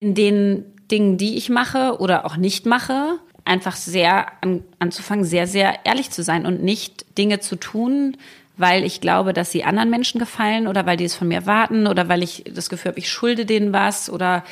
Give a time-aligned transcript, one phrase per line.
[0.00, 5.46] in den Dingen, die ich mache oder auch nicht mache, einfach sehr an, anzufangen, sehr,
[5.46, 8.16] sehr ehrlich zu sein und nicht Dinge zu tun,
[8.56, 11.86] weil ich glaube, dass sie anderen Menschen gefallen oder weil die es von mir warten
[11.86, 14.44] oder weil ich das Gefühl habe, ich schulde denen was oder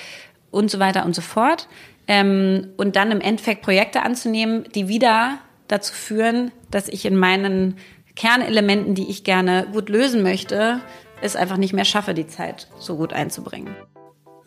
[0.51, 1.69] und so weiter und so fort.
[2.07, 7.77] Ähm, und dann im Endeffekt Projekte anzunehmen, die wieder dazu führen, dass ich in meinen
[8.17, 10.81] Kernelementen, die ich gerne gut lösen möchte,
[11.21, 13.75] es einfach nicht mehr schaffe, die Zeit so gut einzubringen.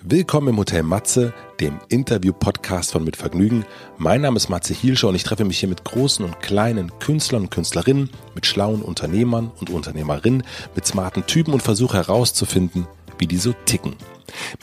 [0.03, 3.65] Willkommen im Hotel Matze, dem Interview-Podcast von Mit Vergnügen.
[3.99, 7.43] Mein Name ist Matze Hielscher und ich treffe mich hier mit großen und kleinen Künstlern
[7.43, 10.41] und Künstlerinnen, mit schlauen Unternehmern und Unternehmerinnen,
[10.73, 12.87] mit smarten Typen und versuche herauszufinden,
[13.19, 13.95] wie die so ticken.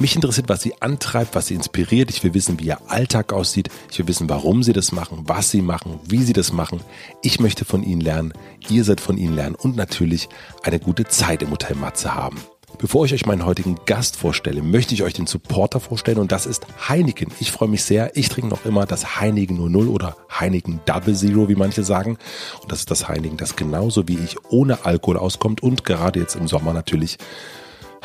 [0.01, 2.11] Mich interessiert, was sie antreibt, was sie inspiriert.
[2.11, 3.69] Ich will wissen, wie ihr Alltag aussieht.
[3.92, 6.80] Ich will wissen, warum sie das machen, was sie machen, wie sie das machen.
[7.23, 8.33] Ich möchte von ihnen lernen.
[8.69, 10.28] Ihr seid von ihnen lernen und natürlich
[10.64, 12.39] eine gute Zeit im Hotel Matze haben.
[12.77, 16.45] Bevor ich euch meinen heutigen Gast vorstelle, möchte ich euch den Supporter vorstellen und das
[16.45, 17.32] ist Heineken.
[17.41, 18.16] Ich freue mich sehr.
[18.16, 22.19] Ich trinke noch immer das Heineken 00 oder Heineken Double Zero, wie manche sagen.
[22.62, 26.36] Und das ist das Heineken, das genauso wie ich ohne Alkohol auskommt und gerade jetzt
[26.36, 27.19] im Sommer natürlich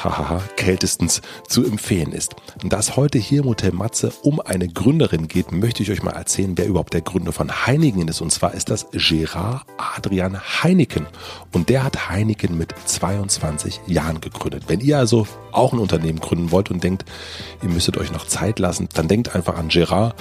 [0.04, 2.36] hahaha, kältestens zu empfehlen ist.
[2.64, 6.12] Da es heute hier im Hotel Matze um eine Gründerin geht, möchte ich euch mal
[6.12, 8.22] erzählen, wer überhaupt der Gründer von Heineken ist.
[8.22, 11.08] Und zwar ist das Gerard Adrian Heineken.
[11.52, 14.66] Und der hat Heineken mit 22 Jahren gegründet.
[14.68, 17.06] Wenn ihr also auch ein Unternehmen gründen wollt und denkt,
[17.62, 20.16] ihr müsstet euch noch Zeit lassen, dann denkt einfach an Gerard,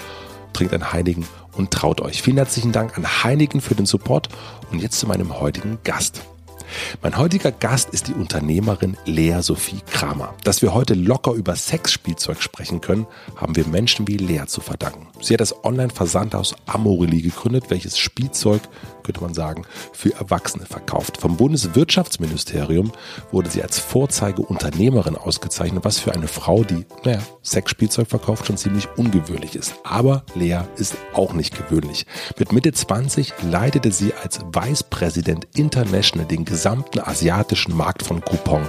[0.53, 2.23] trinkt ein Heineken und traut euch.
[2.23, 4.29] Vielen herzlichen Dank an Heineken für den Support
[4.71, 6.23] und jetzt zu meinem heutigen Gast.
[7.03, 10.35] Mein heutiger Gast ist die Unternehmerin Lea Sophie Kramer.
[10.45, 13.07] Dass wir heute locker über Sexspielzeug sprechen können,
[13.37, 15.09] haben wir Menschen wie Lea zu verdanken.
[15.21, 18.63] Sie hat das Online-Versandhaus Amorelie gegründet, welches Spielzeug,
[19.03, 21.19] könnte man sagen, für Erwachsene verkauft.
[21.19, 22.93] Vom Bundeswirtschaftsministerium
[23.31, 28.89] wurde sie als Vorzeigeunternehmerin ausgezeichnet, was für eine Frau, die, naja, Sexspielzeug verkauft, schon ziemlich
[28.97, 29.75] ungewöhnlich ist.
[29.85, 32.07] Aber Lea ist auch nicht gewöhnlich.
[32.39, 38.67] Mit Mitte 20 leitete sie als Vice President International den gesamten asiatischen Markt von Coupon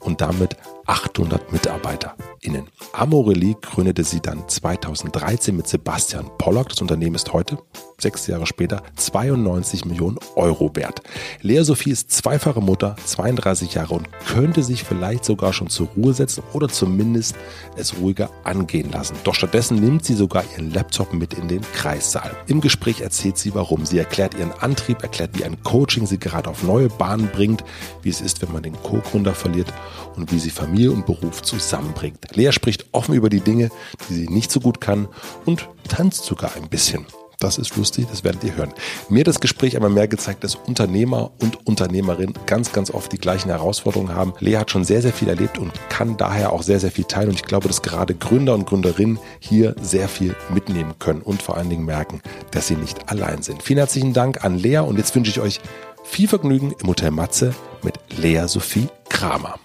[0.00, 0.56] und damit
[0.88, 2.66] 800 MitarbeiterInnen.
[2.94, 6.70] Amorelie gründete sie dann 2013 mit Sebastian Pollock.
[6.70, 7.58] Das Unternehmen ist heute,
[7.98, 11.02] sechs Jahre später, 92 Millionen Euro wert.
[11.42, 16.14] Lea Sophie ist zweifache Mutter, 32 Jahre und könnte sich vielleicht sogar schon zur Ruhe
[16.14, 17.36] setzen oder zumindest
[17.76, 19.14] es ruhiger angehen lassen.
[19.24, 22.34] Doch stattdessen nimmt sie sogar ihren Laptop mit in den Kreissaal.
[22.46, 23.84] Im Gespräch erzählt sie warum.
[23.84, 27.62] Sie erklärt ihren Antrieb, erklärt, wie ein Coaching sie gerade auf neue Bahnen bringt,
[28.00, 29.70] wie es ist, wenn man den Co-Gründer verliert
[30.16, 32.18] und wie sie Familie und Beruf zusammenbringt.
[32.36, 33.70] Lea spricht offen über die Dinge,
[34.08, 35.08] die sie nicht so gut kann
[35.44, 37.06] und tanzt sogar ein bisschen.
[37.40, 38.74] Das ist lustig, das werdet ihr hören.
[39.08, 43.18] Mir hat das Gespräch aber mehr gezeigt, dass Unternehmer und Unternehmerinnen ganz, ganz oft die
[43.18, 44.32] gleichen Herausforderungen haben.
[44.40, 47.28] Lea hat schon sehr, sehr viel erlebt und kann daher auch sehr, sehr viel teilen.
[47.28, 51.56] Und ich glaube, dass gerade Gründer und Gründerinnen hier sehr viel mitnehmen können und vor
[51.56, 53.62] allen Dingen merken, dass sie nicht allein sind.
[53.62, 55.60] Vielen herzlichen Dank an Lea und jetzt wünsche ich euch
[56.02, 59.60] viel Vergnügen im Hotel Matze mit Lea Sophie Kramer.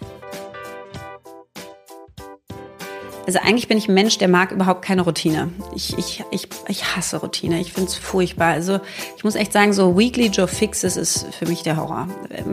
[3.26, 5.50] Also eigentlich bin ich ein Mensch, der mag überhaupt keine Routine.
[5.74, 7.60] Ich, ich, ich, ich hasse Routine.
[7.62, 8.52] Ich finde es furchtbar.
[8.52, 8.82] Also
[9.16, 12.10] ich muss echt sagen, so Weekly Joe Fixes ist für mich der Horror.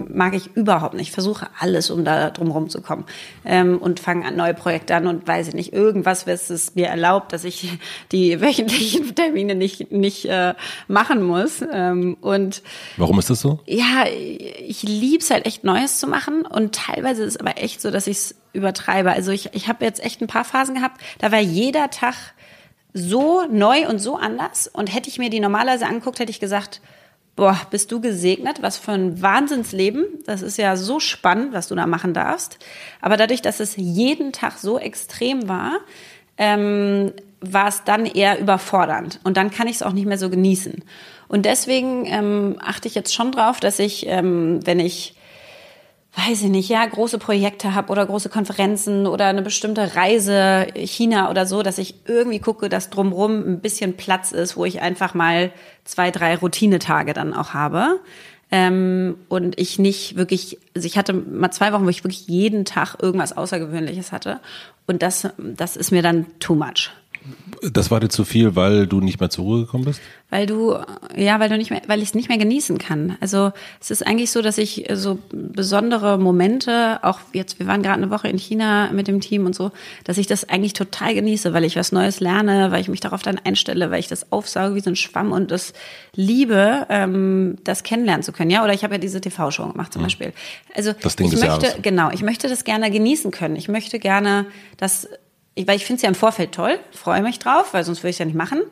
[0.08, 1.08] Mag ich überhaupt nicht.
[1.08, 3.04] Ich versuche alles, um da drum rumzukommen.
[3.44, 6.86] Ähm, und fange an neue Projekte an und weiß ich nicht, irgendwas, was es mir
[6.86, 7.68] erlaubt, dass ich
[8.12, 10.54] die wöchentlichen Termine nicht, nicht äh,
[10.86, 11.64] machen muss.
[11.72, 12.62] Ähm, und
[12.96, 13.58] Warum ist das so?
[13.66, 16.46] Ja, ich liebe es halt echt Neues zu machen.
[16.46, 19.12] Und teilweise ist es aber echt so, dass ich es übertreibe.
[19.12, 22.14] Also ich, ich habe jetzt echt ein paar Phasen gehabt, da war jeder Tag
[22.92, 24.68] so neu und so anders.
[24.68, 26.80] Und hätte ich mir die normalerweise angeguckt, hätte ich gesagt,
[27.36, 30.04] boah, bist du gesegnet, was für ein Wahnsinnsleben.
[30.26, 32.58] Das ist ja so spannend, was du da machen darfst.
[33.00, 35.78] Aber dadurch, dass es jeden Tag so extrem war,
[36.36, 39.20] ähm, war es dann eher überfordernd.
[39.24, 40.84] Und dann kann ich es auch nicht mehr so genießen.
[41.28, 45.14] Und deswegen ähm, achte ich jetzt schon drauf, dass ich, ähm, wenn ich
[46.16, 51.30] weiß ich nicht, ja, große Projekte habe oder große Konferenzen oder eine bestimmte Reise China
[51.30, 55.14] oder so, dass ich irgendwie gucke, dass drumrum ein bisschen Platz ist, wo ich einfach
[55.14, 55.52] mal
[55.84, 58.00] zwei, drei Routinetage dann auch habe.
[58.52, 62.64] Ähm, und ich nicht wirklich, also ich hatte mal zwei Wochen, wo ich wirklich jeden
[62.64, 64.40] Tag irgendwas Außergewöhnliches hatte.
[64.88, 66.90] Und das, das ist mir dann too much.
[67.62, 70.00] Das war dir zu viel, weil du nicht mehr zur Ruhe gekommen bist?
[70.30, 70.76] Weil du,
[71.16, 73.16] ja, weil du nicht mehr, weil ich es nicht mehr genießen kann.
[73.20, 77.96] Also es ist eigentlich so, dass ich so besondere Momente, auch jetzt, wir waren gerade
[77.96, 79.72] eine Woche in China mit dem Team und so,
[80.04, 83.22] dass ich das eigentlich total genieße, weil ich was Neues lerne, weil ich mich darauf
[83.22, 85.72] dann einstelle, weil ich das aufsauge wie so ein Schwamm und das
[86.14, 88.50] liebe, ähm, das kennenlernen zu können.
[88.50, 90.06] Ja, oder ich habe ja diese TV-Show gemacht zum mhm.
[90.06, 90.32] Beispiel.
[90.74, 91.82] Also das Ding ich des möchte, Jahres.
[91.82, 93.56] genau, ich möchte das gerne genießen können.
[93.56, 94.46] Ich möchte gerne,
[94.76, 95.08] dass
[95.66, 98.14] weil ich finde es ja im Vorfeld toll, freue mich drauf, weil sonst würde ich
[98.14, 98.62] es ja nicht machen.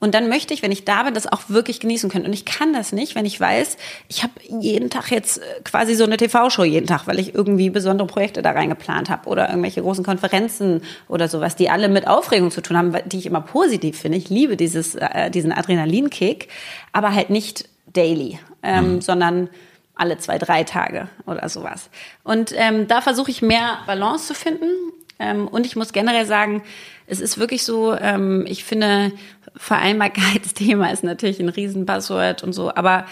[0.00, 2.24] Und dann möchte ich, wenn ich da bin, das auch wirklich genießen können.
[2.24, 3.76] Und ich kann das nicht, wenn ich weiß,
[4.08, 7.70] ich habe jeden Tag jetzt äh, quasi so eine TV-Show jeden Tag, weil ich irgendwie
[7.70, 12.50] besondere Projekte da reingeplant habe oder irgendwelche großen Konferenzen oder sowas, die alle mit Aufregung
[12.50, 14.16] zu tun haben, die ich immer positiv finde.
[14.16, 16.48] Ich liebe dieses, äh, diesen Adrenalinkick,
[16.92, 19.00] aber halt nicht daily, ähm, mhm.
[19.02, 19.50] sondern
[19.94, 21.90] alle zwei, drei Tage oder sowas.
[22.24, 24.70] Und ähm, da versuche ich mehr Balance zu finden.
[25.18, 26.62] Ähm, und ich muss generell sagen,
[27.06, 29.12] es ist wirklich so, ähm, ich finde,
[29.60, 33.04] Vereinbarkeitsthema ist natürlich ein Riesenpasswort und so, aber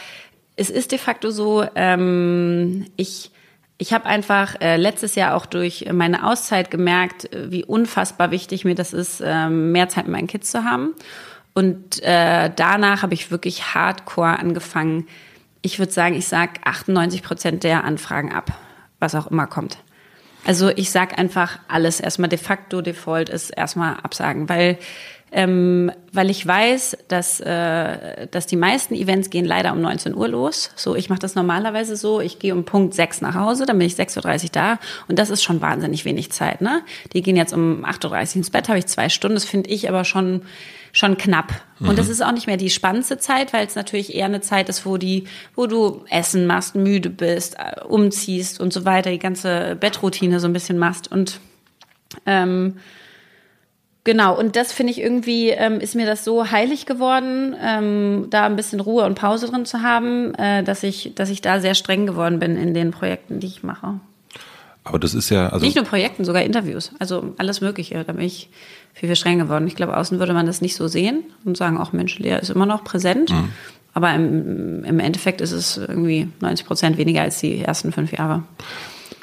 [0.56, 3.31] es ist de facto so, ähm, ich,
[3.77, 8.75] ich habe einfach äh, letztes Jahr auch durch meine Auszeit gemerkt, wie unfassbar wichtig mir
[8.75, 10.95] das ist, äh, mehr Zeit mit meinen Kids zu haben.
[11.53, 15.06] Und äh, danach habe ich wirklich hardcore angefangen.
[15.61, 18.53] Ich würde sagen, ich sag 98 Prozent der Anfragen ab,
[19.00, 19.77] was auch immer kommt.
[20.47, 24.79] Also ich sag einfach alles erstmal de facto, default ist erstmal absagen, weil
[25.30, 30.28] ähm, weil ich weiß, dass, äh, dass die meisten Events gehen leider um 19 Uhr
[30.28, 30.70] los.
[30.75, 33.86] So, ich mache das normalerweise so, ich gehe um Punkt 6 nach Hause, dann bin
[33.86, 36.60] ich 6.30 Uhr da und das ist schon wahnsinnig wenig Zeit.
[36.60, 36.82] Ne?
[37.12, 39.88] Die gehen jetzt um 8.30 Uhr ins Bett, habe ich zwei Stunden, das finde ich
[39.88, 40.42] aber schon
[40.90, 41.52] schon knapp.
[41.78, 41.90] Mhm.
[41.90, 44.69] Und das ist auch nicht mehr die spannendste Zeit, weil es natürlich eher eine Zeit
[44.69, 49.19] ist, wo die, wo du Essen machst, müde bist, äh, umziehst und so weiter, die
[49.19, 51.12] ganze Bettroutine so ein bisschen machst.
[51.12, 51.40] Und
[52.26, 52.78] ähm,
[54.08, 58.46] Genau, und das finde ich irgendwie, ähm, ist mir das so heilig geworden, ähm, da
[58.46, 61.75] ein bisschen Ruhe und Pause drin zu haben, äh, dass ich, dass ich da sehr
[61.75, 64.00] streng geworden bin in den Projekten, die ich mache.
[64.82, 65.62] Aber das ist ja, also.
[65.62, 66.90] Nicht nur Projekten, sogar Interviews.
[66.99, 68.02] Also alles Mögliche.
[68.02, 68.49] Da bin ich
[68.94, 69.66] viel, viel streng geworden.
[69.66, 72.49] Ich glaube, außen würde man das nicht so sehen und sagen, auch Mensch, Lea ist
[72.49, 73.31] immer noch präsent.
[73.31, 73.50] Mhm.
[73.93, 78.43] Aber im, im Endeffekt ist es irgendwie 90 Prozent weniger als die ersten fünf Jahre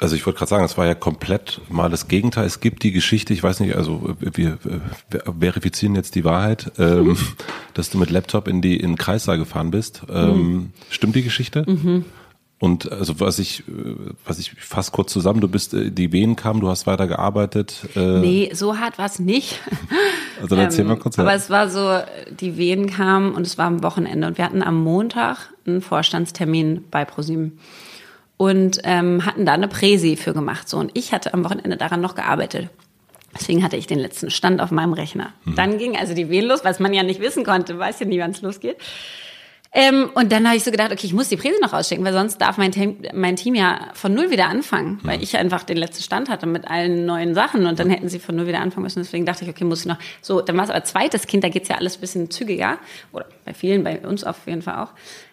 [0.00, 2.44] also ich wollte gerade sagen, es war ja komplett mal das Gegenteil.
[2.44, 7.16] Es gibt die Geschichte, ich weiß nicht, also wir, wir verifizieren jetzt die Wahrheit, ähm,
[7.74, 10.02] dass du mit Laptop in die in Kreissaal gefahren bist.
[10.10, 10.72] Ähm, mhm.
[10.90, 11.64] Stimmt die Geschichte?
[11.66, 12.04] Mhm.
[12.58, 13.64] Und also was ich,
[14.24, 17.86] was ich fast kurz zusammen, du bist, äh, die Wehen kamen, du hast weiter gearbeitet.
[17.94, 19.60] Äh nee, so hart war es nicht.
[20.38, 21.16] Also dann erzähl mal kurz.
[21.16, 21.98] Ähm, aber es war so,
[22.40, 26.84] die Wehen kamen und es war am Wochenende und wir hatten am Montag einen Vorstandstermin
[26.90, 27.58] bei ProSieben
[28.36, 30.68] und ähm, hatten da eine Präsi für gemacht.
[30.68, 32.68] So und ich hatte am Wochenende daran noch gearbeitet.
[33.38, 35.32] Deswegen hatte ich den letzten Stand auf meinem Rechner.
[35.44, 35.54] Mhm.
[35.56, 38.18] Dann ging also die Wehen los, was man ja nicht wissen konnte, weiß ja nie,
[38.18, 38.76] wann es losgeht.
[39.72, 42.14] Ähm, und dann habe ich so gedacht, okay, ich muss die Präse noch rausschicken, weil
[42.14, 45.76] sonst darf mein Team, mein Team ja von null wieder anfangen, weil ich einfach den
[45.76, 48.84] letzten Stand hatte mit allen neuen Sachen und dann hätten sie von null wieder anfangen
[48.84, 49.00] müssen.
[49.00, 49.98] Deswegen dachte ich, okay, muss ich noch.
[50.22, 52.78] So, dann war es aber zweites Kind, da geht's ja alles ein bisschen zügiger.
[53.12, 54.92] Oder bei vielen, bei uns auf jeden Fall auch.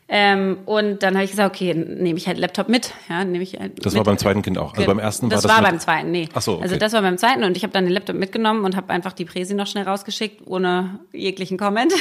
[0.09, 2.94] Ähm, und dann habe ich gesagt, okay, nehme ich halt Laptop mit.
[3.09, 4.00] Ja, nehme ich halt das mit.
[4.00, 4.73] war beim zweiten Kind auch.
[4.73, 5.51] Also beim ersten das war das.
[5.51, 6.29] Das war beim zweiten, nee.
[6.33, 6.63] Ach so, okay.
[6.63, 9.13] Also das war beim zweiten und ich habe dann den Laptop mitgenommen und habe einfach
[9.13, 11.94] die Präsi noch schnell rausgeschickt, ohne jeglichen Comment.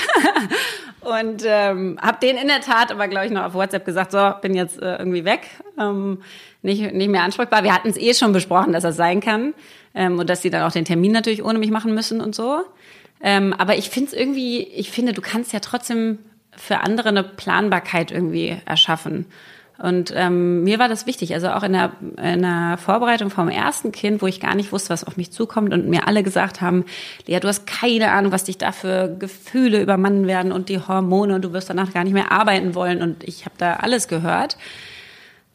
[1.00, 4.32] und ähm, habe den in der Tat aber, glaube ich, noch auf WhatsApp gesagt, so,
[4.42, 5.42] bin jetzt äh, irgendwie weg.
[5.78, 6.18] Ähm,
[6.62, 7.62] nicht, nicht mehr ansprechbar.
[7.62, 9.54] Wir hatten es eh schon besprochen, dass das sein kann.
[9.94, 12.62] Ähm, und dass sie dann auch den Termin natürlich ohne mich machen müssen und so.
[13.22, 16.18] Ähm, aber ich finde es irgendwie, ich finde, du kannst ja trotzdem
[16.56, 19.26] für andere eine Planbarkeit irgendwie erschaffen.
[19.82, 23.90] Und ähm, mir war das wichtig, also auch in der, in der Vorbereitung vom ersten
[23.90, 26.84] Kind, wo ich gar nicht wusste, was auf mich zukommt und mir alle gesagt haben,
[27.26, 31.34] Lea, du hast keine Ahnung, was dich da für Gefühle übermannen werden und die Hormone
[31.34, 34.56] und du wirst danach gar nicht mehr arbeiten wollen und ich habe da alles gehört.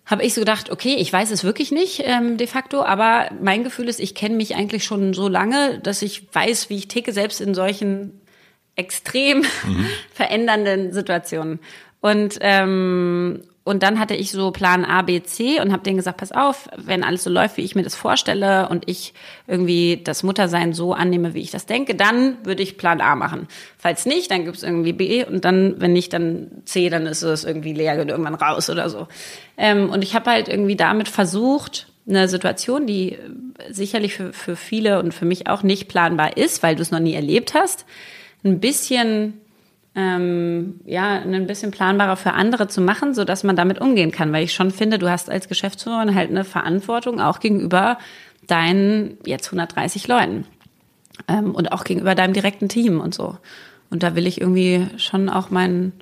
[0.05, 3.63] Habe ich so gedacht, okay, ich weiß es wirklich nicht ähm, de facto, aber mein
[3.63, 7.13] Gefühl ist, ich kenne mich eigentlich schon so lange, dass ich weiß, wie ich ticke,
[7.13, 8.19] selbst in solchen
[8.77, 9.88] extrem mhm.
[10.13, 11.60] verändernden Situationen.
[12.00, 16.19] Und ähm, und dann hatte ich so Plan A, B, C und habe denen gesagt,
[16.19, 19.13] pass auf, wenn alles so läuft, wie ich mir das vorstelle und ich
[19.46, 23.50] irgendwie das Muttersein so annehme, wie ich das denke, dann würde ich Plan A machen.
[23.77, 27.43] Falls nicht, dann gibt's irgendwie B und dann, wenn nicht, dann C, dann ist es
[27.43, 29.10] irgendwie leer und irgendwann raus oder so.
[29.57, 33.17] Ähm, und ich habe halt irgendwie damit versucht, eine Situation, die
[33.69, 37.01] sicherlich für, für viele und für mich auch nicht planbar ist, weil du es noch
[37.01, 37.86] nie erlebt hast,
[38.48, 39.34] ein bisschen
[39.98, 44.32] ähm, ja, ein bisschen planbarer für andere zu machen, so dass man damit umgehen kann.
[44.32, 47.98] Weil ich schon finde, du hast als Geschäftsführerin halt eine Verantwortung auch gegenüber
[48.46, 50.46] deinen jetzt 130 Leuten
[51.27, 53.38] ähm, und auch gegenüber deinem direkten Team und so.
[53.89, 55.94] Und da will ich irgendwie schon auch meinen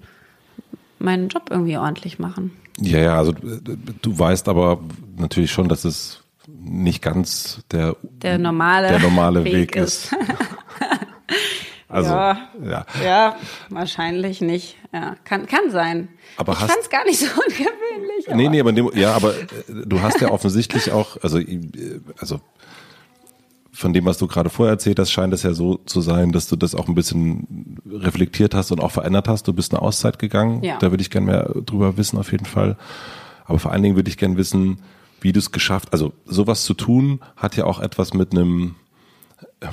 [1.00, 2.52] meinen Job irgendwie ordentlich machen.
[2.80, 4.82] Ja, ja, also du weißt aber
[5.18, 10.12] natürlich schon, dass es nicht ganz der, der normale, der normale Weg, Weg ist.
[10.12, 10.16] ist.
[11.96, 12.86] Also, ja, ja.
[13.04, 13.36] ja,
[13.70, 14.76] wahrscheinlich nicht.
[14.92, 16.10] Ja, kann, kann sein.
[16.36, 18.28] Aber ich fand es gar nicht so ungewöhnlich.
[18.34, 19.44] Nee, nee, aber dem, ja, aber äh,
[19.86, 22.42] du hast ja offensichtlich auch, also, äh, also
[23.72, 26.50] von dem, was du gerade vorher erzählt hast, scheint es ja so zu sein, dass
[26.50, 29.48] du das auch ein bisschen reflektiert hast und auch verändert hast.
[29.48, 30.64] Du bist eine Auszeit gegangen.
[30.64, 30.78] Ja.
[30.80, 32.76] Da würde ich gerne mehr drüber wissen, auf jeden Fall.
[33.46, 34.80] Aber vor allen Dingen würde ich gerne wissen,
[35.22, 38.76] wie du es geschafft, also sowas zu tun, hat ja auch etwas mit einem
[39.62, 39.68] äh,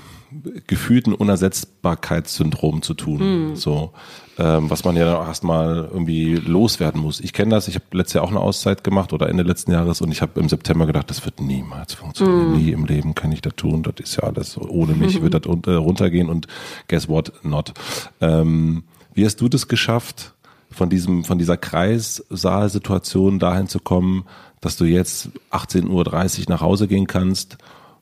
[0.67, 3.51] gefühlten Unersetzbarkeitssyndrom zu tun.
[3.51, 3.57] Mhm.
[3.57, 3.93] So,
[4.39, 7.21] ähm, was man ja dann auch erstmal irgendwie loswerden muss.
[7.21, 10.01] Ich kenne das, ich habe letztes Jahr auch eine Auszeit gemacht oder Ende letzten Jahres
[10.01, 12.53] und ich habe im September gedacht, das wird niemals funktionieren.
[12.53, 12.57] Mm.
[12.57, 13.83] Nie im Leben kann ich das tun.
[13.83, 16.47] Das ist ja alles ohne mich wird das äh, runtergehen und
[16.89, 17.33] guess what?
[17.43, 17.73] Not.
[18.21, 18.85] Ähm,
[19.15, 20.35] wie hast du das geschafft,
[20.73, 24.25] von diesem, von dieser Kreissaalsituation dahin zu kommen,
[24.61, 27.59] dass du jetzt 18.30 Uhr nach Hause gehen kannst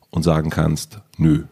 [0.09, 1.43] und sagen kannst, nö,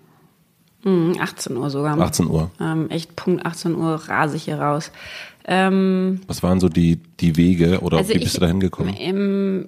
[0.83, 1.99] 18 hm, Uhr sogar.
[1.99, 2.51] 18 Uhr.
[2.59, 4.91] Ähm, echt Punkt 18 Uhr rase ich hier raus.
[5.45, 8.95] Ähm, Was waren so die, die Wege oder also wie bist ich, du da hingekommen?
[8.97, 9.65] Ähm,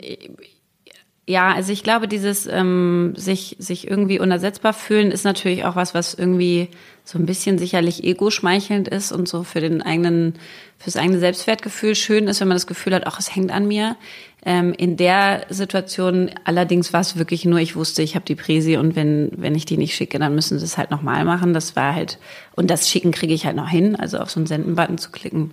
[1.28, 5.94] ja, also ich glaube, dieses ähm, sich, sich irgendwie unersetzbar fühlen ist natürlich auch was,
[5.94, 6.70] was irgendwie
[7.04, 10.36] so ein bisschen sicherlich ego-schmeichelnd ist und so für den eigenen,
[10.78, 13.96] fürs eigene Selbstwertgefühl schön ist, wenn man das Gefühl hat, ach, es hängt an mir.
[14.44, 18.78] Ähm, in der Situation allerdings war es wirklich nur, ich wusste, ich habe die Präsi
[18.78, 21.54] und wenn, wenn ich die nicht schicke, dann müssen sie es halt nochmal machen.
[21.54, 22.18] Das war halt,
[22.56, 25.52] und das Schicken kriege ich halt noch hin, also auf so einen Senden-Button zu klicken.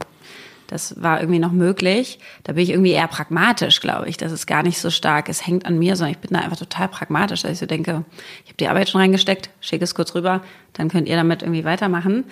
[0.69, 2.19] Das war irgendwie noch möglich.
[2.45, 4.19] Da bin ich irgendwie eher pragmatisch, glaube ich.
[4.19, 6.59] Das ist gar nicht so stark, es hängt an mir, sondern ich bin da einfach
[6.59, 8.05] total pragmatisch, dass ich so denke,
[8.45, 10.43] ich habe die Arbeit schon reingesteckt, schicke es kurz rüber,
[10.75, 12.25] dann könnt ihr damit irgendwie weitermachen.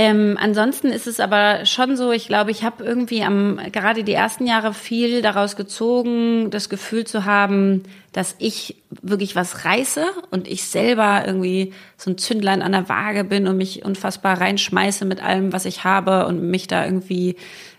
[0.00, 4.12] Ähm, ansonsten ist es aber schon so, ich glaube, ich habe irgendwie am gerade die
[4.12, 10.46] ersten Jahre viel daraus gezogen, das Gefühl zu haben, dass ich wirklich was reiße und
[10.46, 15.20] ich selber irgendwie so ein Zündlein an der Waage bin und mich unfassbar reinschmeiße mit
[15.20, 17.34] allem, was ich habe und mich da irgendwie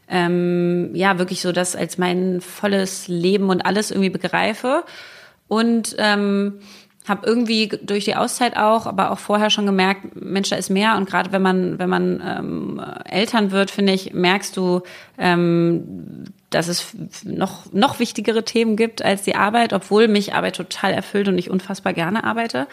[0.09, 4.83] ähm, ja wirklich so das als mein volles Leben und alles irgendwie begreife.
[5.47, 6.59] Und ähm,
[7.09, 10.95] habe irgendwie durch die Auszeit auch, aber auch vorher schon gemerkt, Mensch, da ist mehr.
[10.95, 14.81] Und gerade wenn man, wenn man ähm, Eltern wird, finde ich, merkst du,
[15.17, 20.93] ähm, dass es noch, noch wichtigere Themen gibt als die Arbeit, obwohl mich Arbeit total
[20.93, 22.67] erfüllt und ich unfassbar gerne arbeite.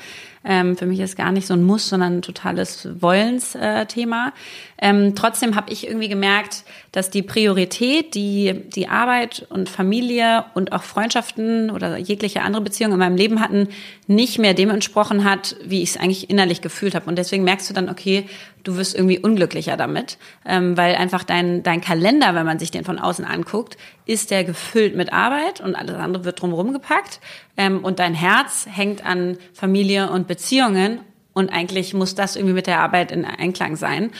[0.48, 4.32] Ähm, für mich ist gar nicht so ein Muss, sondern ein totales Wollensthema.
[4.78, 6.62] Ähm, trotzdem habe ich irgendwie gemerkt,
[6.92, 12.92] dass die Priorität, die die Arbeit und Familie und auch Freundschaften oder jegliche andere Beziehungen
[12.92, 13.68] in meinem Leben hatten,
[14.06, 17.06] nicht mehr dem entsprochen hat, wie ich es eigentlich innerlich gefühlt habe.
[17.06, 18.26] Und deswegen merkst du dann, okay,
[18.62, 22.84] du wirst irgendwie unglücklicher damit, ähm, weil einfach dein, dein Kalender, wenn man sich den
[22.84, 27.20] von außen anguckt, ist der gefüllt mit Arbeit und alles andere wird drumherum gepackt
[27.56, 31.00] ähm, und dein Herz hängt an Familie und Beziehungen
[31.32, 34.10] und eigentlich muss das irgendwie mit der Arbeit in Einklang sein.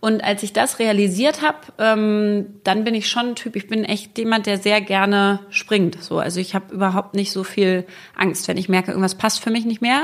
[0.00, 3.84] Und als ich das realisiert habe, ähm, dann bin ich schon ein Typ, ich bin
[3.84, 6.02] echt jemand, der sehr gerne springt.
[6.02, 9.50] So, also ich habe überhaupt nicht so viel Angst, wenn ich merke, irgendwas passt für
[9.50, 10.02] mich nicht mehr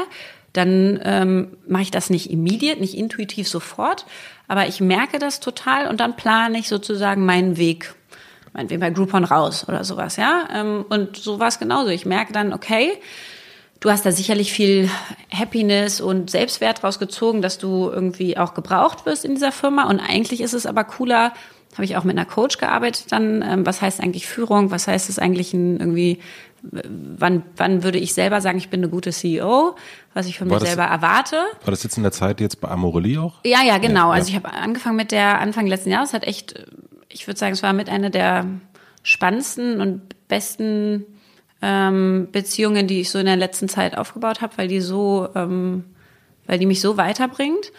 [0.53, 4.07] dann ähm, mache ich das nicht immediate, nicht intuitiv sofort,
[4.49, 7.95] aber ich merke das total und dann plane ich sozusagen meinen Weg,
[8.53, 10.49] meinetwegen bei Groupon raus oder sowas, ja.
[10.53, 11.89] Ähm, und so war es genauso.
[11.91, 12.93] Ich merke dann, okay,
[13.81, 14.91] du hast da sicherlich viel
[15.33, 19.89] Happiness und Selbstwert rausgezogen, dass du irgendwie auch gebraucht wirst in dieser Firma.
[19.89, 21.33] Und eigentlich ist es aber cooler,
[21.75, 23.43] habe ich auch mit einer Coach gearbeitet dann.
[23.43, 24.71] Ähm, was heißt eigentlich Führung?
[24.71, 26.19] Was heißt es eigentlich ein irgendwie
[26.63, 29.77] wann, wann würde ich selber sagen, ich bin eine gute CEO,
[30.15, 31.37] was ich von war mir das, selber erwarte.
[31.37, 33.41] War das jetzt in der Zeit jetzt bei Amorelie auch?
[33.45, 34.09] Ja, ja, genau.
[34.09, 36.67] Ja, also ich habe angefangen mit der Anfang letzten Jahres, hat echt,
[37.11, 38.47] ich würde sagen, es war mit einer der
[39.03, 41.05] spannendsten und besten
[41.63, 45.85] ähm, Beziehungen, die ich so in der letzten Zeit aufgebaut habe, weil die so, ähm,
[46.47, 47.73] weil die mich so weiterbringt.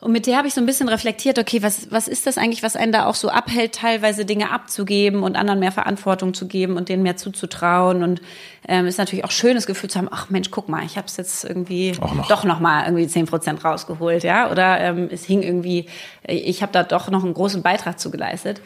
[0.00, 2.62] Und mit der habe ich so ein bisschen reflektiert, okay, was, was ist das eigentlich,
[2.62, 6.76] was einen da auch so abhält, teilweise Dinge abzugeben und anderen mehr Verantwortung zu geben
[6.76, 8.04] und denen mehr zuzutrauen.
[8.04, 8.22] Und
[8.68, 11.16] ähm, ist natürlich auch schönes Gefühl zu haben, ach Mensch, guck mal, ich habe es
[11.16, 12.28] jetzt irgendwie noch.
[12.28, 14.52] doch noch mal irgendwie zehn Prozent rausgeholt, ja.
[14.52, 15.86] Oder ähm, es hing irgendwie,
[16.22, 18.60] ich habe da doch noch einen großen Beitrag zu geleistet.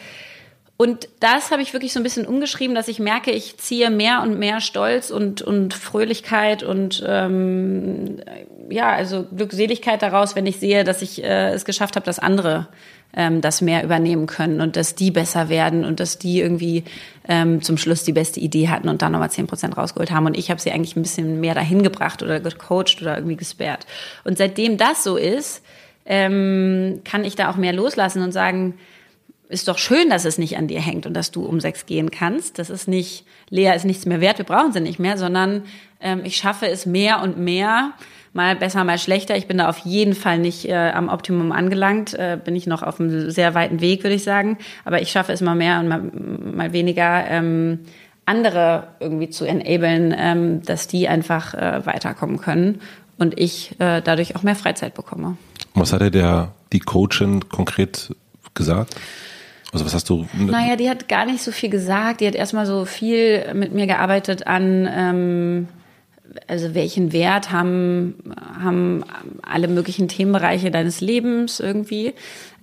[0.77, 4.23] Und das habe ich wirklich so ein bisschen umgeschrieben, dass ich merke, ich ziehe mehr
[4.23, 8.21] und mehr Stolz und, und Fröhlichkeit und ähm,
[8.69, 12.69] ja, also Glückseligkeit daraus, wenn ich sehe, dass ich äh, es geschafft habe, dass andere
[13.15, 16.85] ähm, das mehr übernehmen können und dass die besser werden und dass die irgendwie
[17.29, 20.27] ähm, zum Schluss die beste Idee hatten und dann nochmal zehn Prozent rausgeholt haben.
[20.27, 23.87] Und ich habe sie eigentlich ein bisschen mehr dahin gebracht oder gecoacht oder irgendwie gesperrt.
[24.25, 25.63] Und seitdem das so ist,
[26.07, 28.75] ähm, kann ich da auch mehr loslassen und sagen,
[29.49, 32.11] ist doch schön, dass es nicht an dir hängt und dass du um sechs gehen
[32.11, 32.59] kannst.
[32.59, 35.65] Das ist nicht, Lea ist nichts mehr wert, wir brauchen sie nicht mehr, sondern
[36.01, 37.93] ähm, ich schaffe es mehr und mehr,
[38.33, 39.37] mal besser, mal schlechter.
[39.37, 42.83] Ich bin da auf jeden Fall nicht äh, am Optimum angelangt, äh, bin ich noch
[42.83, 44.59] auf einem sehr weiten Weg, würde ich sagen.
[44.85, 47.27] Aber ich schaffe es mal mehr und mal, mal weniger.
[47.29, 47.81] Ähm,
[48.25, 52.81] andere irgendwie zu enablen, ähm, dass die einfach äh, weiterkommen können
[53.19, 55.37] und ich äh, dadurch auch mehr Freizeit bekomme.
[55.75, 58.15] Was hat der, der die Coachin konkret
[58.55, 58.95] gesagt?
[59.73, 60.27] Also was hast du?
[60.39, 62.21] Naja, die hat gar nicht so viel gesagt.
[62.21, 65.69] Die hat erstmal so viel mit mir gearbeitet an, ähm,
[66.47, 68.15] also welchen Wert haben,
[68.63, 69.05] haben
[69.43, 72.15] alle möglichen Themenbereiche deines Lebens irgendwie.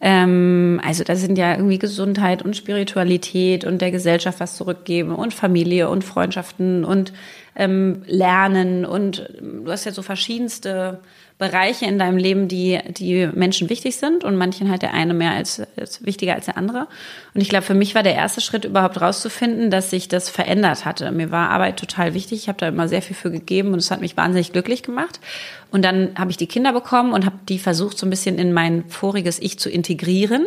[0.02, 5.34] Ähm, also da sind ja irgendwie Gesundheit und Spiritualität und der Gesellschaft was zurückgeben und
[5.34, 7.12] Familie und Freundschaften und
[7.56, 11.00] ähm, Lernen und du hast ja so verschiedenste
[11.40, 15.32] Bereiche in deinem Leben, die, die Menschen wichtig sind und manchen halt der eine mehr
[15.32, 16.90] als, als wichtiger als der andere.
[17.34, 20.84] Und ich glaube, für mich war der erste Schritt überhaupt rauszufinden, dass sich das verändert
[20.84, 21.10] hatte.
[21.12, 22.40] Mir war Arbeit total wichtig.
[22.40, 25.22] Ich habe da immer sehr viel für gegeben und es hat mich wahnsinnig glücklich gemacht.
[25.72, 28.52] Und dann habe ich die Kinder bekommen und habe die versucht, so ein bisschen in
[28.52, 30.46] mein voriges Ich zu integrieren.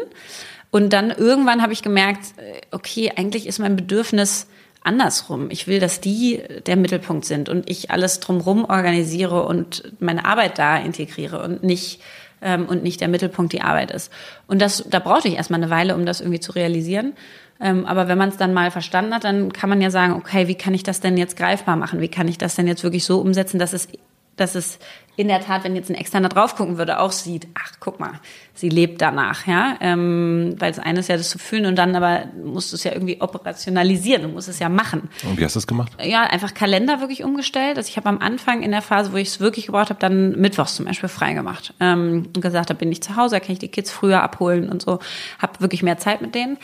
[0.71, 4.47] Und dann irgendwann habe ich gemerkt, äh, okay, eigentlich ist mein Bedürfnis
[4.85, 5.51] andersrum.
[5.51, 10.59] Ich will, dass die der Mittelpunkt sind und ich alles drumherum organisiere und meine Arbeit
[10.59, 12.01] da integriere und nicht
[12.43, 14.13] ähm, und nicht der Mittelpunkt die Arbeit ist.
[14.47, 17.15] Und das, da brauchte ich erstmal eine Weile, um das irgendwie zu realisieren.
[17.61, 20.49] Ähm, aber wenn man es dann mal verstanden hat, dann kann man ja sagen, okay,
[20.49, 22.01] wie kann ich das denn jetzt greifbar machen?
[22.01, 23.89] Wie kann ich das denn jetzt wirklich so umsetzen, dass es
[24.37, 24.79] dass es
[25.15, 28.13] in der Tat, wenn jetzt ein Externer drauf gucken würde, auch sieht, ach, guck mal,
[28.55, 31.95] sie lebt danach, ja, ähm, weil das eine ist ja das zu fühlen und dann
[31.95, 35.11] aber musst du es ja irgendwie operationalisieren, du musst es ja machen.
[35.25, 35.93] Und wie hast du es gemacht?
[36.03, 37.77] Ja, einfach Kalender wirklich umgestellt.
[37.77, 40.33] Also ich habe am Anfang in der Phase, wo ich es wirklich gebraucht habe, dann
[40.41, 43.53] mittwochs zum Beispiel frei gemacht ähm, und gesagt, da bin ich zu Hause, da kann
[43.53, 44.99] ich die Kids früher abholen und so,
[45.39, 46.57] habe wirklich mehr Zeit mit denen.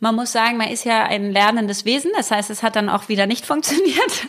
[0.00, 2.10] Man muss sagen, man ist ja ein lernendes Wesen.
[2.16, 4.28] Das heißt, es hat dann auch wieder nicht funktioniert.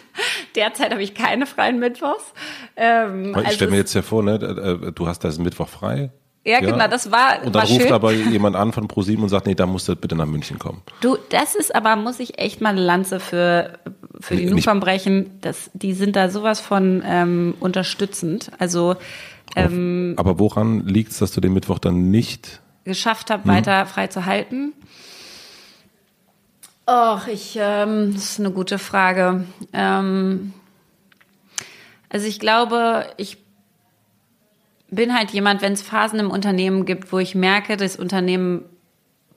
[0.56, 2.34] Derzeit habe ich keine freien Mittwochs.
[2.76, 6.12] Ähm, ich also stelle mir jetzt ja vor, ne, äh, du hast das Mittwoch frei.
[6.46, 7.40] Ja, genau, das war.
[7.44, 7.92] Und dann war ruft schön.
[7.92, 10.82] aber jemand an von ProSieben und sagt, nee, da musst du bitte nach München kommen.
[11.02, 13.78] Du, das ist aber, muss ich echt mal eine Lanze für,
[14.20, 15.38] für die Nukam brechen.
[15.42, 18.52] Das, die sind da sowas von ähm, unterstützend.
[18.58, 18.96] Also
[19.56, 23.52] ähm, Aber woran liegt es, dass du den Mittwoch dann nicht geschafft habe, hm.
[23.52, 24.74] weiter frei zu halten?
[26.90, 29.46] Och, ich, ähm, das ist eine gute Frage.
[29.74, 30.54] Ähm,
[32.10, 33.38] also ich glaube, ich
[34.90, 38.66] bin halt jemand, wenn es Phasen im Unternehmen gibt, wo ich merke, das Unternehmen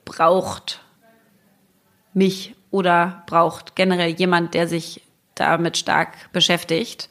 [0.07, 0.81] braucht
[2.15, 5.03] mich oder braucht generell jemand, der sich
[5.35, 7.11] damit stark beschäftigt,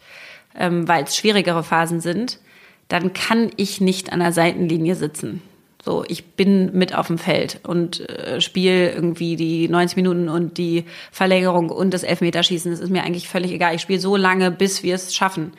[0.55, 2.39] ähm, weil es schwierigere Phasen sind,
[2.87, 5.43] dann kann ich nicht an der Seitenlinie sitzen.
[5.83, 10.59] So, ich bin mit auf dem Feld und äh, spiele irgendwie die 90 Minuten und
[10.59, 12.71] die Verlängerung und das Elfmeterschießen.
[12.71, 13.73] Das ist mir eigentlich völlig egal.
[13.73, 15.53] Ich spiele so lange, bis wir es schaffen.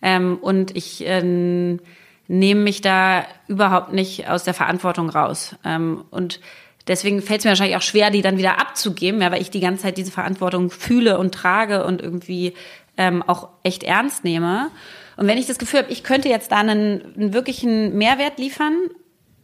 [0.00, 5.56] Ähm, und ich äh, nehme mich da überhaupt nicht aus der Verantwortung raus.
[5.62, 6.40] Ähm, und
[6.88, 9.60] deswegen fällt es mir wahrscheinlich auch schwer, die dann wieder abzugeben, ja, weil ich die
[9.60, 12.54] ganze Zeit diese Verantwortung fühle und trage und irgendwie
[12.96, 14.70] ähm, auch echt ernst nehme.
[15.18, 18.74] Und wenn ich das Gefühl habe, ich könnte jetzt da einen, einen wirklichen Mehrwert liefern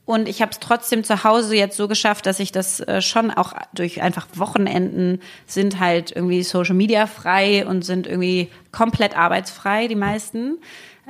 [0.05, 3.31] und ich habe es trotzdem zu Hause jetzt so geschafft, dass ich das äh, schon
[3.31, 9.87] auch durch einfach Wochenenden sind halt irgendwie Social Media frei und sind irgendwie komplett arbeitsfrei,
[9.87, 10.59] die meisten.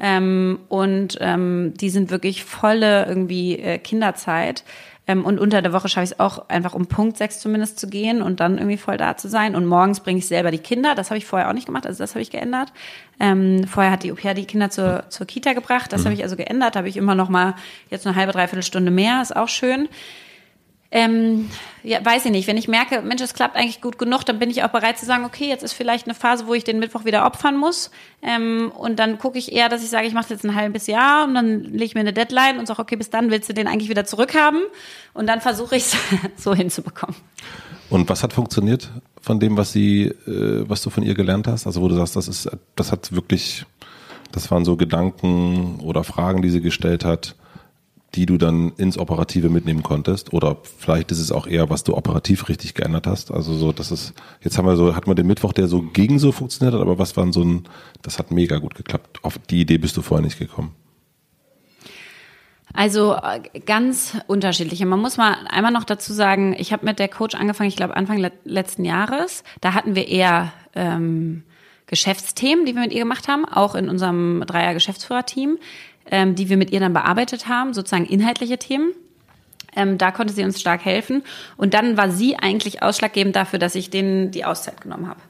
[0.01, 4.65] Ähm, und ähm, die sind wirklich volle irgendwie äh, Kinderzeit.
[5.07, 7.89] Ähm, und unter der Woche schaffe ich es auch einfach um Punkt sechs zumindest zu
[7.89, 9.57] gehen und dann irgendwie voll da zu sein.
[9.57, 10.95] Und morgens bringe ich selber die Kinder.
[10.95, 12.73] Das habe ich vorher auch nicht gemacht, also das habe ich geändert.
[13.19, 15.93] Ähm, vorher hat die Au die Kinder zur, zur Kita gebracht.
[15.93, 16.05] Das mhm.
[16.07, 16.75] habe ich also geändert.
[16.75, 17.55] Da habe ich immer noch mal
[17.91, 19.21] jetzt eine halbe, dreiviertel Stunde mehr.
[19.23, 19.89] Ist auch schön.
[20.95, 21.49] Ähm,
[21.83, 22.47] ja, weiß ich nicht.
[22.47, 25.07] Wenn ich merke, Mensch, es klappt eigentlich gut genug, dann bin ich auch bereit zu
[25.07, 27.91] sagen, okay, jetzt ist vielleicht eine Phase, wo ich den Mittwoch wieder opfern muss.
[28.21, 31.25] Ähm, und dann gucke ich eher, dass ich sage, ich mache jetzt ein halbes Jahr
[31.27, 33.69] und dann lege ich mir eine Deadline und sage, okay, bis dann willst du den
[33.69, 34.61] eigentlich wieder zurückhaben.
[35.15, 35.97] Und dann versuche ich es
[36.37, 37.17] so hinzubekommen.
[37.89, 41.67] Und was hat funktioniert von dem, was sie, äh, was du von ihr gelernt hast?
[41.67, 43.65] Also wo du sagst, das ist, das hat wirklich,
[44.31, 47.35] das waren so Gedanken oder Fragen, die sie gestellt hat
[48.15, 50.33] die du dann ins Operative mitnehmen konntest?
[50.33, 53.31] Oder vielleicht ist es auch eher, was du operativ richtig geändert hast?
[53.31, 56.19] Also so, das ist, jetzt haben wir so, hat man den Mittwoch, der so gegen
[56.19, 57.65] so funktioniert hat, aber was war so ein,
[58.03, 59.21] das hat mega gut geklappt.
[59.23, 60.75] Auf die Idee bist du vorher nicht gekommen.
[62.75, 64.87] Also äh, ganz unterschiedliche.
[64.87, 67.97] Man muss mal einmal noch dazu sagen, ich habe mit der Coach angefangen, ich glaube
[67.97, 69.45] Anfang letzten Jahres.
[69.61, 71.45] Da hatten wir eher ähm,
[71.93, 75.59] Geschäftsthemen, die wir mit ihr gemacht haben, auch in unserem Dreier-Geschäftsführerteam
[76.11, 78.93] ähm, die wir mit ihr dann bearbeitet haben, sozusagen inhaltliche Themen.
[79.75, 81.23] Ähm, da konnte sie uns stark helfen.
[81.57, 85.21] Und dann war sie eigentlich ausschlaggebend dafür, dass ich denen die Auszeit genommen habe.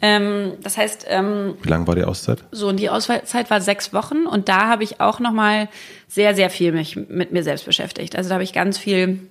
[0.00, 2.42] Ähm, das heißt, ähm, wie lang war die Auszeit?
[2.50, 4.26] So, und die Auszeit war sechs Wochen.
[4.26, 5.68] Und da habe ich auch noch mal
[6.08, 8.16] sehr, sehr viel mich mit mir selbst beschäftigt.
[8.16, 9.28] Also da habe ich ganz viel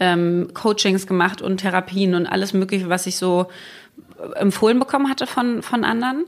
[0.00, 3.46] ähm, Coachings gemacht und Therapien und alles Mögliche, was ich so
[4.36, 6.26] empfohlen bekommen hatte von von anderen.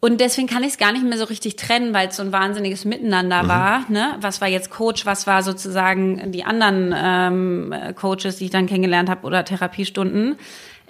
[0.00, 2.30] Und deswegen kann ich es gar nicht mehr so richtig trennen, weil es so ein
[2.30, 3.48] wahnsinniges Miteinander mhm.
[3.48, 3.84] war.
[3.88, 4.16] Ne?
[4.20, 9.10] Was war jetzt Coach, was war sozusagen die anderen ähm, Coaches, die ich dann kennengelernt
[9.10, 10.36] habe oder Therapiestunden.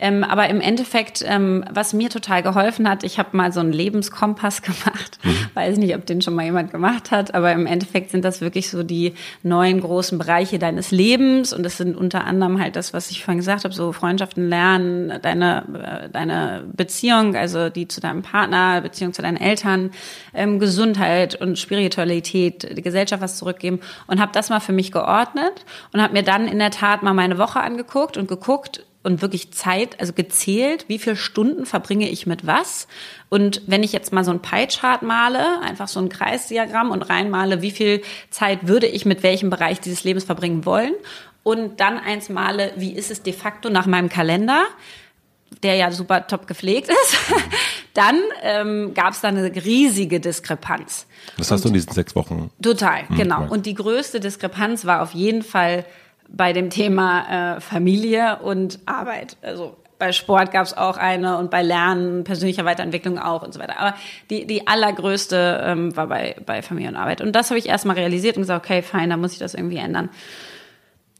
[0.01, 3.73] Ähm, aber im Endeffekt, ähm, was mir total geholfen hat, ich habe mal so einen
[3.73, 5.19] Lebenskompass gemacht.
[5.23, 5.35] Mhm.
[5.55, 8.71] Weiß nicht, ob den schon mal jemand gemacht hat, aber im Endeffekt sind das wirklich
[8.71, 11.53] so die neuen großen Bereiche deines Lebens.
[11.53, 15.13] Und das sind unter anderem halt das, was ich vorhin gesagt habe, so Freundschaften lernen,
[15.23, 15.65] deine,
[16.05, 19.91] äh, deine Beziehung, also die zu deinem Partner, Beziehung zu deinen Eltern,
[20.33, 23.81] ähm, Gesundheit und Spiritualität, die Gesellschaft was zurückgeben.
[24.07, 27.15] Und habe das mal für mich geordnet und habe mir dann in der Tat mal
[27.15, 32.27] meine Woche angeguckt und geguckt, und wirklich Zeit, also gezählt, wie viele Stunden verbringe ich
[32.27, 32.87] mit was.
[33.31, 37.63] Und wenn ich jetzt mal so ein Pie-Chart male, einfach so ein Kreisdiagramm und reinmale,
[37.63, 40.93] wie viel Zeit würde ich mit welchem Bereich dieses Lebens verbringen wollen.
[41.43, 44.67] Und dann eins male, wie ist es de facto nach meinem Kalender,
[45.63, 47.17] der ja super top gepflegt ist,
[47.95, 51.07] dann ähm, gab es da eine riesige Diskrepanz.
[51.39, 52.51] Das hast du in diesen sechs Wochen?
[52.61, 53.47] Total, hm, genau.
[53.49, 55.87] Und die größte Diskrepanz war auf jeden Fall
[56.29, 59.37] bei dem Thema äh, Familie und Arbeit.
[59.43, 63.61] Also bei Sport gab es auch eine und bei Lernen, persönlicher Weiterentwicklung auch und so
[63.61, 63.79] weiter.
[63.81, 63.95] Aber
[64.31, 67.21] die, die allergrößte ähm, war bei, bei Familie und Arbeit.
[67.21, 69.79] Und das habe ich erstmal realisiert und gesagt, okay, fein, da muss ich das irgendwie
[69.79, 70.11] ändern.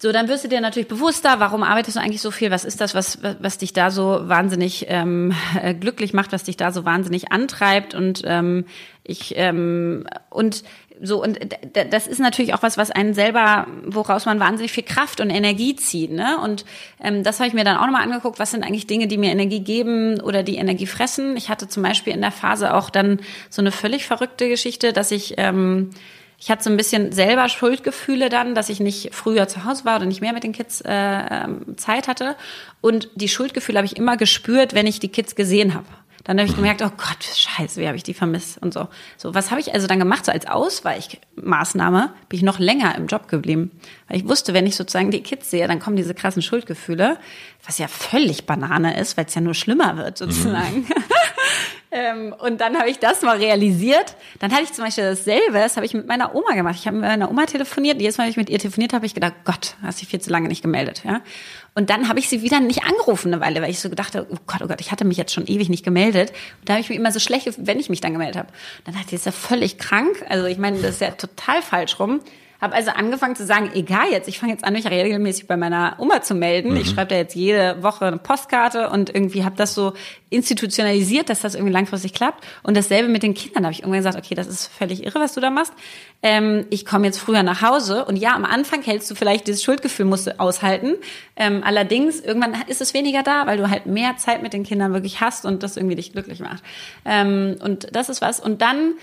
[0.01, 2.53] So, dann wirst du dir natürlich bewusster, warum arbeitest du eigentlich so viel?
[2.53, 6.57] Was ist das, was, was dich da so wahnsinnig ähm, äh, glücklich macht, was dich
[6.57, 7.97] da so wahnsinnig antreibt?
[7.97, 8.67] Und ähm,
[9.03, 10.63] ich ähm, und
[11.01, 11.39] so und
[11.91, 15.77] das ist natürlich auch was, was einen selber, woraus man wahnsinnig viel Kraft und Energie
[15.77, 16.39] zieht, ne?
[16.43, 16.65] Und
[17.03, 18.39] ähm, das habe ich mir dann auch nochmal angeguckt.
[18.39, 21.37] Was sind eigentlich Dinge, die mir Energie geben oder die Energie fressen?
[21.37, 25.11] Ich hatte zum Beispiel in der Phase auch dann so eine völlig verrückte Geschichte, dass
[25.11, 25.91] ich ähm,
[26.41, 29.97] ich hatte so ein bisschen selber Schuldgefühle dann, dass ich nicht früher zu Hause war
[29.97, 32.37] oder nicht mehr mit den Kids äh, ähm, Zeit hatte.
[32.81, 35.87] Und die Schuldgefühle habe ich immer gespürt, wenn ich die Kids gesehen habe.
[36.25, 38.89] Dann habe ich gemerkt, oh Gott, scheiße, wie habe ich die vermisst und so.
[39.17, 40.25] So, was habe ich also dann gemacht?
[40.25, 43.71] So als Ausweichmaßnahme bin ich noch länger im Job geblieben.
[44.09, 47.19] Weil ich wusste, wenn ich sozusagen die Kids sehe, dann kommen diese krassen Schuldgefühle,
[47.65, 50.79] was ja völlig Banane ist, weil es ja nur schlimmer wird sozusagen.
[50.79, 50.87] Mhm.
[51.91, 54.17] Ähm, und dann habe ich das mal realisiert.
[54.41, 56.77] Dann hatte ich zum Beispiel dasselbe, das habe ich mit meiner Oma gemacht.
[56.79, 58.01] Ich habe mit meiner Oma telefoniert.
[58.01, 60.21] Jedes Mal, wenn ich mit ihr telefoniert habe, habe ich gedacht, Gott, hast dich viel
[60.21, 61.03] zu lange nicht gemeldet.
[61.05, 61.23] Ja?
[61.75, 64.27] Und dann habe ich sie wieder nicht angerufen eine Weile, weil ich so gedacht habe,
[64.31, 66.31] oh Gott, oh Gott, ich hatte mich jetzt schon ewig nicht gemeldet.
[66.61, 68.49] Und da habe ich mich immer so schlecht, wenn ich mich dann gemeldet habe.
[68.85, 70.25] Dann dachte ich, das ist ja völlig krank.
[70.29, 72.21] Also ich meine, das ist ja total falsch rum.
[72.61, 75.95] Habe also angefangen zu sagen, egal jetzt, ich fange jetzt an, mich regelmäßig bei meiner
[75.99, 76.73] Oma zu melden.
[76.73, 76.79] Mhm.
[76.79, 79.93] Ich schreibe da jetzt jede Woche eine Postkarte und irgendwie habe das so
[80.31, 82.45] institutionalisiert, dass das irgendwie langfristig klappt.
[82.65, 83.63] Und dasselbe mit den Kindern.
[83.63, 85.73] Da habe ich irgendwann gesagt, okay, das ist völlig irre, was du da machst.
[86.21, 89.63] Ähm, ich komme jetzt früher nach Hause und ja, am Anfang hältst du vielleicht dieses
[89.63, 90.97] Schuldgefühl, musst du aushalten.
[91.37, 94.93] Ähm, allerdings, irgendwann ist es weniger da, weil du halt mehr Zeit mit den Kindern
[94.93, 96.65] wirklich hast und das irgendwie dich glücklich macht.
[97.05, 98.41] Ähm, und das ist was.
[98.41, 98.95] Und dann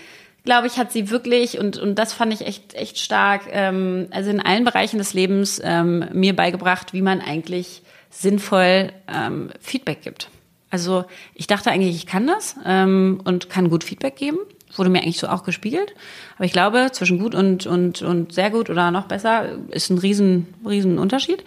[0.46, 4.30] glaube ich, hat sie wirklich, und, und das fand ich echt, echt stark, ähm, also
[4.30, 10.30] in allen Bereichen des Lebens ähm, mir beigebracht, wie man eigentlich sinnvoll ähm, Feedback gibt.
[10.70, 11.04] Also
[11.34, 14.38] ich dachte eigentlich, ich kann das ähm, und kann gut Feedback geben.
[14.74, 15.94] Wurde mir eigentlich so auch gespiegelt.
[16.36, 19.98] Aber ich glaube, zwischen gut und, und, und sehr gut oder noch besser ist ein
[19.98, 21.44] riesen, riesen Unterschied.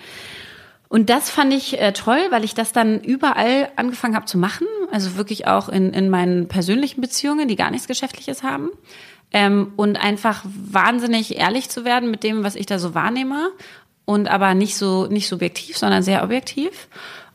[0.90, 4.66] Und das fand ich äh, toll, weil ich das dann überall angefangen habe zu machen.
[4.92, 8.70] Also wirklich auch in, in meinen persönlichen Beziehungen, die gar nichts Geschäftliches haben.
[9.32, 13.50] Ähm, und einfach wahnsinnig ehrlich zu werden mit dem, was ich da so wahrnehme.
[14.06, 16.88] Und aber nicht so, nicht subjektiv, sondern sehr objektiv.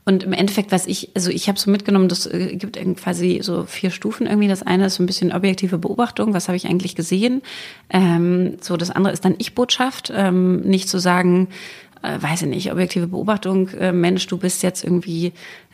[0.07, 3.65] Und im Endeffekt, was ich, also ich habe so mitgenommen, das äh, gibt quasi so
[3.65, 4.49] vier Stufen irgendwie.
[4.49, 7.41] Das eine ist so ein bisschen objektive Beobachtung, was habe ich eigentlich gesehen.
[7.89, 11.49] Ähm, so das andere ist dann Ich-Botschaft, ähm, nicht zu sagen,
[12.05, 15.33] äh, weiß ich nicht, objektive Beobachtung, äh, Mensch, du bist jetzt irgendwie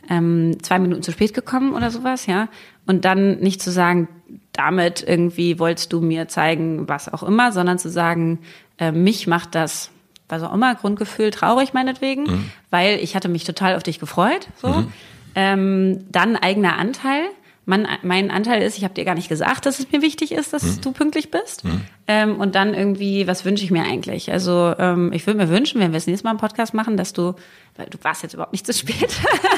[0.09, 2.47] ähm, zwei Minuten zu spät gekommen oder sowas, ja.
[2.87, 4.07] Und dann nicht zu sagen,
[4.53, 8.39] damit irgendwie wolltest du mir zeigen, was auch immer, sondern zu sagen,
[8.79, 9.91] äh, mich macht das,
[10.27, 12.51] was auch immer, Grundgefühl traurig meinetwegen, mhm.
[12.69, 14.47] weil ich hatte mich total auf dich gefreut.
[14.55, 14.69] So.
[14.69, 14.93] Mhm.
[15.35, 17.23] Ähm, dann eigener Anteil
[17.65, 20.51] mein, mein Anteil ist, ich habe dir gar nicht gesagt, dass es mir wichtig ist,
[20.51, 20.81] dass mhm.
[20.81, 21.63] du pünktlich bist.
[21.63, 21.81] Mhm.
[22.07, 24.31] Ähm, und dann irgendwie, was wünsche ich mir eigentlich?
[24.31, 27.13] Also ähm, ich würde mir wünschen, wenn wir das nächste Mal einen Podcast machen, dass
[27.13, 27.35] du,
[27.77, 29.09] weil du warst jetzt überhaupt nicht zu spät,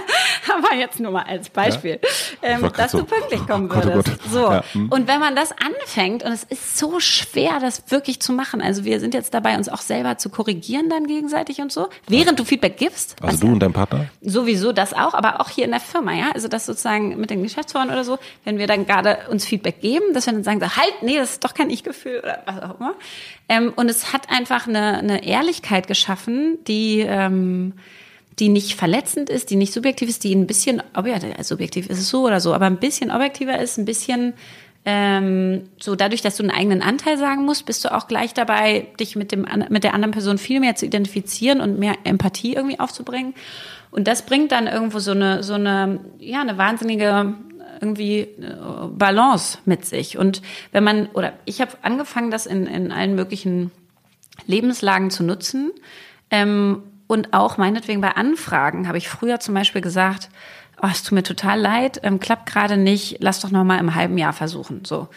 [0.55, 1.99] aber jetzt nur mal als Beispiel,
[2.41, 2.49] ja?
[2.49, 2.99] ähm, dass so.
[2.99, 4.09] du pünktlich kommen oh würdest.
[4.09, 4.39] Oh Gott, So.
[4.51, 4.63] Ja.
[4.73, 4.89] Mhm.
[4.89, 8.85] Und wenn man das anfängt, und es ist so schwer, das wirklich zu machen, also
[8.85, 12.45] wir sind jetzt dabei, uns auch selber zu korrigieren dann gegenseitig und so, während du
[12.45, 13.15] Feedback gibst.
[13.21, 14.07] Also du ja, und dein Partner?
[14.21, 16.31] Sowieso das auch, aber auch hier in der Firma, ja.
[16.33, 20.13] Also das sozusagen mit den Geschäftsführern oder so, wenn wir dann gerade uns Feedback geben,
[20.13, 22.79] dass wir dann sagen, so, halt, nee, das ist doch kein Ich-Gefühl oder was auch
[22.79, 22.95] immer.
[23.49, 27.73] Ähm, und es hat einfach eine, eine Ehrlichkeit geschaffen, die ähm,
[28.39, 31.99] die nicht verletzend ist, die nicht subjektiv ist, die ein bisschen, ob ja, subjektiv ist
[31.99, 34.33] es so oder so, aber ein bisschen objektiver ist, ein bisschen
[34.85, 38.87] ähm, so dadurch, dass du einen eigenen Anteil sagen musst, bist du auch gleich dabei,
[38.99, 42.79] dich mit dem mit der anderen Person viel mehr zu identifizieren und mehr Empathie irgendwie
[42.79, 43.33] aufzubringen.
[43.91, 47.33] Und das bringt dann irgendwo so eine so eine ja eine wahnsinnige
[47.79, 48.27] irgendwie äh,
[48.89, 50.17] Balance mit sich.
[50.17, 50.41] Und
[50.73, 53.71] wenn man oder ich habe angefangen, das in in allen möglichen
[54.47, 55.71] Lebenslagen zu nutzen.
[56.29, 60.29] Ähm, und auch meinetwegen bei Anfragen habe ich früher zum Beispiel gesagt,
[60.81, 63.93] oh, es tut mir total leid, ähm, klappt gerade nicht, lass doch noch mal im
[63.93, 64.83] halben Jahr versuchen.
[64.83, 65.07] So.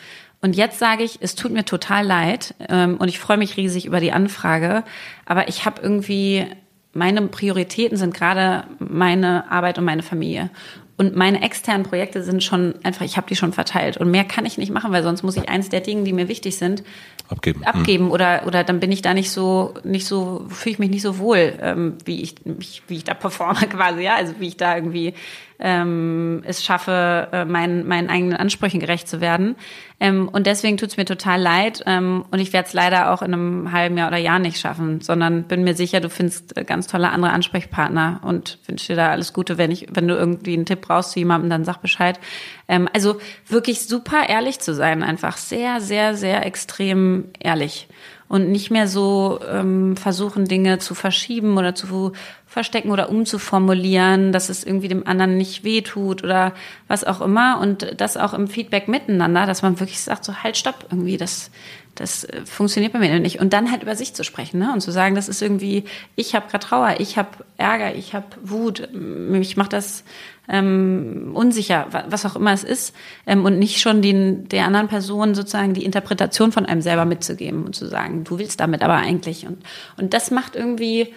[0.43, 3.87] Und jetzt sage ich, es tut mir total leid ähm, und ich freue mich riesig
[3.87, 4.85] über die Anfrage,
[5.25, 6.47] aber ich habe irgendwie
[6.93, 10.51] meine Prioritäten sind gerade meine Arbeit und meine Familie.
[10.99, 13.99] Und meine externen Projekte sind schon einfach, ich habe die schon verteilt.
[13.99, 16.29] Und mehr kann ich nicht machen, weil sonst muss ich eins der Dinge, die mir
[16.29, 16.83] wichtig sind,
[17.29, 17.65] abgeben.
[17.65, 18.05] Abgeben.
[18.07, 18.11] Mhm.
[18.13, 21.19] Oder, oder dann bin ich da nicht so, nicht so, fühle ich mich nicht so
[21.19, 24.15] wohl, ähm, wie ich, wie ich da performe quasi, ja.
[24.15, 25.13] Also wie ich da irgendwie
[25.59, 29.57] ähm, es schaffe, äh, meinen, meinen eigenen Ansprüchen gerecht zu werden.
[29.99, 31.83] Ähm, und deswegen tut es mir total leid.
[31.87, 35.01] Ähm, und ich werde es leider auch in einem halben Jahr oder Jahr nicht schaffen,
[35.01, 39.11] sondern bin mir sicher, du findest äh, ganz tolle andere Ansprechpartner und wünsche dir da
[39.11, 39.57] alles Gute.
[39.59, 42.21] Wenn ich, wenn du irgendwie einen Tipp brauchst zu jemandem, dann sag Bescheid.
[42.69, 47.89] Ähm, also wirklich super ehrlich zu sein, einfach sehr, sehr, sehr extrem ehrlich
[48.29, 52.13] und nicht mehr so ähm, versuchen, Dinge zu verschieben oder zu
[52.57, 56.55] verstecken oder umzuformulieren, dass es irgendwie dem anderen nicht wehtut oder
[56.89, 57.61] was auch immer.
[57.61, 61.51] Und das auch im Feedback miteinander, dass man wirklich sagt, so halt, stopp, irgendwie, das,
[61.97, 63.41] das äh, funktioniert bei mir nicht.
[63.41, 64.73] Und dann halt über sich zu sprechen ne?
[64.73, 68.25] und zu sagen, das ist irgendwie, ich habe gerade Trauer, ich habe Ärger, ich habe
[68.43, 70.03] Wut, mich macht das
[70.49, 75.35] ähm, unsicher, was auch immer es ist, ähm, und nicht schon den, der anderen Person
[75.35, 79.47] sozusagen die Interpretation von einem selber mitzugeben und zu sagen, du willst damit aber eigentlich.
[79.47, 79.59] Und,
[79.99, 81.13] und das macht irgendwie,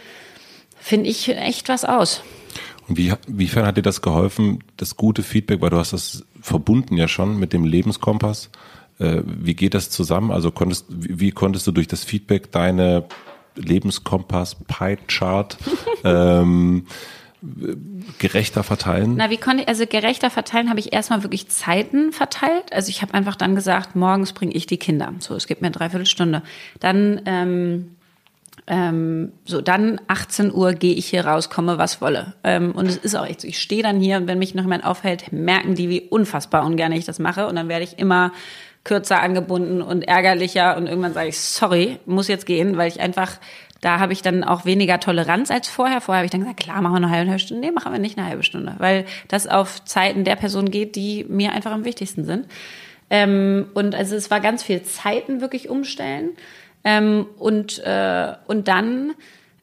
[0.80, 2.24] finde ich, echt was aus.
[2.88, 6.98] Und wie, wiefern hat dir das geholfen, das gute Feedback, weil du hast das verbunden
[6.98, 8.50] ja schon mit dem Lebenskompass.
[8.98, 10.32] Äh, wie geht das zusammen?
[10.32, 13.06] Also konntest, wie, wie konntest du durch das Feedback deine
[13.56, 15.58] Lebenskompass Pie Chart
[16.04, 16.86] ähm,
[18.18, 19.16] gerechter verteilen?
[19.18, 22.74] Na, wie konnte ich, also gerechter verteilen habe ich erstmal wirklich Zeiten verteilt.
[22.74, 25.14] Also ich habe einfach dann gesagt, morgens bringe ich die Kinder.
[25.20, 26.42] So, es gibt mir eine Dreiviertelstunde.
[26.80, 27.92] Dann, ähm,
[28.70, 32.36] ähm, so, dann 18 Uhr gehe ich hier raus, komme was wolle.
[32.44, 34.64] Ähm, und es ist auch echt so, ich stehe dann hier und wenn mich noch
[34.64, 37.48] jemand aufhält, merken die, wie unfassbar ungern ich das mache.
[37.48, 38.32] Und dann werde ich immer
[38.84, 43.40] kürzer angebunden und ärgerlicher und irgendwann sage ich, sorry, muss jetzt gehen, weil ich einfach
[43.82, 46.02] da habe ich dann auch weniger Toleranz als vorher.
[46.02, 47.66] Vorher habe ich dann gesagt, klar, machen wir eine halbe Stunde.
[47.66, 51.26] Nee, machen wir nicht eine halbe Stunde, weil das auf Zeiten der Person geht, die
[51.30, 52.48] mir einfach am wichtigsten sind.
[53.10, 56.32] Ähm, und also es war ganz viel Zeiten wirklich umstellen.
[56.84, 59.14] Ähm, und, äh, und dann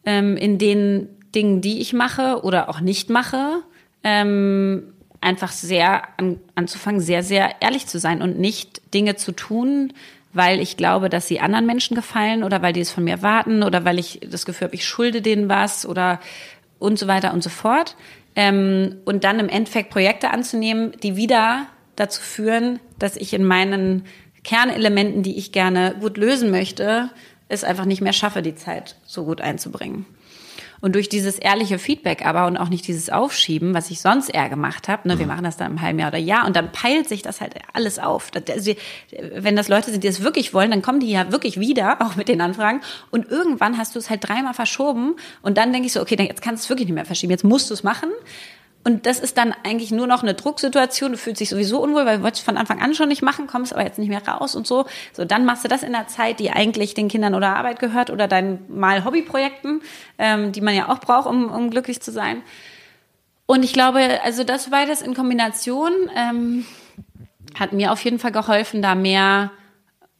[0.04, 3.62] ähm, in den Dingen, die ich mache oder auch nicht mache,
[4.04, 9.92] ähm, einfach sehr an, anzufangen, sehr, sehr ehrlich zu sein und nicht Dinge zu tun,
[10.32, 13.62] weil ich glaube, dass sie anderen Menschen gefallen oder weil die es von mir warten
[13.62, 16.20] oder weil ich das Gefühl habe, ich schulde denen was oder
[16.78, 17.96] und so weiter und so fort.
[18.34, 24.04] Ähm, und dann im Endeffekt Projekte anzunehmen, die wieder dazu führen, dass ich in meinen
[24.46, 27.10] Kernelementen, die ich gerne gut lösen möchte,
[27.48, 30.06] es einfach nicht mehr schaffe, die Zeit so gut einzubringen.
[30.80, 34.48] Und durch dieses ehrliche Feedback aber und auch nicht dieses Aufschieben, was ich sonst eher
[34.48, 35.32] gemacht habe, ne, wir mhm.
[35.32, 37.98] machen das dann im halben Jahr oder Jahr und dann peilt sich das halt alles
[37.98, 38.30] auf.
[38.48, 38.72] Also,
[39.34, 42.14] wenn das Leute sind, die es wirklich wollen, dann kommen die ja wirklich wieder, auch
[42.14, 42.82] mit den Anfragen.
[43.10, 46.40] Und irgendwann hast du es halt dreimal verschoben und dann denke ich so, okay, jetzt
[46.40, 48.10] kannst du es wirklich nicht mehr verschieben, jetzt musst du es machen.
[48.86, 51.10] Und das ist dann eigentlich nur noch eine Drucksituation.
[51.10, 53.72] Du fühlst dich sowieso unwohl, weil du wolltest von Anfang an schon nicht machen, kommst
[53.72, 54.86] aber jetzt nicht mehr raus und so.
[55.12, 58.10] So, dann machst du das in der Zeit, die eigentlich den Kindern oder Arbeit gehört
[58.10, 59.82] oder deinen mal Hobbyprojekten,
[60.18, 62.42] ähm, die man ja auch braucht, um, um glücklich zu sein.
[63.46, 66.64] Und ich glaube, also das beides in Kombination ähm,
[67.58, 69.50] hat mir auf jeden Fall geholfen, da mehr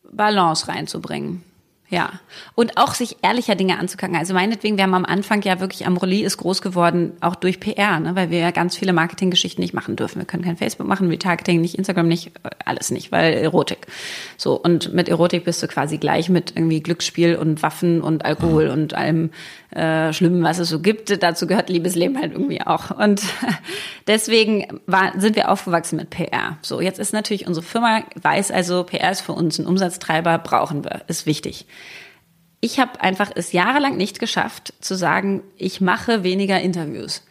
[0.03, 1.45] Balance reinzubringen.
[1.89, 2.11] Ja.
[2.57, 4.17] Und auch sich ehrlicher Dinge anzugucken.
[4.17, 8.01] Also meinetwegen, wir haben am Anfang ja wirklich, Amorelie ist groß geworden, auch durch PR,
[8.01, 8.17] ne?
[8.17, 10.19] weil wir ja ganz viele Marketinggeschichten nicht machen dürfen.
[10.19, 12.33] Wir können kein Facebook machen, Retargeting nicht, Instagram nicht,
[12.65, 13.87] alles nicht, weil Erotik.
[14.37, 14.61] So.
[14.61, 18.95] Und mit Erotik bist du quasi gleich mit irgendwie Glücksspiel und Waffen und Alkohol und
[18.95, 19.31] allem
[19.71, 21.23] äh, Schlimmen, was es so gibt.
[21.23, 22.91] Dazu gehört Liebesleben halt irgendwie auch.
[22.91, 23.23] Und
[24.09, 26.59] deswegen war, sind wir aufgewachsen mit PR.
[26.63, 26.81] So.
[26.81, 31.03] Jetzt ist natürlich unsere Firma, weiß also, PR ist für uns ein Umsatztreiber, brauchen wir,
[31.07, 31.67] ist wichtig
[32.61, 37.23] ich habe einfach es jahrelang nicht geschafft zu sagen, ich mache weniger Interviews.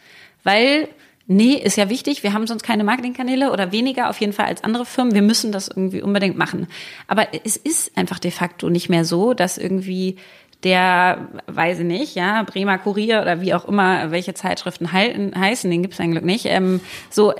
[0.44, 0.88] Weil,
[1.26, 4.64] nee, ist ja wichtig, wir haben sonst keine Marketingkanäle oder weniger auf jeden Fall als
[4.64, 5.14] andere Firmen.
[5.14, 6.68] Wir müssen das irgendwie unbedingt machen.
[7.08, 10.16] Aber es ist einfach de facto nicht mehr so, dass irgendwie
[10.64, 15.70] der, weiß ich nicht, ja, Bremer Kurier oder wie auch immer, welche Zeitschriften halten, heißen,
[15.70, 17.34] den gibt's ein Glück nicht, ähm, so,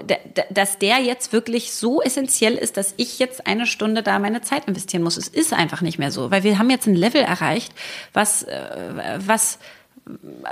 [0.51, 4.67] dass der jetzt wirklich so essentiell ist, dass ich jetzt eine Stunde da meine Zeit
[4.67, 5.17] investieren muss.
[5.17, 7.73] Es ist einfach nicht mehr so, weil wir haben jetzt ein Level erreicht,
[8.13, 9.59] was, äh, was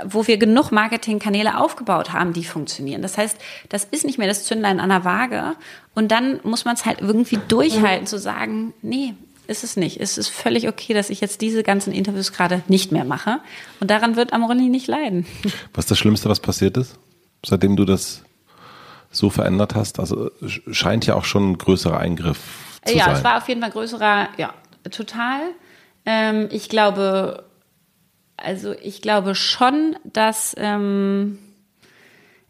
[0.03, 3.01] wo wir genug Marketingkanäle aufgebaut haben, die funktionieren.
[3.01, 3.37] Das heißt,
[3.69, 5.55] das ist nicht mehr das Zündlein an der Waage.
[5.93, 9.13] Und dann muss man es halt irgendwie durchhalten, zu sagen, nee,
[9.47, 9.99] ist es nicht.
[9.99, 13.39] Es ist völlig okay, dass ich jetzt diese ganzen Interviews gerade nicht mehr mache.
[13.79, 15.25] Und daran wird Amorelli nicht leiden.
[15.73, 16.97] Was ist das Schlimmste, was passiert ist,
[17.45, 18.23] seitdem du das
[19.11, 19.99] so verändert hast?
[19.99, 20.31] Also
[20.71, 22.39] scheint ja auch schon ein größerer Eingriff
[22.85, 23.13] zu ja, sein.
[23.13, 24.53] Ja, es war auf jeden Fall größerer, ja,
[24.91, 25.39] total.
[26.05, 27.45] Ähm, ich glaube,
[28.37, 31.39] also ich glaube schon, dass ähm,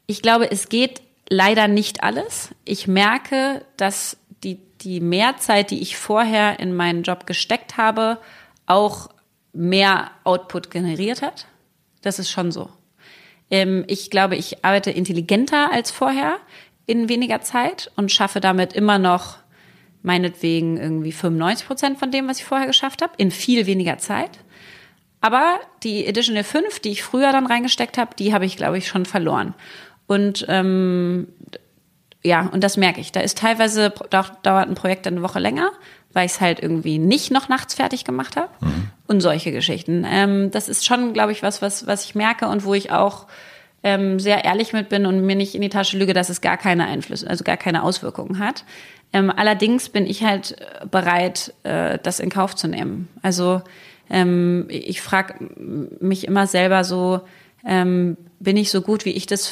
[0.08, 2.50] ich glaube, es geht leider nicht alles.
[2.66, 4.18] Ich merke, dass
[4.86, 8.20] die, Mehrzeit, die ich vorher in meinen Job gesteckt habe,
[8.68, 9.10] auch
[9.52, 11.48] mehr Output generiert hat.
[12.02, 12.70] Das ist schon so.
[13.50, 16.38] Ähm, ich glaube, ich arbeite intelligenter als vorher
[16.86, 19.38] in weniger Zeit und schaffe damit immer noch
[20.04, 24.40] meinetwegen irgendwie 95 Prozent von dem, was ich vorher geschafft habe, in viel weniger Zeit.
[25.20, 28.88] Aber die Edition 5, die ich früher dann reingesteckt habe, die habe ich, glaube ich,
[28.88, 29.56] schon verloren.
[30.06, 31.28] Und ähm,
[32.26, 33.12] ja, und das merke ich.
[33.12, 35.72] Da ist teilweise dauert ein Projekt eine Woche länger,
[36.12, 38.50] weil ich es halt irgendwie nicht noch nachts fertig gemacht habe.
[38.62, 38.90] Mhm.
[39.08, 40.06] Und solche Geschichten.
[40.10, 43.28] Ähm, das ist schon, glaube ich, was, was, was ich merke und wo ich auch
[43.84, 46.58] ähm, sehr ehrlich mit bin und mir nicht in die Tasche lüge, dass es gar
[46.58, 48.66] keine Einflüsse, also gar keine Auswirkungen hat.
[49.14, 50.56] Ähm, allerdings bin ich halt
[50.90, 53.08] bereit, äh, das in Kauf zu nehmen.
[53.22, 53.62] Also
[54.10, 55.36] ähm, ich frage
[56.00, 57.22] mich immer selber so,
[57.64, 59.48] ähm, bin ich so gut, wie ich das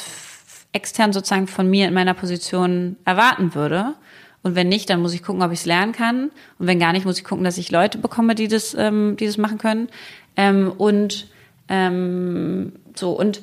[0.74, 3.94] extern sozusagen von mir in meiner Position erwarten würde?
[4.42, 6.30] Und wenn nicht, dann muss ich gucken, ob ich es lernen kann.
[6.58, 9.24] Und wenn gar nicht, muss ich gucken, dass ich Leute bekomme, die das, ähm, die
[9.24, 9.88] das machen können.
[10.36, 11.28] Ähm, und
[11.68, 13.40] ähm, so und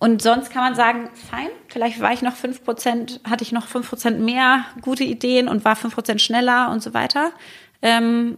[0.00, 3.66] und sonst kann man sagen, fein, vielleicht war ich noch fünf Prozent, hatte ich noch
[3.66, 7.32] fünf Prozent mehr gute Ideen und war fünf Prozent schneller und so weiter.
[7.80, 8.36] Ähm,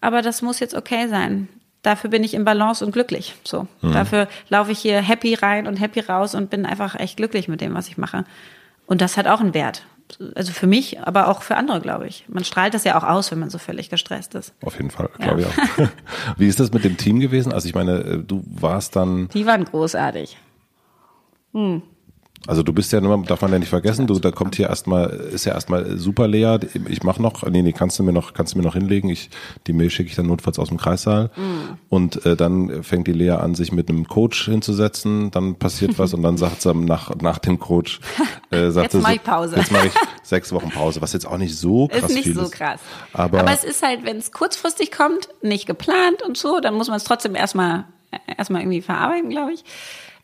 [0.00, 1.48] aber das muss jetzt okay sein.
[1.82, 3.34] Dafür bin ich im Balance und glücklich.
[3.44, 3.66] So.
[3.82, 3.92] Mhm.
[3.92, 7.60] Dafür laufe ich hier happy rein und happy raus und bin einfach echt glücklich mit
[7.60, 8.24] dem, was ich mache.
[8.86, 9.84] Und das hat auch einen Wert.
[10.34, 12.24] Also für mich, aber auch für andere, glaube ich.
[12.28, 14.54] Man strahlt das ja auch aus, wenn man so völlig gestresst ist.
[14.62, 15.48] Auf jeden Fall, glaube ja.
[15.48, 15.88] ich auch.
[16.38, 17.52] Wie ist das mit dem Team gewesen?
[17.52, 19.28] Also ich meine, äh, du warst dann.
[19.28, 20.38] Die waren großartig.
[21.52, 21.82] Hm.
[22.46, 25.10] Also du bist ja nur, darf man ja nicht vergessen, du, da kommt hier erstmal,
[25.10, 26.58] ist ja erstmal super Lea.
[26.88, 29.08] Ich mach noch, nee, nee, kannst du mir noch, kannst du mir noch hinlegen.
[29.10, 29.30] Ich,
[29.66, 31.30] die Mail schicke ich dann notfalls aus dem Kreissaal.
[31.36, 31.78] Mm.
[31.88, 36.14] Und äh, dann fängt die Lea an, sich mit einem Coach hinzusetzen, dann passiert was
[36.14, 38.00] und dann sagt sie nach, nach dem Coach,
[38.50, 39.56] äh, sagt jetzt mache ich Pause.
[39.56, 42.14] Jetzt mache ich sechs Wochen Pause, was jetzt auch nicht so krass ist.
[42.14, 42.80] Nicht viel so krass.
[43.12, 46.88] Aber, Aber es ist halt, wenn es kurzfristig kommt, nicht geplant und so, dann muss
[46.88, 47.84] man es trotzdem erstmal
[48.26, 49.64] erstmal irgendwie verarbeiten, glaube ich.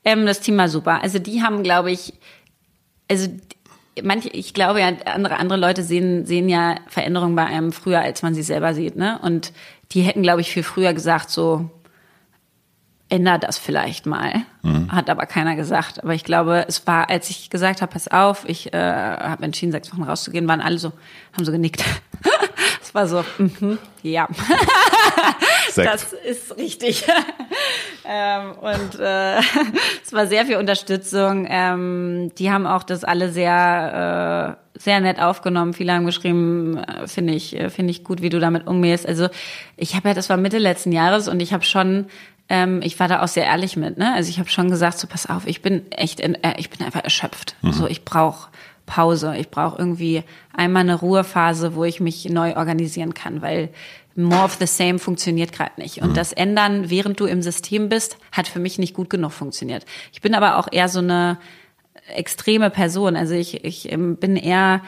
[0.05, 1.03] Ähm, das Team war super.
[1.03, 2.15] Also die haben, glaube ich,
[3.11, 3.29] also
[4.03, 8.23] manche, ich glaube ja, andere, andere Leute sehen, sehen ja Veränderungen bei einem früher, als
[8.23, 9.19] man sie selber sieht, ne?
[9.23, 9.53] Und
[9.93, 11.71] die hätten, glaube ich, viel früher gesagt, so,
[13.09, 14.43] änder das vielleicht mal.
[14.63, 14.91] Mhm.
[14.91, 16.03] Hat aber keiner gesagt.
[16.03, 19.73] Aber ich glaube, es war, als ich gesagt habe, pass auf, ich äh, habe entschieden,
[19.73, 20.93] sechs Wochen rauszugehen, waren alle so,
[21.33, 21.85] haben so genickt.
[22.83, 24.27] es war so, mhm, ja.
[25.77, 27.05] das ist richtig.
[28.07, 29.39] ähm, und äh,
[30.05, 31.47] es war sehr viel Unterstützung.
[31.49, 35.73] Ähm, die haben auch das alle sehr, äh, sehr nett aufgenommen.
[35.73, 39.07] Viele haben geschrieben, äh, finde ich, äh, finde ich gut, wie du damit umgehst.
[39.07, 39.29] Also
[39.77, 42.07] ich habe ja, das war Mitte letzten Jahres und ich habe schon
[42.49, 44.13] ähm, ich war da auch sehr ehrlich mit, ne?
[44.13, 46.85] Also ich habe schon gesagt, so pass auf, ich bin echt, in, äh, ich bin
[46.85, 47.57] einfach erschöpft.
[47.63, 47.73] Mhm.
[47.73, 48.49] So, ich brauche
[48.87, 49.35] Pause.
[49.39, 53.71] Ich brauche irgendwie einmal eine Ruhephase, wo ich mich neu organisieren kann, weil
[54.17, 56.03] more of the same funktioniert gerade nicht.
[56.03, 56.15] Und mhm.
[56.15, 59.85] das Ändern, während du im System bist, hat für mich nicht gut genug funktioniert.
[60.13, 61.39] Ich bin aber auch eher so eine
[62.15, 63.17] extreme Person.
[63.17, 64.83] Also ich, ich ähm, bin eher,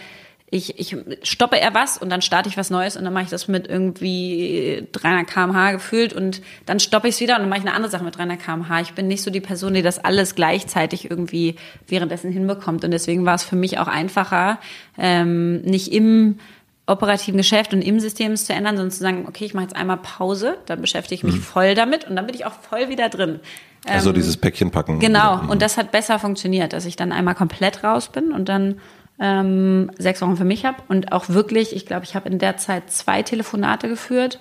[0.51, 3.31] ich, ich stoppe eher was und dann starte ich was Neues und dann mache ich
[3.31, 7.61] das mit irgendwie 300 kmh gefühlt und dann stoppe ich es wieder und dann mache
[7.61, 8.81] ich eine andere Sache mit 300 kmh.
[8.81, 11.57] Ich bin nicht so die Person, die das alles gleichzeitig irgendwie
[11.89, 14.61] währenddessen hinbekommt und deswegen war es für mich auch einfacher,
[14.99, 16.39] ähm, nicht im
[16.87, 19.97] operativen Geschäft und im System zu ändern, sondern zu sagen, okay, ich mache jetzt einmal
[19.97, 21.43] Pause, dann beschäftige ich mich mhm.
[21.43, 23.41] voll damit und dann bin ich auch voll wieder drin.
[23.87, 25.01] Also ähm, dieses Päckchen packen.
[25.01, 25.51] Genau, mhm.
[25.51, 28.81] und das hat besser funktioniert, dass ich dann einmal komplett raus bin und dann
[29.19, 32.57] ähm, sechs Wochen für mich habe und auch wirklich, ich glaube, ich habe in der
[32.57, 34.39] Zeit zwei Telefonate geführt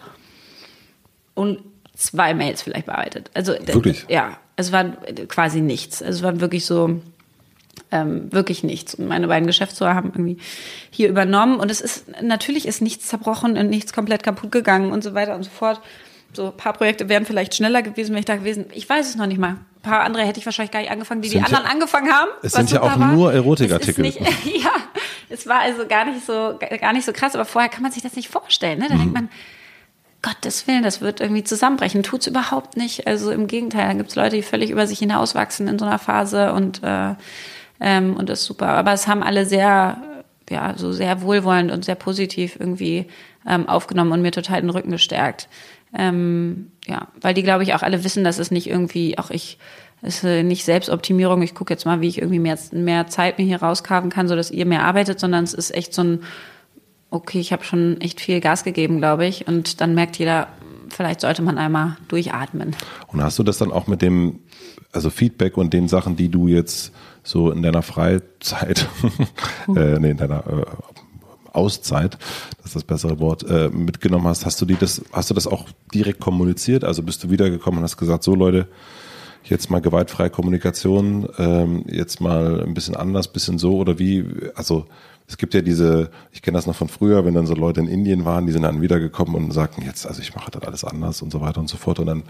[1.34, 1.60] und
[1.96, 3.32] zwei Mails vielleicht bearbeitet.
[3.34, 4.06] Also wirklich?
[4.10, 4.86] Ja, es war
[5.28, 6.04] quasi nichts.
[6.04, 7.02] Also es war wirklich so
[7.96, 8.96] ähm, wirklich nichts.
[8.96, 10.38] Und meine beiden Geschäftsführer haben irgendwie
[10.90, 11.60] hier übernommen.
[11.60, 15.36] Und es ist, natürlich ist nichts zerbrochen und nichts komplett kaputt gegangen und so weiter
[15.36, 15.82] und so fort.
[16.34, 18.66] so ein paar Projekte wären vielleicht schneller gewesen, wäre ich da gewesen.
[18.74, 19.52] Ich weiß es noch nicht mal.
[19.52, 22.30] Ein paar andere hätte ich wahrscheinlich gar nicht angefangen, die die anderen ja, angefangen haben.
[22.42, 23.14] Es sind ja auch war.
[23.14, 24.06] nur Erotikartikel.
[24.08, 24.72] ja,
[25.30, 28.04] es war also gar nicht so gar nicht so krass, aber vorher kann man sich
[28.04, 28.80] das nicht vorstellen.
[28.80, 28.88] Ne?
[28.90, 29.00] Da mhm.
[29.00, 29.30] denkt man,
[30.26, 32.02] Gottes Willen, das wird irgendwie zusammenbrechen.
[32.02, 33.06] Tut's überhaupt nicht.
[33.06, 36.52] Also im Gegenteil, da gibt's Leute, die völlig über sich hinauswachsen in so einer Phase
[36.52, 37.14] und äh,
[37.80, 38.68] ähm, und ist super.
[38.68, 39.98] Aber es haben alle sehr
[40.50, 43.08] ja so sehr wohlwollend und sehr positiv irgendwie
[43.48, 45.50] ähm, aufgenommen und mir total den Rücken gestärkt.
[45.98, 49.58] Ähm, ja, weil die, glaube ich, auch alle wissen, dass es nicht irgendwie, auch ich,
[50.02, 53.46] es ist nicht Selbstoptimierung, ich gucke jetzt mal, wie ich irgendwie mehr, mehr Zeit mir
[53.46, 56.24] hier rauskaven kann, so dass ihr mehr arbeitet, sondern es ist echt so ein,
[57.10, 59.48] okay, ich habe schon echt viel Gas gegeben, glaube ich.
[59.48, 60.48] Und dann merkt jeder,
[60.90, 62.76] vielleicht sollte man einmal durchatmen.
[63.08, 64.40] Und hast du das dann auch mit dem,
[64.92, 66.92] also Feedback und den Sachen, die du jetzt
[67.26, 68.88] so in deiner Freizeit,
[69.76, 70.66] äh, nee, in deiner äh,
[71.52, 72.18] Auszeit,
[72.58, 75.48] das ist das bessere Wort, äh, mitgenommen hast, hast du die das, hast du das
[75.48, 76.84] auch direkt kommuniziert?
[76.84, 78.68] Also bist du wiedergekommen und hast gesagt, so Leute,
[79.44, 84.26] jetzt mal gewaltfreie Kommunikation, ähm, jetzt mal ein bisschen anders, bisschen so oder wie?
[84.56, 84.86] Also
[85.28, 87.88] es gibt ja diese, ich kenne das noch von früher, wenn dann so Leute in
[87.88, 91.22] Indien waren, die sind dann wiedergekommen und sagten jetzt, also ich mache das alles anders
[91.22, 92.00] und so weiter und so fort.
[92.00, 92.24] Und dann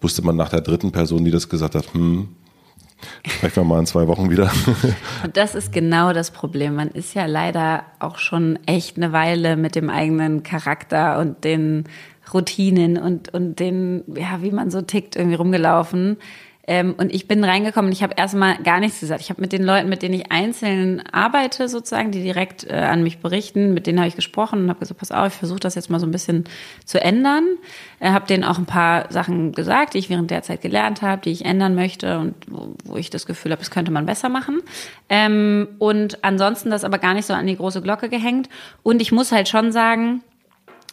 [0.00, 2.28] wusste man nach der dritten Person, die das gesagt hat, hm,
[3.40, 4.50] Wir mal in zwei Wochen wieder.
[5.24, 6.74] Und das ist genau das Problem.
[6.74, 11.84] Man ist ja leider auch schon echt eine Weile mit dem eigenen Charakter und den
[12.32, 16.16] Routinen und, und den, ja, wie man so tickt, irgendwie rumgelaufen.
[16.72, 19.20] Ähm, und ich bin reingekommen und ich habe erstmal gar nichts gesagt.
[19.20, 23.02] Ich habe mit den Leuten, mit denen ich einzeln arbeite, sozusagen, die direkt äh, an
[23.02, 25.74] mich berichten, mit denen habe ich gesprochen und habe gesagt, pass auf, ich versuche das
[25.74, 26.44] jetzt mal so ein bisschen
[26.86, 27.44] zu ändern.
[28.00, 31.20] Äh, habe denen auch ein paar Sachen gesagt, die ich während der Zeit gelernt habe,
[31.20, 34.30] die ich ändern möchte und wo, wo ich das Gefühl habe, das könnte man besser
[34.30, 34.62] machen.
[35.10, 38.48] Ähm, und ansonsten das aber gar nicht so an die große Glocke gehängt.
[38.82, 40.22] Und ich muss halt schon sagen,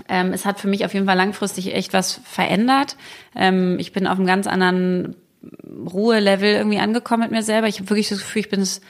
[0.09, 2.97] ähm, es hat für mich auf jeden Fall langfristig echt was verändert.
[3.34, 5.15] Ähm, ich bin auf einem ganz anderen
[5.63, 7.67] Ruhelevel irgendwie angekommen mit mir selber.
[7.67, 8.81] Ich habe wirklich das Gefühl, ich bin es,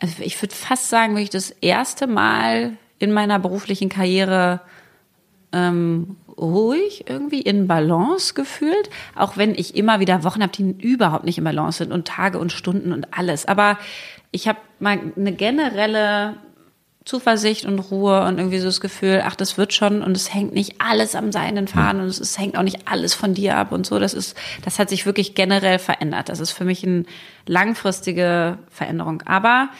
[0.00, 4.60] also ich würde fast sagen, wirklich das erste Mal in meiner beruflichen Karriere
[5.52, 11.24] ähm, ruhig irgendwie in Balance gefühlt, auch wenn ich immer wieder Wochen habe, die überhaupt
[11.24, 13.46] nicht in Balance sind und Tage und Stunden und alles.
[13.46, 13.78] Aber
[14.30, 16.36] ich habe mal eine generelle
[17.10, 20.54] Zuversicht und Ruhe und irgendwie so das Gefühl, ach, das wird schon und es hängt
[20.54, 23.72] nicht alles am seinen Faden und es, es hängt auch nicht alles von dir ab
[23.72, 23.98] und so.
[23.98, 26.28] Das ist, das hat sich wirklich generell verändert.
[26.28, 27.02] Das ist für mich eine
[27.46, 29.22] langfristige Veränderung.
[29.26, 29.70] Aber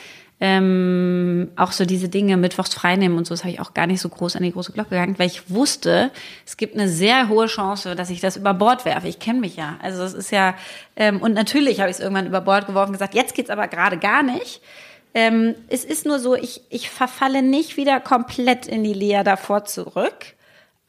[0.41, 4.01] ähm, auch so diese Dinge mittwochs freinehmen und so, das habe ich auch gar nicht
[4.01, 6.11] so groß an die große Glocke gegangen, weil ich wusste,
[6.45, 9.07] es gibt eine sehr hohe Chance, dass ich das über Bord werfe.
[9.07, 9.77] Ich kenne mich ja.
[9.81, 10.55] Also es ist ja,
[10.97, 13.69] ähm, und natürlich habe ich es irgendwann über Bord geworfen und gesagt, jetzt geht's aber
[13.69, 14.61] gerade gar nicht.
[15.15, 19.65] Ähm, es ist nur so, ich, ich verfalle nicht wieder komplett in die Lea davor
[19.65, 20.35] zurück.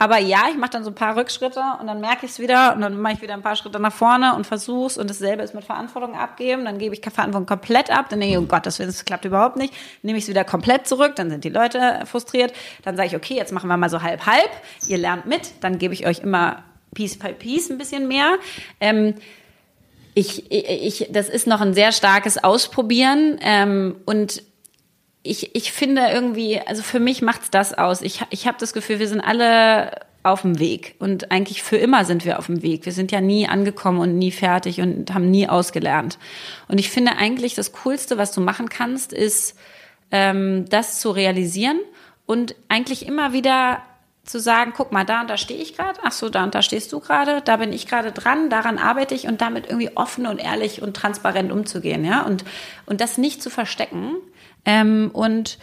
[0.02, 2.74] Aber ja, ich mache dann so ein paar Rückschritte und dann merke ich es wieder
[2.74, 5.54] und dann mache ich wieder ein paar Schritte nach vorne und versuch's und dasselbe ist
[5.54, 6.66] mit Verantwortung abgeben.
[6.66, 8.08] Dann gebe ich Verantwortung komplett ab.
[8.10, 9.76] Dann denke ich, oh Gott, das, das klappt überhaupt nicht.
[10.02, 12.52] Nehme ich es wieder komplett zurück, dann sind die Leute frustriert.
[12.84, 14.50] Dann sage ich, okay, jetzt machen wir mal so halb halb.
[14.88, 16.64] Ihr lernt mit, dann gebe ich euch immer
[16.96, 18.40] Piece by Piece ein bisschen mehr.
[18.80, 19.14] Ähm,
[20.14, 24.44] ich, ich, das ist noch ein sehr starkes Ausprobieren ähm, und
[25.24, 28.02] ich, ich finde irgendwie, also für mich macht's das aus.
[28.02, 29.92] Ich, ich habe das Gefühl, wir sind alle
[30.24, 32.86] auf dem Weg und eigentlich für immer sind wir auf dem Weg.
[32.86, 36.18] Wir sind ja nie angekommen und nie fertig und haben nie ausgelernt.
[36.68, 39.56] Und ich finde eigentlich das Coolste, was du machen kannst, ist
[40.12, 41.80] ähm, das zu realisieren
[42.26, 43.82] und eigentlich immer wieder
[44.24, 46.62] zu sagen, guck mal, da und da stehe ich gerade, ach so, da und da
[46.62, 50.28] stehst du gerade, da bin ich gerade dran, daran arbeite ich und damit irgendwie offen
[50.28, 52.46] und ehrlich und transparent umzugehen, ja, und,
[52.86, 54.16] und das nicht zu verstecken.
[54.66, 55.58] Ähm, und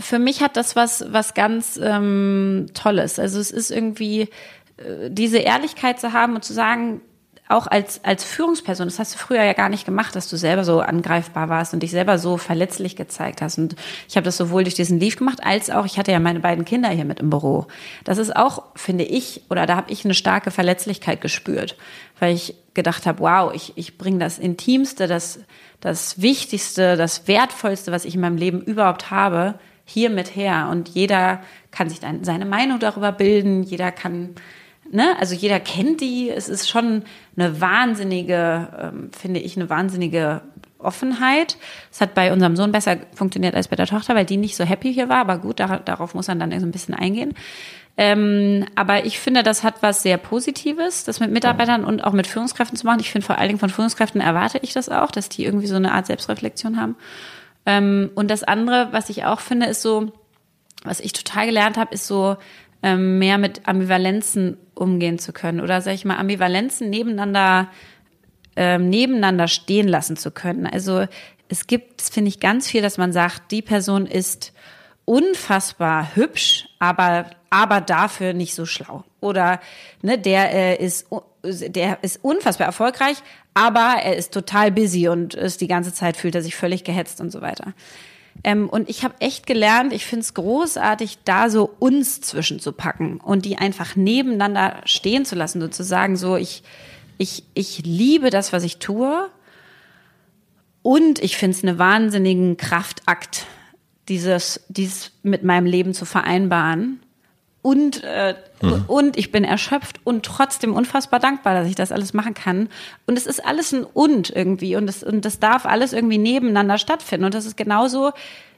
[0.00, 3.18] für mich hat das was, was ganz ähm, Tolles.
[3.18, 4.28] Also es ist irgendwie
[4.76, 7.00] äh, diese Ehrlichkeit zu haben und zu sagen,
[7.46, 10.64] auch als, als Führungsperson, das hast du früher ja gar nicht gemacht, dass du selber
[10.64, 13.58] so angreifbar warst und dich selber so verletzlich gezeigt hast.
[13.58, 13.76] Und
[14.08, 16.64] ich habe das sowohl durch diesen Leaf gemacht, als auch, ich hatte ja meine beiden
[16.64, 17.66] Kinder hier mit im Büro.
[18.04, 21.76] Das ist auch, finde ich, oder da habe ich eine starke Verletzlichkeit gespürt,
[22.18, 25.40] weil ich gedacht habe, wow, ich, ich bringe das Intimste, das,
[25.80, 30.68] das Wichtigste, das Wertvollste, was ich in meinem Leben überhaupt habe, hier mit her.
[30.70, 34.34] Und jeder kann sich dann seine Meinung darüber bilden, jeder kann
[34.94, 36.30] ne, also jeder kennt die.
[36.30, 37.02] Es ist schon
[37.36, 40.42] eine wahnsinnige, ähm, finde ich, eine wahnsinnige
[40.78, 41.56] Offenheit.
[41.90, 44.64] Es hat bei unserem Sohn besser funktioniert als bei der Tochter, weil die nicht so
[44.64, 45.18] happy hier war.
[45.18, 47.34] Aber gut, darauf muss man dann so ein bisschen eingehen.
[47.96, 52.26] Ähm, aber ich finde, das hat was sehr Positives, das mit Mitarbeitern und auch mit
[52.26, 53.00] Führungskräften zu machen.
[53.00, 55.76] Ich finde vor allen Dingen von Führungskräften erwarte ich das auch, dass die irgendwie so
[55.76, 56.96] eine Art Selbstreflexion haben.
[57.66, 60.12] Ähm, und das andere, was ich auch finde, ist so,
[60.82, 62.36] was ich total gelernt habe, ist so
[62.84, 67.70] ähm, mehr mit Ambivalenzen umgehen zu können oder sag ich mal Ambivalenzen nebeneinander
[68.56, 70.66] ähm, nebeneinander stehen lassen zu können.
[70.66, 71.06] Also
[71.48, 74.52] es gibt, finde ich, ganz viel, dass man sagt, die Person ist
[75.06, 79.04] unfassbar hübsch, aber aber dafür nicht so schlau.
[79.20, 79.60] Oder
[80.02, 81.06] ne, der äh, ist
[81.42, 83.16] der ist unfassbar erfolgreich,
[83.54, 87.20] aber er ist total busy und ist die ganze Zeit fühlt er sich völlig gehetzt
[87.20, 87.72] und so weiter.
[88.42, 93.44] Ähm, und ich habe echt gelernt, ich finde es großartig, da so uns zwischenzupacken und
[93.44, 96.62] die einfach nebeneinander stehen zu lassen, sozusagen so, ich,
[97.16, 99.28] ich, ich liebe das, was ich tue.
[100.82, 103.46] Und ich finde es einen wahnsinnigen Kraftakt,
[104.08, 107.03] dieses, dieses mit meinem Leben zu vereinbaren
[107.64, 108.84] und, äh, mhm.
[108.88, 112.68] und ich bin erschöpft und trotzdem unfassbar dankbar, dass ich das alles machen kann.
[113.06, 116.76] Und es ist alles ein Und irgendwie und das, und das darf alles irgendwie nebeneinander
[116.76, 117.24] stattfinden.
[117.24, 118.12] Und das ist genauso,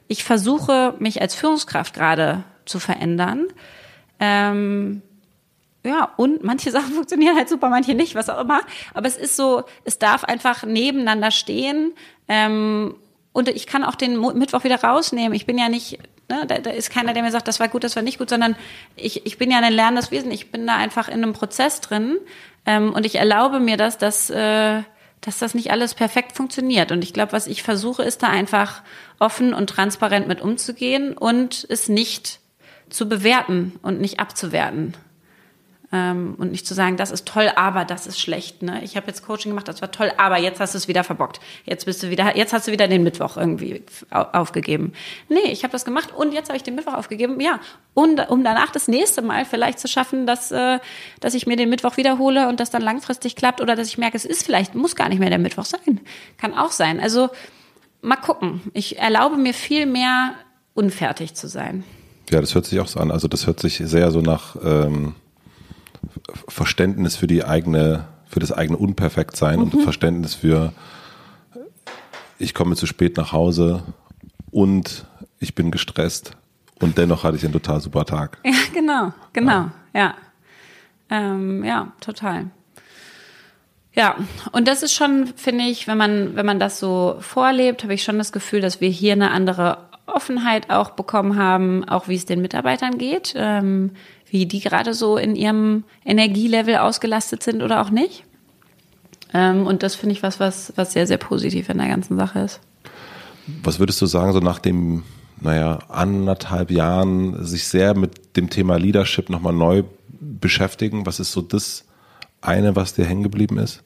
[0.09, 3.45] ich versuche mich als Führungskraft gerade zu verändern.
[4.19, 5.01] Ähm,
[5.85, 8.59] ja, und manche Sachen funktionieren halt super, manche nicht, was auch immer.
[8.93, 11.93] Aber es ist so, es darf einfach nebeneinander stehen.
[12.27, 12.93] Ähm,
[13.31, 15.31] und ich kann auch den Mittwoch wieder rausnehmen.
[15.31, 15.97] Ich bin ja nicht
[16.29, 18.29] Ne, da, da ist keiner, der mir sagt, das war gut, das war nicht gut,
[18.29, 18.57] sondern
[18.97, 20.31] ich, ich bin ja ein lernendes Wesen.
[20.31, 22.17] Ich bin da einfach in einem Prozess drin
[22.65, 24.81] ähm, und ich erlaube mir das, dass, äh,
[25.21, 26.91] dass das nicht alles perfekt funktioniert.
[26.91, 28.81] Und ich glaube, was ich versuche, ist da einfach
[29.19, 32.39] offen und transparent mit umzugehen und es nicht
[32.89, 34.95] zu bewerten und nicht abzuwerten.
[35.89, 38.61] Ähm, und nicht zu sagen, das ist toll, aber das ist schlecht.
[38.61, 38.83] Ne?
[38.83, 41.39] Ich habe jetzt Coaching gemacht, das war toll, aber jetzt hast du es wieder verbockt.
[41.63, 44.91] Jetzt bist du wieder, jetzt hast du wieder den Mittwoch irgendwie aufgegeben.
[45.29, 47.39] Nee, ich habe das gemacht und jetzt habe ich den Mittwoch aufgegeben.
[47.39, 47.61] Ja,
[47.93, 50.79] und um danach das nächste Mal vielleicht zu schaffen, dass, äh,
[51.21, 54.17] dass ich mir den Mittwoch wiederhole und das dann langfristig klappt oder dass ich merke,
[54.17, 56.01] es ist vielleicht, muss gar nicht mehr der Mittwoch sein.
[56.37, 56.99] Kann auch sein.
[56.99, 57.29] Also
[58.01, 58.59] mal gucken.
[58.73, 60.33] Ich erlaube mir viel mehr
[60.73, 61.85] unfertig zu sein.
[62.29, 63.09] Ja, das hört sich auch so an.
[63.09, 65.15] Also das hört sich sehr so nach ähm
[66.47, 69.63] Verständnis für die eigene, für das eigene Unperfektsein mhm.
[69.63, 70.73] und Verständnis für
[72.39, 73.83] ich komme zu spät nach Hause
[74.51, 75.05] und
[75.39, 76.37] ich bin gestresst
[76.79, 78.37] und dennoch hatte ich einen total super Tag.
[78.45, 79.71] Ja, genau, genau, ja.
[79.93, 80.15] Ja,
[81.09, 82.47] ähm, ja total.
[83.93, 84.15] Ja,
[84.51, 88.03] und das ist schon, finde ich, wenn man, wenn man das so vorlebt, habe ich
[88.03, 92.25] schon das Gefühl, dass wir hier eine andere Offenheit auch bekommen haben, auch wie es
[92.25, 93.33] den Mitarbeitern geht.
[93.35, 93.91] Ähm,
[94.29, 98.23] wie die gerade so in ihrem Energielevel ausgelastet sind oder auch nicht.
[99.33, 102.39] Ähm, und das finde ich was, was, was sehr, sehr positiv in der ganzen Sache
[102.39, 102.59] ist.
[103.63, 105.03] Was würdest du sagen, so nach dem,
[105.39, 109.83] naja, anderthalb Jahren sich sehr mit dem Thema Leadership nochmal neu
[110.19, 111.05] beschäftigen?
[111.05, 111.85] Was ist so das
[112.41, 113.83] eine, was dir hängen geblieben ist?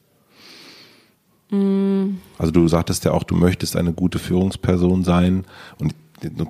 [1.50, 2.16] Mm.
[2.38, 5.44] Also du sagtest ja auch, du möchtest eine gute Führungsperson sein
[5.78, 5.94] und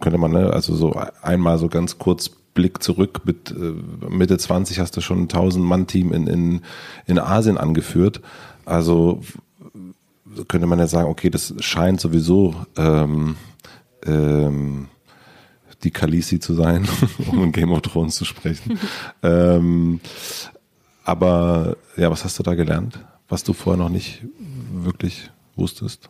[0.00, 3.74] könnte man, ne, also so einmal so ganz kurz Blick zurück mit äh,
[4.08, 6.60] Mitte 20 hast du schon ein 1000 Mann Team in, in,
[7.06, 8.20] in Asien angeführt.
[8.64, 9.22] Also
[10.48, 13.36] könnte man ja sagen, okay, das scheint sowieso ähm,
[14.04, 14.88] ähm,
[15.82, 16.88] die Kalisi zu sein,
[17.30, 18.78] um in Game of Thrones zu sprechen.
[19.22, 20.00] ähm,
[21.04, 22.98] aber ja, was hast du da gelernt,
[23.28, 24.22] was du vorher noch nicht
[24.72, 26.08] wirklich wusstest?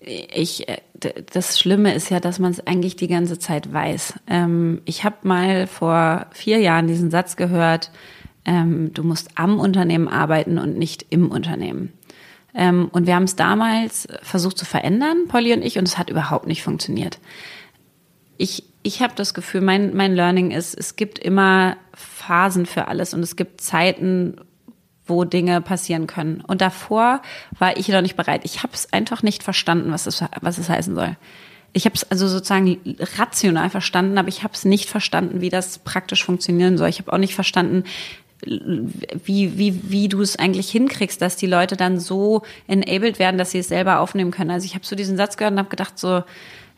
[0.00, 0.78] Ich, äh,
[1.32, 4.14] das Schlimme ist ja, dass man es eigentlich die ganze Zeit weiß.
[4.28, 7.90] Ähm, ich habe mal vor vier Jahren diesen Satz gehört,
[8.44, 11.92] ähm, du musst am Unternehmen arbeiten und nicht im Unternehmen.
[12.54, 16.10] Ähm, und wir haben es damals versucht zu verändern, Polly und ich, und es hat
[16.10, 17.18] überhaupt nicht funktioniert.
[18.36, 23.12] Ich, ich habe das Gefühl, mein, mein Learning ist, es gibt immer Phasen für alles
[23.14, 24.36] und es gibt Zeiten,
[25.08, 26.42] wo Dinge passieren können.
[26.46, 27.22] Und davor
[27.58, 28.42] war ich noch nicht bereit.
[28.44, 31.16] Ich habe es einfach nicht verstanden, was es, was es heißen soll.
[31.72, 32.78] Ich habe es also sozusagen
[33.18, 36.88] rational verstanden, aber ich habe es nicht verstanden, wie das praktisch funktionieren soll.
[36.88, 37.84] Ich habe auch nicht verstanden,
[38.44, 43.50] wie, wie, wie du es eigentlich hinkriegst, dass die Leute dann so enabled werden, dass
[43.50, 44.50] sie es selber aufnehmen können.
[44.50, 46.22] Also ich habe so diesen Satz gehört und habe gedacht so,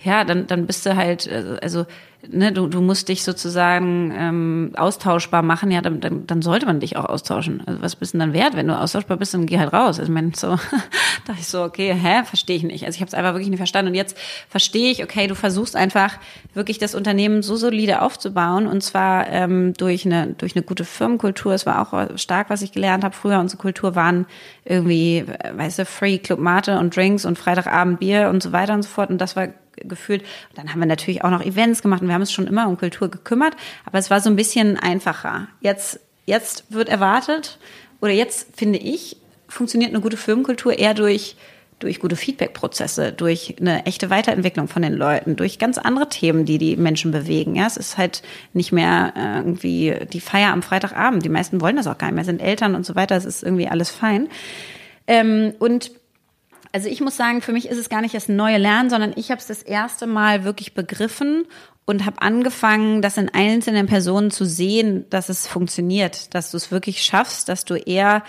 [0.02, 1.86] ja, dann, dann bist du halt, äh, also
[2.28, 6.80] ne, du, du musst dich sozusagen ähm, austauschbar machen, ja, dann, dann, dann sollte man
[6.80, 7.62] dich auch austauschen.
[7.66, 9.98] Also was bist du denn dann wert, wenn du austauschbar bist, dann geh halt raus.
[9.98, 10.48] Also ich meine, so
[11.26, 12.84] dachte ich so, okay, hä, verstehe ich nicht.
[12.84, 13.90] Also ich habe es einfach wirklich nicht verstanden.
[13.90, 16.18] Und jetzt verstehe ich, okay, du versuchst einfach
[16.54, 21.54] wirklich das Unternehmen so solide aufzubauen und zwar ähm, durch eine durch eine gute Firmenkultur.
[21.54, 23.38] Es war auch stark, was ich gelernt habe früher.
[23.38, 24.26] Unsere Kultur waren
[24.64, 25.24] irgendwie,
[25.54, 28.88] weißt du, Free Club Mate und Drinks und Freitagabend Bier und so weiter und so
[28.88, 29.10] fort.
[29.10, 29.48] Und das war
[29.84, 30.24] gefühlt.
[30.54, 32.78] Dann haben wir natürlich auch noch Events gemacht und wir haben uns schon immer um
[32.78, 33.54] Kultur gekümmert,
[33.84, 35.48] aber es war so ein bisschen einfacher.
[35.60, 37.58] Jetzt, jetzt wird erwartet,
[38.00, 39.16] oder jetzt finde ich,
[39.48, 41.36] funktioniert eine gute Firmenkultur eher durch
[41.80, 46.58] durch gute Feedback-Prozesse, durch eine echte Weiterentwicklung von den Leuten, durch ganz andere Themen, die
[46.58, 47.56] die Menschen bewegen.
[47.56, 48.22] Ja, es ist halt
[48.52, 51.24] nicht mehr äh, irgendwie die Feier am Freitagabend.
[51.24, 53.16] Die meisten wollen das auch gar nicht mehr, sind Eltern und so weiter.
[53.16, 54.28] Es ist irgendwie alles fein.
[55.06, 55.90] Ähm, und
[56.72, 59.30] also ich muss sagen, für mich ist es gar nicht das neue Lernen, sondern ich
[59.30, 61.46] habe es das erste Mal wirklich begriffen
[61.84, 66.70] und habe angefangen, das in einzelnen Personen zu sehen, dass es funktioniert, dass du es
[66.70, 68.22] wirklich schaffst, dass du eher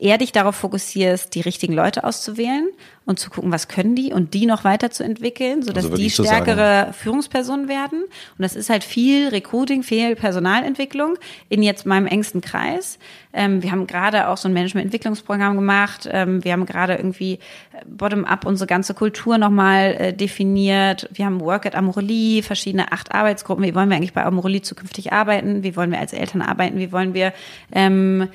[0.00, 2.68] eher dich darauf fokussierst, die richtigen Leute auszuwählen
[3.06, 7.68] und zu gucken, was können die und die noch weiterzuentwickeln, sodass also die stärkere Führungspersonen
[7.68, 8.02] werden.
[8.02, 11.16] Und das ist halt viel Recruiting, viel Personalentwicklung
[11.48, 12.98] in jetzt meinem engsten Kreis.
[13.36, 16.08] Ähm, wir haben gerade auch so ein Management-Entwicklungsprogramm gemacht.
[16.10, 21.08] Ähm, wir haben gerade irgendwie äh, bottom-up unsere ganze Kultur nochmal äh, definiert.
[21.12, 23.64] Wir haben Work at Amorelie, verschiedene acht Arbeitsgruppen.
[23.64, 25.62] Wie wollen wir eigentlich bei Amorelie zukünftig arbeiten?
[25.62, 26.78] Wie wollen wir als Eltern arbeiten?
[26.78, 27.34] Wie wollen wir,
[27.72, 28.28] ähm,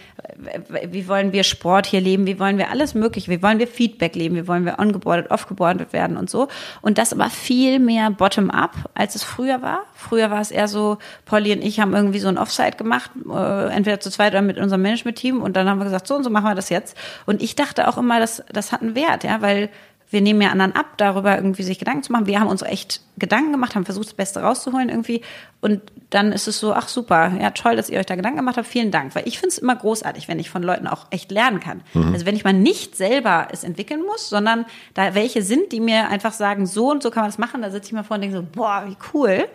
[0.70, 2.28] wie wollen wir Sport hier leben?
[2.28, 3.32] Wie wollen wir alles mögliche?
[3.32, 4.36] Wie wollen wir Feedback leben?
[4.36, 6.48] Wie wollen wollen wir ongeboardet, offgeboardet werden und so.
[6.82, 9.84] Und das aber viel mehr bottom-up, als es früher war.
[9.94, 13.68] Früher war es eher so, Polly und ich haben irgendwie so ein Offsite gemacht, äh,
[13.70, 16.30] entweder zu zweit oder mit unserem Management-Team und dann haben wir gesagt, so und so
[16.30, 16.98] machen wir das jetzt.
[17.26, 19.70] Und ich dachte auch immer, das, das hat einen Wert, ja, weil
[20.12, 22.28] wir nehmen ja anderen ab, darüber irgendwie sich Gedanken zu machen.
[22.28, 25.22] Wir haben uns echt Gedanken gemacht, haben versucht, das Beste rauszuholen irgendwie.
[25.62, 28.58] Und dann ist es so, ach super, ja toll, dass ihr euch da Gedanken gemacht
[28.58, 29.16] habt, vielen Dank.
[29.16, 31.82] Weil ich finde es immer großartig, wenn ich von Leuten auch echt lernen kann.
[31.94, 32.12] Mhm.
[32.14, 36.10] Also wenn ich mal nicht selber es entwickeln muss, sondern da welche sind, die mir
[36.10, 38.22] einfach sagen, so und so kann man das machen, da sitze ich mal vor und
[38.22, 39.48] denke so, boah, wie cool.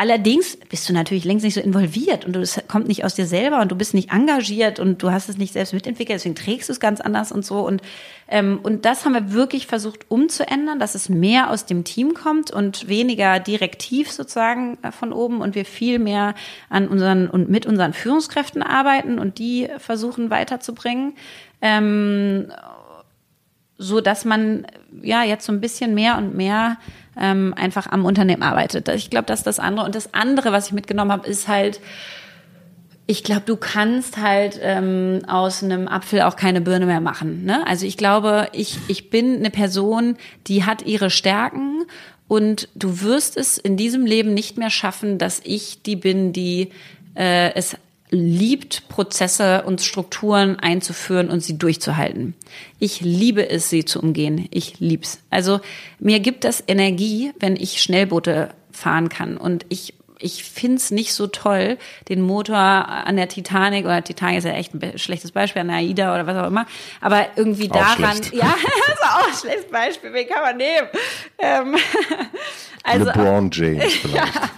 [0.00, 3.60] Allerdings bist du natürlich längst nicht so involviert und es kommt nicht aus dir selber
[3.60, 6.72] und du bist nicht engagiert und du hast es nicht selbst mitentwickelt, deswegen trägst du
[6.72, 7.60] es ganz anders und so.
[7.66, 7.82] Und,
[8.26, 12.50] ähm, und das haben wir wirklich versucht umzuändern, dass es mehr aus dem Team kommt
[12.50, 16.34] und weniger direktiv sozusagen äh, von oben und wir viel mehr
[16.70, 21.12] an unseren und mit unseren Führungskräften arbeiten und die versuchen weiterzubringen.
[21.60, 22.50] Ähm,
[23.76, 24.66] so dass man
[25.02, 26.78] ja jetzt so ein bisschen mehr und mehr
[27.18, 28.88] ähm, einfach am Unternehmen arbeitet.
[28.88, 29.86] Ich glaube, das ist das andere.
[29.86, 31.80] Und das andere, was ich mitgenommen habe, ist halt,
[33.06, 37.44] ich glaube, du kannst halt ähm, aus einem Apfel auch keine Birne mehr machen.
[37.44, 37.66] Ne?
[37.66, 41.84] Also ich glaube, ich, ich bin eine Person, die hat ihre Stärken
[42.28, 46.70] und du wirst es in diesem Leben nicht mehr schaffen, dass ich die bin, die
[47.16, 47.76] äh, es
[48.10, 52.34] liebt, Prozesse und Strukturen einzuführen und sie durchzuhalten.
[52.78, 54.48] Ich liebe es, sie zu umgehen.
[54.50, 55.20] Ich lieb's.
[55.30, 55.60] Also
[55.98, 59.36] mir gibt das Energie, wenn ich Schnellboote fahren kann.
[59.36, 64.44] Und ich ich find's nicht so toll, den Motor an der Titanic oder Titanic ist
[64.44, 66.66] ja echt ein schlechtes Beispiel, an der AIDA oder was auch immer,
[67.00, 68.32] aber irgendwie auch daran, schlecht.
[68.34, 70.88] ja, das ist auch ein schlechtes Beispiel, wen kann man nehmen?
[71.38, 71.76] Ähm,
[72.84, 74.34] also, LeBron James vielleicht.
[74.34, 74.50] Ja,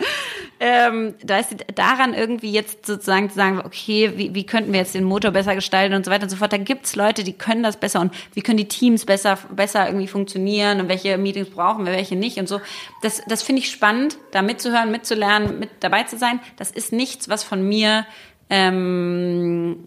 [0.64, 4.94] ähm, da ist daran irgendwie jetzt sozusagen zu sagen, okay, wie, wie könnten wir jetzt
[4.94, 6.52] den Motor besser gestalten und so weiter und so fort.
[6.52, 10.06] Da gibt's Leute, die können das besser und wie können die Teams besser, besser irgendwie
[10.06, 12.60] funktionieren und welche Meetings brauchen wir, welche nicht und so.
[13.02, 16.38] Das, das finde ich spannend, da mitzuhören, mitzulernen, mit dabei zu sein.
[16.58, 18.06] Das ist nichts, was von mir
[18.48, 19.78] ähm,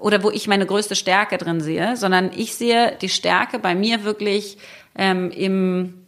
[0.00, 4.02] oder wo ich meine größte Stärke drin sehe, sondern ich sehe die Stärke bei mir
[4.04, 4.56] wirklich
[4.96, 6.06] ähm, im,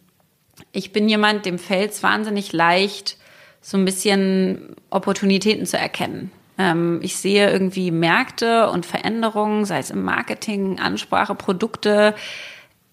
[0.71, 3.18] ich bin jemand, dem fällt es wahnsinnig leicht,
[3.61, 6.31] so ein bisschen Opportunitäten zu erkennen.
[6.57, 12.15] Ähm, ich sehe irgendwie Märkte und Veränderungen, sei es im Marketing, Ansprache, Produkte,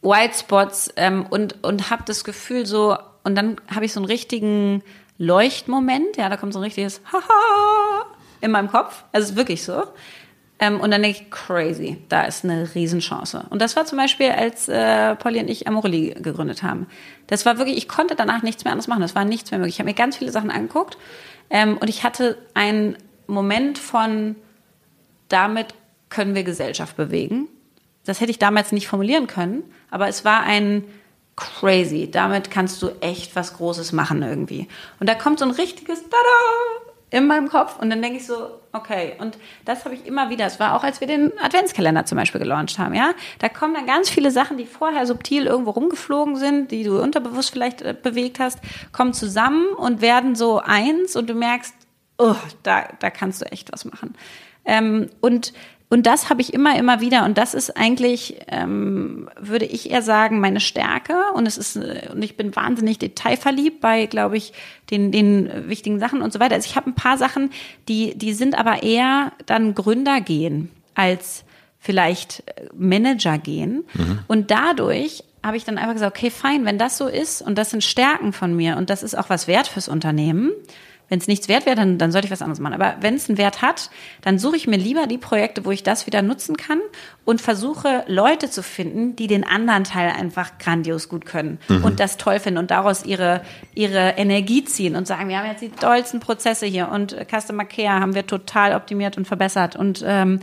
[0.02, 4.06] White Spots ähm, und, und habe das Gefühl so, und dann habe ich so einen
[4.06, 4.82] richtigen
[5.18, 8.06] Leuchtmoment, ja, da kommt so ein richtiges Haha
[8.40, 9.04] in meinem Kopf.
[9.12, 9.82] Also es ist wirklich so.
[10.58, 13.44] Ähm, und dann denke ich, crazy, da ist eine Riesenchance.
[13.50, 16.86] Und das war zum Beispiel, als äh, Polly und ich Amorelli gegründet haben.
[17.26, 19.02] Das war wirklich, ich konnte danach nichts mehr anderes machen.
[19.02, 19.74] Das war nichts mehr möglich.
[19.74, 20.96] Ich habe mir ganz viele Sachen angeguckt
[21.50, 22.96] ähm, und ich hatte einen
[23.26, 24.36] Moment von,
[25.28, 25.74] damit
[26.08, 27.48] können wir Gesellschaft bewegen.
[28.04, 30.84] Das hätte ich damals nicht formulieren können, aber es war ein
[31.34, 32.10] crazy.
[32.10, 34.68] Damit kannst du echt was Großes machen irgendwie.
[35.00, 36.95] Und da kommt so ein richtiges Tada!
[37.10, 40.44] In meinem Kopf und dann denke ich so, okay, und das habe ich immer wieder.
[40.46, 43.12] Es war auch, als wir den Adventskalender zum Beispiel gelauncht haben, ja.
[43.38, 47.50] Da kommen dann ganz viele Sachen, die vorher subtil irgendwo rumgeflogen sind, die du unterbewusst
[47.50, 48.58] vielleicht äh, bewegt hast,
[48.92, 51.74] kommen zusammen und werden so eins und du merkst,
[52.18, 52.34] oh,
[52.64, 54.14] da, da kannst du echt was machen.
[54.64, 55.52] Ähm, und
[55.88, 57.24] und das habe ich immer, immer wieder.
[57.24, 61.14] Und das ist eigentlich, ähm, würde ich eher sagen, meine Stärke.
[61.34, 64.52] Und es ist, und ich bin wahnsinnig detailverliebt bei, glaube ich,
[64.90, 66.56] den, den wichtigen Sachen und so weiter.
[66.56, 67.50] Also ich habe ein paar Sachen,
[67.88, 71.44] die, die sind aber eher dann Gründer gehen als
[71.78, 72.42] vielleicht
[72.74, 73.84] Manager gehen.
[73.94, 74.18] Mhm.
[74.26, 77.70] Und dadurch habe ich dann einfach gesagt, okay, fein, wenn das so ist und das
[77.70, 80.50] sind Stärken von mir und das ist auch was wert fürs Unternehmen,
[81.08, 82.74] Wenn es nichts wert wäre, dann, dann sollte ich was anderes machen.
[82.74, 83.90] Aber wenn es einen Wert hat,
[84.22, 86.80] dann suche ich mir lieber die Projekte, wo ich das wieder nutzen kann
[87.24, 91.84] und versuche Leute zu finden, die den anderen Teil einfach grandios gut können mhm.
[91.84, 93.42] und das toll finden und daraus ihre,
[93.74, 98.00] ihre Energie ziehen und sagen, wir haben jetzt die tollsten Prozesse hier und Customer Care
[98.00, 100.40] haben wir total optimiert und verbessert und ähm,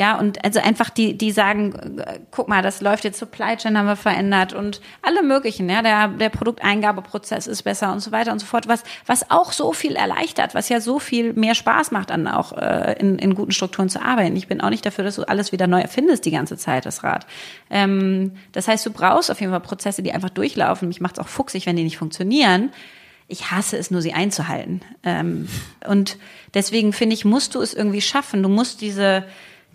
[0.00, 3.84] ja, und also einfach die, die sagen, guck mal, das läuft jetzt Supply Chain haben
[3.84, 8.38] wir verändert und alle möglichen, ja, der, der Produkteingabeprozess ist besser und so weiter und
[8.38, 12.08] so fort, was, was auch so viel erleichtert, was ja so viel mehr Spaß macht,
[12.08, 14.34] dann auch äh, in, in guten Strukturen zu arbeiten.
[14.36, 17.04] Ich bin auch nicht dafür, dass du alles wieder neu erfindest die ganze Zeit, das
[17.04, 17.26] Rad.
[17.68, 20.88] Ähm, das heißt, du brauchst auf jeden Fall Prozesse, die einfach durchlaufen.
[20.88, 22.70] Mich macht es auch fuchsig, wenn die nicht funktionieren
[23.30, 24.80] ich hasse es nur, sie einzuhalten.
[25.04, 25.48] Ähm,
[25.86, 26.18] und
[26.52, 28.42] deswegen finde ich, musst du es irgendwie schaffen.
[28.42, 29.24] Du musst diese,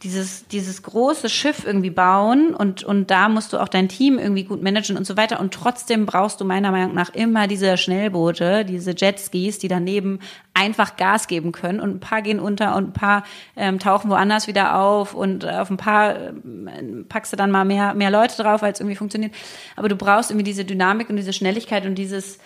[0.04, 4.44] dieses, dieses große Schiff irgendwie bauen und, und da musst du auch dein Team irgendwie
[4.44, 5.40] gut managen und so weiter.
[5.40, 10.20] Und trotzdem brauchst du meiner Meinung nach immer diese Schnellboote, diese Jetskis, die daneben
[10.54, 13.24] einfach Gas geben können und ein paar gehen unter und ein paar
[13.56, 17.94] ähm, tauchen woanders wieder auf und auf ein paar ähm, packst du dann mal mehr,
[17.94, 19.34] mehr Leute drauf, weil es irgendwie funktioniert.
[19.78, 22.40] Aber du brauchst irgendwie diese Dynamik und diese Schnelligkeit und dieses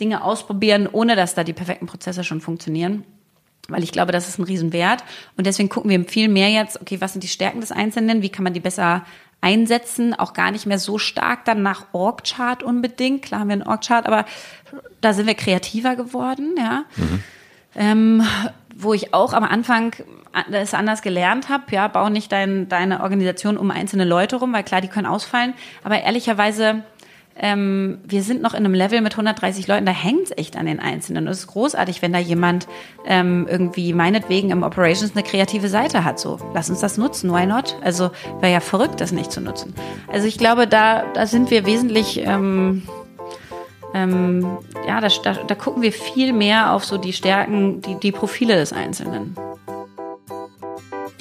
[0.00, 3.04] Dinge ausprobieren, ohne dass da die perfekten Prozesse schon funktionieren
[3.68, 5.04] weil ich glaube, das ist ein Riesenwert.
[5.36, 8.28] Und deswegen gucken wir viel mehr jetzt, okay, was sind die Stärken des Einzelnen, wie
[8.28, 9.04] kann man die besser
[9.40, 13.22] einsetzen, auch gar nicht mehr so stark dann nach Org-Chart unbedingt.
[13.22, 14.24] Klar haben wir einen Org-Chart, aber
[15.02, 16.84] da sind wir kreativer geworden, ja.
[16.96, 17.22] Mhm.
[17.76, 18.26] Ähm,
[18.76, 19.94] wo ich auch am Anfang
[20.50, 24.64] das anders gelernt habe, ja, bau nicht dein, deine Organisation um einzelne Leute rum, weil
[24.64, 25.54] klar, die können ausfallen.
[25.84, 26.82] Aber ehrlicherweise
[27.36, 30.66] ähm, wir sind noch in einem Level mit 130 Leuten, da hängt es echt an
[30.66, 31.26] den Einzelnen.
[31.26, 32.68] Und es ist großartig, wenn da jemand
[33.06, 36.18] ähm, irgendwie meinetwegen im Operations eine kreative Seite hat.
[36.18, 37.76] So, lass uns das nutzen, why not?
[37.82, 38.10] Also
[38.40, 39.74] wäre ja verrückt, das nicht zu nutzen.
[40.12, 42.82] Also ich glaube, da, da sind wir wesentlich, ähm,
[43.94, 48.12] ähm, ja, da, da, da gucken wir viel mehr auf so die Stärken, die, die
[48.12, 49.36] Profile des Einzelnen.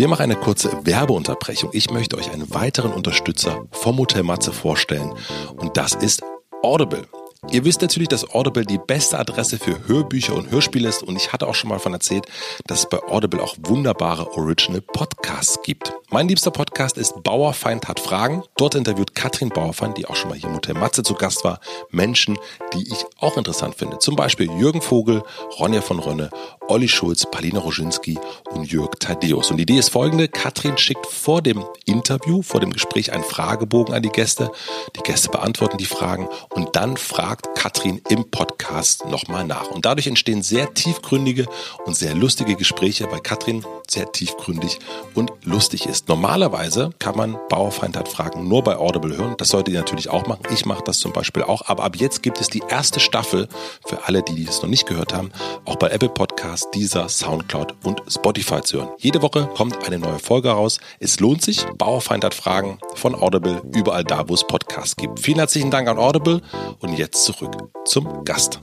[0.04, 1.70] Wir machen eine kurze Werbeunterbrechung.
[1.72, 5.14] Ich möchte euch einen weiteren Unterstützer vom Hotel Matze vorstellen
[5.56, 6.22] und das ist
[6.62, 7.08] Audible.
[7.52, 11.34] Ihr wisst natürlich, dass Audible die beste Adresse für Hörbücher und Hörspiele ist und ich
[11.34, 12.26] hatte auch schon mal von erzählt,
[12.68, 15.94] dass es bei Audible auch wunderbare Original Podcasts gibt.
[16.10, 18.44] Mein liebster Podcast ist Bauerfeind hat Fragen.
[18.56, 21.60] Dort interviewt Katrin Bauerfeind, die auch schon mal hier im Hotel Matze zu Gast war,
[21.90, 22.38] Menschen,
[22.74, 24.00] die ich auch interessant finde.
[24.00, 25.24] Zum Beispiel Jürgen Vogel,
[25.60, 26.30] Ronja von Rönne,
[26.68, 28.20] Olli Schulz, Palina Roginski
[28.52, 29.52] und Jörg Tadeus.
[29.52, 30.28] Und die Idee ist folgende.
[30.28, 34.52] Katrin schickt vor dem Interview, vor dem Gespräch einen Fragebogen an die Gäste.
[34.96, 39.72] Die Gäste beantworten die Fragen und dann fragt fragt Katrin im Podcast nochmal nach.
[39.72, 41.48] Und dadurch entstehen sehr tiefgründige
[41.86, 44.80] und sehr lustige Gespräche, weil Katrin sehr tiefgründig
[45.16, 46.10] und lustig ist.
[46.10, 49.36] Normalerweise kann man Bauerfeind hat Fragen nur bei Audible hören.
[49.38, 50.44] Das solltet ihr natürlich auch machen.
[50.54, 51.68] Ich mache das zum Beispiel auch.
[51.68, 53.48] Aber ab jetzt gibt es die erste Staffel
[53.86, 55.32] für alle, die es noch nicht gehört haben,
[55.66, 58.90] auch bei Apple Podcasts, dieser Soundcloud und Spotify zu hören.
[58.98, 60.80] Jede Woche kommt eine neue Folge raus.
[61.00, 61.66] Es lohnt sich.
[61.78, 65.20] Bauerfeind hat Fragen von Audible überall da, wo es Podcasts gibt.
[65.20, 66.42] Vielen herzlichen Dank an Audible
[66.80, 67.52] und jetzt zurück
[67.86, 68.62] zum Gast.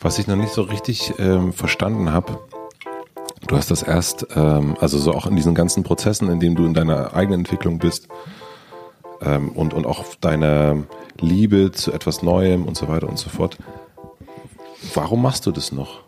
[0.00, 2.40] Was ich noch nicht so richtig ähm, verstanden habe,
[3.46, 6.64] du hast das erst, ähm, also so auch in diesen ganzen Prozessen, in denen du
[6.64, 8.08] in deiner eigenen Entwicklung bist
[9.22, 10.84] ähm, und, und auch deine
[11.20, 13.58] Liebe zu etwas Neuem und so weiter und so fort.
[14.94, 16.02] Warum machst du das noch?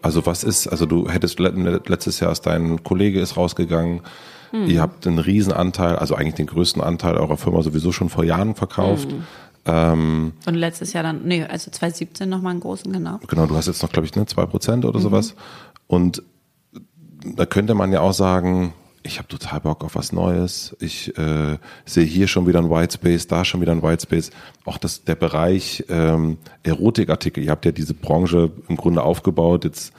[0.00, 4.02] Also was ist, also du hättest letztes Jahr ist dein Kollege ist rausgegangen,
[4.52, 4.66] Mhm.
[4.66, 8.24] Ihr habt einen riesen Anteil, also eigentlich den größten Anteil eurer Firma sowieso schon vor
[8.24, 9.10] Jahren verkauft.
[9.10, 9.24] Mhm.
[9.64, 13.18] Ähm, und letztes Jahr dann, nee, also 2017 nochmal einen großen, genau.
[13.26, 15.04] Genau, du hast jetzt noch, glaube ich, ne, zwei Prozent oder mhm.
[15.04, 15.34] sowas.
[15.86, 16.22] Und
[17.24, 20.76] da könnte man ja auch sagen, ich habe total Bock auf was Neues.
[20.80, 24.30] Ich äh, sehe hier schon wieder ein Whitespace, da schon wieder ein Whitespace.
[24.64, 27.42] Auch das, der Bereich ähm, Erotikartikel.
[27.42, 29.64] Ihr habt ja diese Branche im Grunde aufgebaut.
[29.64, 29.92] Jetzt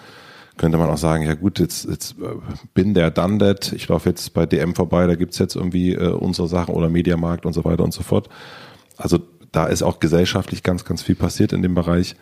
[0.57, 2.25] könnte man auch sagen, ja gut, jetzt, jetzt äh,
[2.73, 3.73] bin der done that.
[3.73, 7.45] Ich laufe jetzt bei DM vorbei, da gibt's jetzt irgendwie äh, unsere Sachen oder Mediamarkt
[7.45, 8.29] und so weiter und so fort.
[8.97, 9.19] Also
[9.51, 12.15] da ist auch gesellschaftlich ganz, ganz viel passiert in dem Bereich.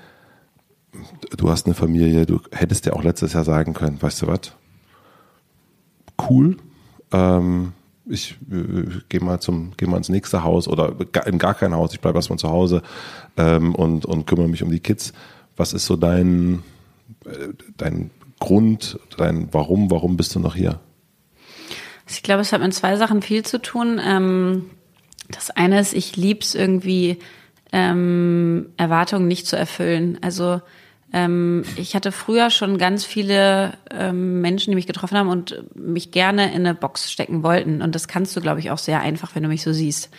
[1.37, 4.51] Du hast eine Familie, du hättest ja auch letztes Jahr sagen können, weißt du was?
[6.29, 6.57] Cool.
[7.11, 7.73] Ähm,
[8.05, 10.95] ich äh, gehe mal zum, gehe mal ins nächste Haus oder
[11.25, 12.81] in gar kein Haus, ich bleibe erstmal zu Hause
[13.37, 15.13] ähm, und, und kümmere mich um die Kids.
[15.55, 16.63] Was ist so dein,
[17.25, 18.09] äh, dein
[18.39, 20.79] Grund, dein Warum, warum bist du noch hier?
[22.07, 23.99] Ich glaube, es hat mit zwei Sachen viel zu tun.
[24.03, 24.69] Ähm,
[25.29, 27.19] das eine ist, ich liebe es irgendwie,
[27.71, 30.17] ähm, Erwartungen nicht zu erfüllen.
[30.21, 30.61] Also
[31.13, 33.73] ähm, ich hatte früher schon ganz viele
[34.13, 37.81] Menschen, die mich getroffen haben und mich gerne in eine Box stecken wollten.
[37.81, 40.09] Und das kannst du, glaube ich, auch sehr einfach, wenn du mich so siehst.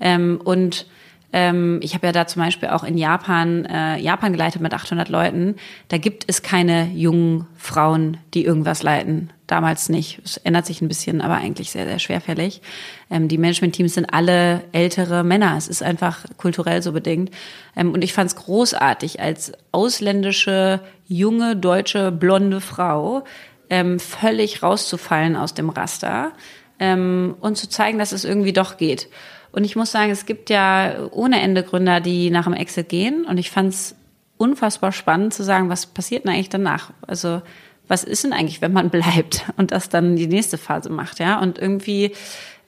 [0.00, 0.86] und
[1.32, 5.08] Ähm, ich habe ja da zum Beispiel auch in Japan, äh, Japan geleitet mit 800
[5.08, 5.56] Leuten.
[5.88, 9.30] Da gibt es keine jungen Frauen, die irgendwas leiten.
[9.46, 10.20] Damals nicht.
[10.24, 12.62] Es ändert sich ein bisschen, aber eigentlich sehr, sehr schwerfällig.
[13.10, 15.56] Ähm, die Management-Teams sind alle ältere Männer.
[15.56, 17.30] Es ist einfach kulturell so bedingt.
[17.76, 23.24] Ähm, und ich fand es großartig, als ausländische, junge, deutsche, blonde Frau
[23.70, 26.32] ähm, völlig rauszufallen aus dem Raster
[26.80, 29.08] ähm, und zu zeigen, dass es irgendwie doch geht.
[29.52, 33.24] Und ich muss sagen, es gibt ja ohne Ende Gründer, die nach dem Exit gehen.
[33.24, 33.94] Und ich fand es
[34.36, 36.92] unfassbar spannend zu sagen, was passiert denn eigentlich danach?
[37.06, 37.42] Also
[37.88, 41.40] was ist denn eigentlich, wenn man bleibt und das dann die nächste Phase macht, ja?
[41.40, 42.12] Und irgendwie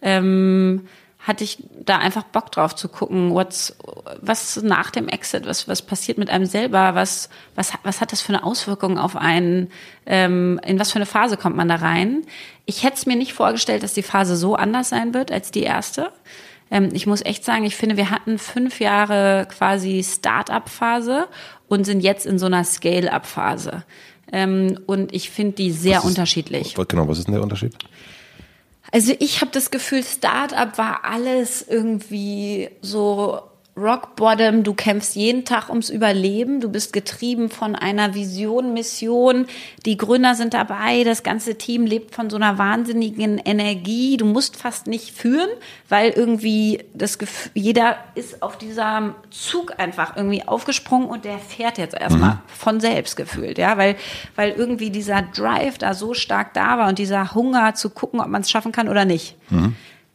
[0.02, 0.86] ähm,
[1.20, 3.76] hatte ich da einfach Bock drauf zu gucken, what's,
[4.20, 8.20] was nach dem Exit, was, was passiert mit einem selber, was, was, was hat das
[8.20, 9.70] für eine Auswirkung auf einen,
[10.04, 12.22] ähm, in was für eine Phase kommt man da rein.
[12.66, 15.62] Ich hätte es mir nicht vorgestellt, dass die Phase so anders sein wird als die
[15.62, 16.12] erste.
[16.72, 21.28] Ähm, ich muss echt sagen, ich finde, wir hatten fünf Jahre quasi Start-up-Phase
[21.68, 23.84] und sind jetzt in so einer Scale-up-Phase.
[24.32, 26.74] Ähm, und ich finde die sehr ist- unterschiedlich.
[26.88, 27.74] Genau, was ist denn der Unterschied?
[28.90, 33.40] Also ich habe das Gefühl, Startup war alles irgendwie so
[33.76, 34.64] Rock Bottom.
[34.64, 36.60] Du kämpfst jeden Tag ums Überleben.
[36.60, 39.46] Du bist getrieben von einer Vision, Mission.
[39.86, 41.04] Die Gründer sind dabei.
[41.04, 44.18] Das ganze Team lebt von so einer wahnsinnigen Energie.
[44.18, 45.48] Du musst fast nicht führen,
[45.88, 51.78] weil irgendwie das Gefühl, jeder ist auf dieser Zug einfach irgendwie aufgesprungen und der fährt
[51.78, 53.96] jetzt erstmal von selbst gefühlt, ja, weil,
[54.36, 58.28] weil irgendwie dieser Drive da so stark da war und dieser Hunger zu gucken, ob
[58.28, 59.36] man es schaffen kann oder nicht.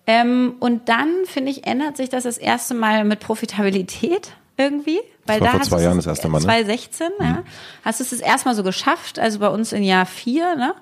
[0.08, 5.00] Ähm, und dann, finde ich, ändert sich das das erste Mal mit Profitabilität irgendwie.
[5.26, 6.46] Weil war da vor zwei Jahren das erste Mal, ne?
[6.46, 7.44] 2016, ja.
[7.84, 10.74] Hast du es das erste Mal so geschafft, also bei uns in Jahr vier, ne?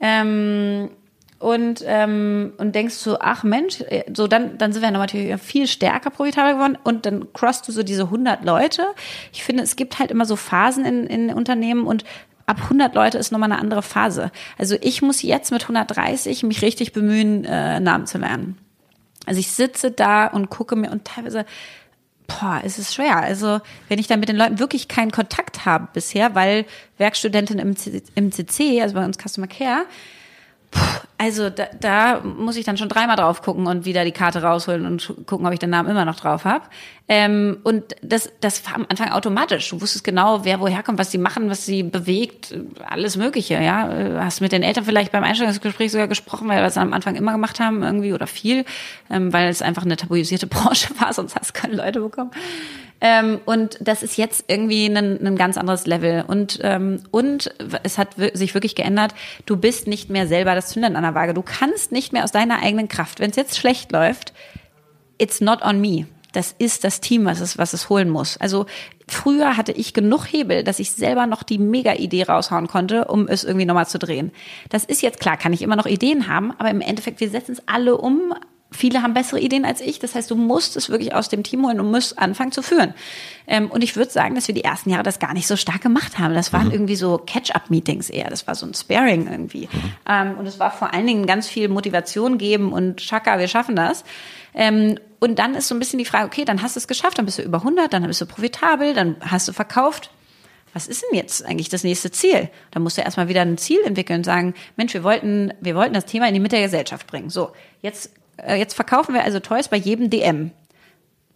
[0.00, 0.90] Ähm,
[1.38, 5.66] und, ähm, und denkst so, ach Mensch, äh, so dann, dann sind wir natürlich viel
[5.66, 8.86] stärker profitabel geworden und dann crossst du so diese 100 Leute.
[9.32, 12.04] Ich finde, es gibt halt immer so Phasen in, in Unternehmen und
[12.46, 14.30] ab 100 Leute ist nochmal eine andere Phase.
[14.56, 18.56] Also ich muss jetzt mit 130 mich richtig bemühen, äh, Namen zu lernen.
[19.26, 21.44] Also ich sitze da und gucke mir und teilweise,
[22.28, 23.16] boah, es ist schwer.
[23.16, 26.64] Also wenn ich da mit den Leuten wirklich keinen Kontakt habe bisher, weil
[26.98, 27.74] Werkstudentin im,
[28.14, 29.84] im CC, also bei uns Customer Care,
[31.18, 34.84] also da, da muss ich dann schon dreimal drauf gucken und wieder die Karte rausholen
[34.84, 36.64] und gucken, ob ich den Namen immer noch drauf habe.
[37.08, 39.70] Ähm, und das, das war am Anfang automatisch.
[39.70, 42.54] Du wusstest genau, wer woher kommt, was sie machen, was sie bewegt,
[42.86, 43.54] alles Mögliche.
[43.54, 47.16] Ja, hast mit den Eltern vielleicht beim Einstellungsgespräch sogar gesprochen, weil wir es am Anfang
[47.16, 48.64] immer gemacht haben irgendwie oder viel,
[49.10, 52.30] ähm, weil es einfach eine tabuisierte Branche war, sonst hast du keine Leute bekommen.
[53.00, 56.24] Ähm, und das ist jetzt irgendwie ein, ein ganz anderes Level.
[56.26, 59.14] Und, ähm, und es hat sich wirklich geändert.
[59.44, 61.34] Du bist nicht mehr selber das Zündern an der Waage.
[61.34, 63.20] Du kannst nicht mehr aus deiner eigenen Kraft.
[63.20, 64.32] Wenn es jetzt schlecht läuft,
[65.18, 66.06] it's not on me.
[66.32, 68.36] Das ist das Team, was es, was es holen muss.
[68.36, 68.66] Also
[69.08, 73.42] früher hatte ich genug Hebel, dass ich selber noch die Mega-Idee raushauen konnte, um es
[73.42, 74.32] irgendwie nochmal zu drehen.
[74.68, 77.52] Das ist jetzt klar, kann ich immer noch Ideen haben, aber im Endeffekt, wir setzen
[77.52, 78.34] es alle um.
[78.76, 79.98] Viele haben bessere Ideen als ich.
[79.98, 82.94] Das heißt, du musst es wirklich aus dem Team holen und musst anfangen zu führen.
[83.46, 85.80] Ähm, und ich würde sagen, dass wir die ersten Jahre das gar nicht so stark
[85.80, 86.34] gemacht haben.
[86.34, 88.30] Das waren irgendwie so Catch-up-Meetings eher.
[88.30, 89.68] Das war so ein Sparing irgendwie.
[90.08, 93.76] Ähm, und es war vor allen Dingen ganz viel Motivation geben und Chaka, wir schaffen
[93.76, 94.04] das.
[94.54, 97.18] Ähm, und dann ist so ein bisschen die Frage, okay, dann hast du es geschafft,
[97.18, 100.10] dann bist du über 100, dann bist du profitabel, dann hast du verkauft.
[100.72, 102.50] Was ist denn jetzt eigentlich das nächste Ziel?
[102.70, 105.94] Da musst du erstmal wieder ein Ziel entwickeln und sagen, Mensch, wir wollten, wir wollten
[105.94, 107.30] das Thema in die Mitte der Gesellschaft bringen.
[107.30, 108.10] So, jetzt,
[108.56, 110.50] jetzt verkaufen wir also Toys bei jedem DM.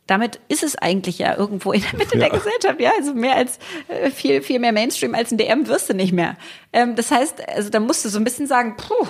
[0.06, 2.90] Damit ist es eigentlich ja irgendwo in der Mitte der Gesellschaft, ja.
[2.98, 6.36] Also mehr als äh, viel, viel mehr Mainstream als ein DM wirst du nicht mehr.
[6.72, 9.06] Ähm, das heißt, also da musst du so ein bisschen sagen, puh,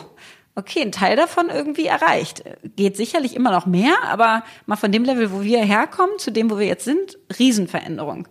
[0.57, 2.45] okay, ein Teil davon irgendwie erreicht.
[2.77, 6.51] Geht sicherlich immer noch mehr, aber mal von dem Level, wo wir herkommen, zu dem,
[6.51, 8.29] wo wir jetzt sind, Riesenveränderung.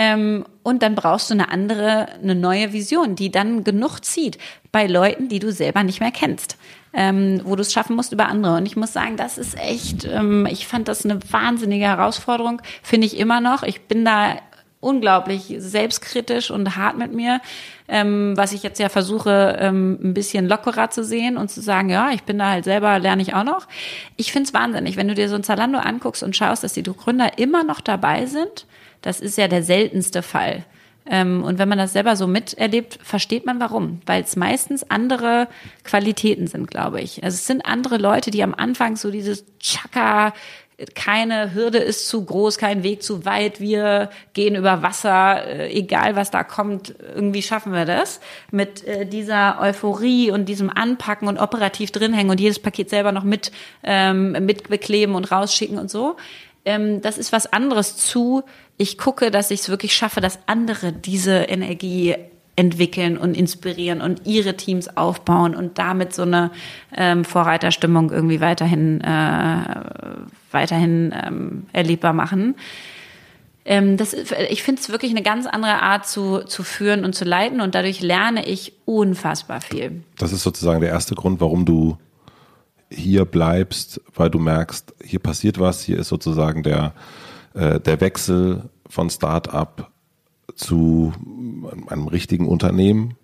[0.00, 4.38] Ähm, und dann brauchst du eine andere, eine neue Vision, die dann genug zieht
[4.72, 6.56] bei Leuten, die du selber nicht mehr kennst,
[6.94, 8.56] ähm, wo du es schaffen musst über andere.
[8.56, 13.08] Und ich muss sagen, das ist echt, ähm, ich fand das eine wahnsinnige Herausforderung, finde
[13.08, 13.62] ich immer noch.
[13.62, 14.36] Ich bin da
[14.80, 17.42] unglaublich selbstkritisch und hart mit mir,
[17.86, 21.90] ähm, was ich jetzt ja versuche, ähm, ein bisschen lockerer zu sehen und zu sagen,
[21.90, 23.68] ja, ich bin da halt selber, lerne ich auch noch.
[24.16, 27.36] Ich find's wahnsinnig, wenn du dir so ein Zalando anguckst und schaust, dass die Gründer
[27.36, 28.64] immer noch dabei sind,
[29.02, 30.64] das ist ja der seltenste Fall.
[31.06, 34.00] Ähm, und wenn man das selber so miterlebt, versteht man warum.
[34.06, 35.48] Weil es meistens andere
[35.82, 37.24] Qualitäten sind, glaube ich.
[37.24, 40.32] Also es sind andere Leute, die am Anfang so dieses Chaka,
[40.94, 46.16] keine Hürde ist zu groß, kein Weg zu weit, wir gehen über Wasser, äh, egal
[46.16, 48.20] was da kommt, irgendwie schaffen wir das.
[48.50, 53.24] Mit äh, dieser Euphorie und diesem Anpacken und operativ drinhängen und jedes Paket selber noch
[53.24, 56.16] mit, ähm, mit bekleben und rausschicken und so.
[56.64, 58.42] ähm, das ist was anderes zu,
[58.80, 62.14] ich gucke, dass ich es wirklich schaffe, dass andere diese Energie
[62.56, 66.50] entwickeln und inspirieren und ihre Teams aufbauen und damit so eine
[66.96, 69.64] ähm, Vorreiterstimmung irgendwie weiterhin, äh,
[70.50, 72.54] weiterhin ähm, erlebbar machen.
[73.66, 77.26] Ähm, das, ich finde es wirklich eine ganz andere Art zu, zu führen und zu
[77.26, 80.02] leiten und dadurch lerne ich unfassbar viel.
[80.16, 81.98] Das ist sozusagen der erste Grund, warum du
[82.88, 86.94] hier bleibst, weil du merkst, hier passiert was, hier ist sozusagen der,
[87.54, 89.90] äh, der Wechsel von Start-up
[90.54, 91.12] zu
[91.88, 93.16] einem richtigen Unternehmen?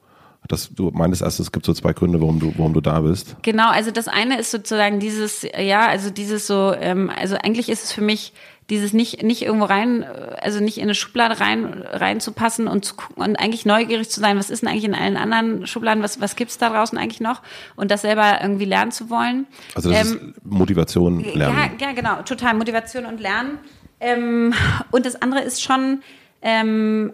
[0.48, 3.36] Das, du meintest erst, es gibt so zwei Gründe, warum du, warum du da bist.
[3.42, 7.82] Genau, also das eine ist sozusagen dieses, ja, also dieses so, ähm, also eigentlich ist
[7.82, 8.32] es für mich
[8.68, 10.04] dieses nicht nicht irgendwo rein,
[10.40, 14.36] also nicht in eine Schublade rein reinzupassen und zu gucken und eigentlich neugierig zu sein,
[14.38, 17.42] was ist denn eigentlich in allen anderen Schubladen, was was gibt's da draußen eigentlich noch
[17.76, 19.46] und das selber irgendwie lernen zu wollen.
[19.74, 21.56] Also das ähm, ist Motivation lernen.
[21.78, 23.58] Ja, ja, genau, total Motivation und Lernen.
[24.00, 24.54] Ähm,
[24.90, 26.02] und das andere ist schon
[26.42, 27.12] ähm,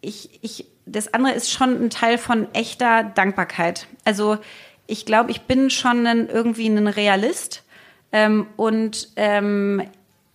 [0.00, 3.86] ich, ich, das andere ist schon ein Teil von echter Dankbarkeit.
[4.04, 4.38] Also
[4.86, 7.64] ich glaube, ich bin schon ein, irgendwie ein Realist
[8.12, 9.82] ähm, und ähm,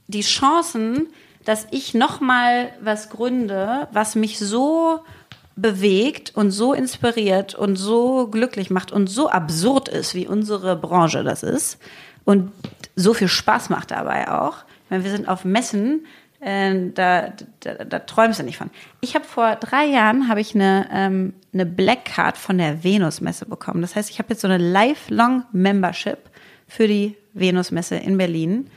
[0.08, 1.08] die Chancen,
[1.46, 5.00] dass ich noch mal was gründe, was mich so
[5.56, 11.24] bewegt und so inspiriert und so glücklich macht und so absurd ist, wie unsere Branche
[11.24, 11.80] das ist
[12.26, 12.52] und
[12.96, 14.66] so viel Spaß macht dabei auch.
[14.94, 16.06] Meine, wir sind auf Messen,
[16.40, 18.70] äh, da, da, da träumst du nicht von.
[19.02, 23.48] Ich habe vor drei Jahren habe ich eine, ähm, eine Black Card von der Venus-Messe
[23.48, 23.82] bekommen.
[23.82, 26.20] Das heißt, ich habe jetzt so eine Lifelong Membership
[26.68, 28.68] für die Venus-Messe in Berlin.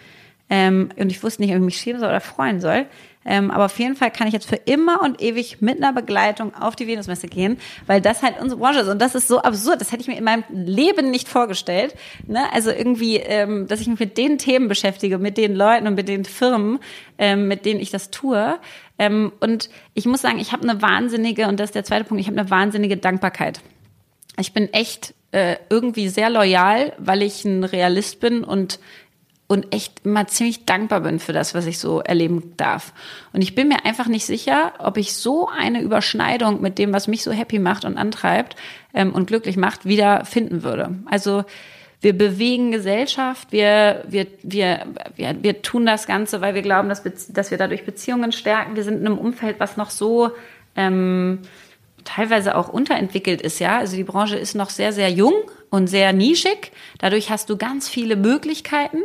[0.48, 2.86] Ähm, und ich wusste nicht, ob ich mich schämen soll oder freuen soll.
[3.26, 6.54] Ähm, aber auf jeden Fall kann ich jetzt für immer und ewig mit einer Begleitung
[6.54, 8.88] auf die Venusmesse gehen, weil das halt unsere Branche ist.
[8.88, 9.80] Und das ist so absurd.
[9.80, 11.94] Das hätte ich mir in meinem Leben nicht vorgestellt.
[12.26, 12.40] Ne?
[12.52, 16.08] Also irgendwie, ähm, dass ich mich mit den Themen beschäftige, mit den Leuten und mit
[16.08, 16.78] den Firmen,
[17.18, 18.58] ähm, mit denen ich das tue.
[18.98, 22.20] Ähm, und ich muss sagen, ich habe eine wahnsinnige, und das ist der zweite Punkt,
[22.20, 23.60] ich habe eine wahnsinnige Dankbarkeit.
[24.38, 28.78] Ich bin echt äh, irgendwie sehr loyal, weil ich ein Realist bin und
[29.48, 32.92] und echt immer ziemlich dankbar bin für das, was ich so erleben darf.
[33.32, 37.06] Und ich bin mir einfach nicht sicher, ob ich so eine Überschneidung mit dem, was
[37.06, 38.56] mich so happy macht und antreibt
[38.92, 40.96] ähm, und glücklich macht, wieder finden würde.
[41.06, 41.44] Also
[42.00, 47.02] wir bewegen Gesellschaft, wir, wir, wir, wir, wir tun das Ganze, weil wir glauben, dass,
[47.28, 48.76] dass wir dadurch Beziehungen stärken.
[48.76, 50.30] Wir sind in einem Umfeld, was noch so
[50.76, 51.40] ähm,
[52.06, 53.78] teilweise auch unterentwickelt ist, ja.
[53.78, 55.34] Also die Branche ist noch sehr, sehr jung
[55.68, 56.72] und sehr nischig.
[56.98, 59.02] Dadurch hast du ganz viele Möglichkeiten.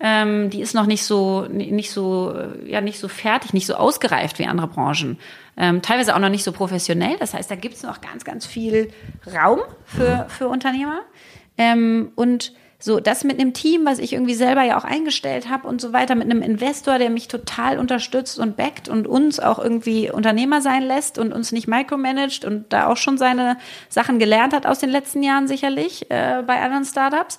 [0.00, 2.34] Ähm, die ist noch nicht so, nicht so,
[2.66, 5.18] ja, nicht so fertig, nicht so ausgereift wie andere Branchen.
[5.56, 7.16] Ähm, teilweise auch noch nicht so professionell.
[7.18, 8.90] Das heißt, da gibt es noch ganz, ganz viel
[9.32, 11.00] Raum für, für Unternehmer.
[11.56, 12.52] Ähm, und
[12.84, 15.94] so, das mit einem Team, was ich irgendwie selber ja auch eingestellt habe und so
[15.94, 20.60] weiter, mit einem Investor, der mich total unterstützt und backt und uns auch irgendwie Unternehmer
[20.60, 23.56] sein lässt und uns nicht micromanagt und da auch schon seine
[23.88, 27.38] Sachen gelernt hat aus den letzten Jahren sicherlich äh, bei anderen Startups.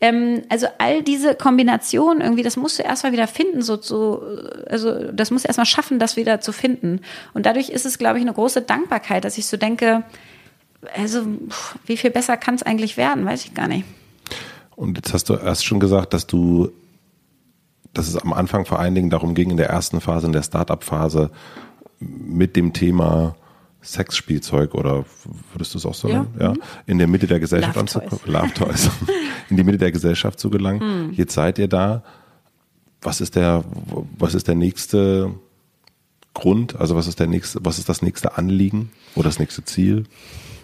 [0.00, 4.22] Ähm, also all diese Kombinationen irgendwie, das musst du erstmal wieder finden, so, so,
[4.70, 7.02] also das musst du erstmal schaffen, das wieder zu finden.
[7.34, 10.02] Und dadurch ist es, glaube ich, eine große Dankbarkeit, dass ich so denke,
[10.96, 11.26] also
[11.84, 13.84] wie viel besser kann es eigentlich werden, weiß ich gar nicht.
[14.78, 16.70] Und jetzt hast du erst schon gesagt, dass du,
[17.92, 20.44] dass es am Anfang vor allen Dingen darum ging, in der ersten Phase, in der
[20.44, 21.32] Startup-Phase,
[21.98, 23.34] mit dem Thema
[23.82, 25.04] Sexspielzeug oder
[25.52, 26.28] würdest du es auch so nennen?
[26.38, 26.46] Ja.
[26.46, 26.52] ja.
[26.52, 26.62] Mhm.
[26.86, 28.20] In der Mitte der Gesellschaft anzukommen.
[28.26, 28.88] Love Toys.
[29.50, 31.08] in die Mitte der Gesellschaft zu gelangen.
[31.08, 31.12] Mhm.
[31.12, 32.04] Jetzt seid ihr da.
[33.02, 33.64] Was ist der,
[34.16, 35.34] was ist der nächste
[36.34, 36.76] Grund?
[36.76, 40.04] Also was ist der nächste, was ist das nächste Anliegen oder das nächste Ziel?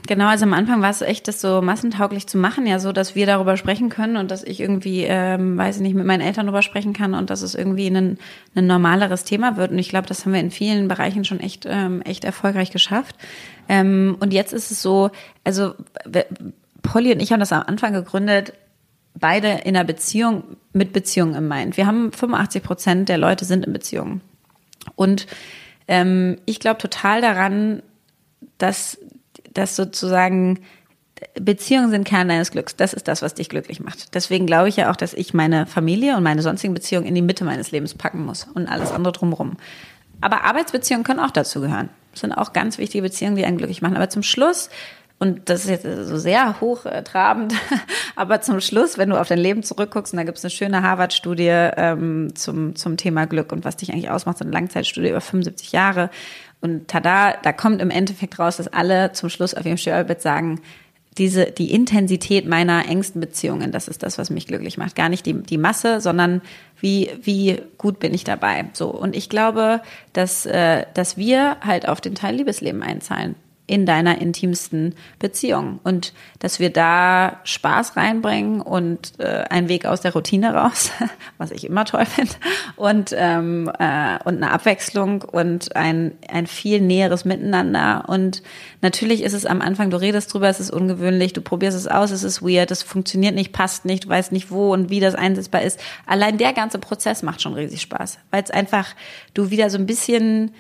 [0.07, 3.15] Genau, also am Anfang war es echt, das so massentauglich zu machen, ja, so, dass
[3.15, 6.45] wir darüber sprechen können und dass ich irgendwie, ähm, weiß ich nicht, mit meinen Eltern
[6.45, 8.19] darüber sprechen kann und dass es irgendwie ein,
[8.55, 9.71] ein normaleres Thema wird.
[9.71, 13.17] Und ich glaube, das haben wir in vielen Bereichen schon echt, ähm, echt erfolgreich geschafft.
[13.67, 15.11] Ähm, und jetzt ist es so,
[15.43, 15.75] also
[16.83, 18.53] Polly und ich haben das am Anfang gegründet,
[19.15, 20.45] beide in einer Beziehung
[20.75, 21.79] mit Beziehungen im Mind.
[21.79, 24.21] Wir haben 85 Prozent der Leute sind in Beziehungen.
[24.97, 25.27] Und
[25.89, 27.83] ähm, ich glaube total daran,
[28.59, 28.99] dass
[29.55, 30.61] dass sozusagen
[31.35, 32.77] Beziehungen sind Kern deines Glücks.
[32.77, 34.15] Das ist das, was dich glücklich macht.
[34.15, 37.23] Deswegen glaube ich ja auch, dass ich meine Familie und meine sonstigen Beziehungen in die
[37.23, 39.57] Mitte meines Lebens packen muss und alles andere drumherum.
[40.21, 41.89] Aber Arbeitsbeziehungen können auch dazu gehören.
[42.13, 43.97] Das sind auch ganz wichtige Beziehungen, die einen glücklich machen.
[43.97, 44.71] Aber zum Schluss,
[45.19, 47.55] und das ist jetzt so sehr hochtrabend,
[48.17, 50.83] aber zum Schluss, wenn du auf dein Leben zurückguckst, und da gibt es eine schöne
[50.83, 55.21] Harvard-Studie ähm, zum, zum Thema Glück und was dich eigentlich ausmacht, so eine Langzeitstudie über
[55.21, 56.11] 75 Jahre,
[56.65, 60.63] und tada, da kommt im Endeffekt raus, dass alle zum Schluss auf ihrem Sterbebett sagen,
[61.19, 64.97] diese, die Intensität meiner engsten Beziehungen, das ist das, was mich glücklich macht.
[64.97, 66.41] Gar nicht die, die Masse, sondern
[66.81, 68.65] wie, wie gut bin ich dabei.
[68.73, 68.89] So.
[68.89, 69.83] Und ich glaube,
[70.15, 73.37] dass, äh, dass wir halt auf den Teil Liebesleben einzahlen
[73.67, 75.81] in deiner intimsten Beziehung.
[75.85, 80.91] Und dass wir da Spaß reinbringen und äh, einen Weg aus der Routine raus,
[81.39, 82.33] was ich immer toll finde
[82.77, 88.05] und ähm, äh, und eine Abwechslung und ein ein viel näheres Miteinander.
[88.07, 88.43] Und
[88.83, 92.11] natürlich ist es am Anfang du redest drüber es ist ungewöhnlich du probierst es aus
[92.11, 95.15] es ist weird es funktioniert nicht passt nicht du weißt nicht wo und wie das
[95.15, 95.81] einsetzbar ist.
[96.05, 98.89] Allein der ganze Prozess macht schon riesig Spaß weil es einfach
[99.33, 100.53] du wieder so ein bisschen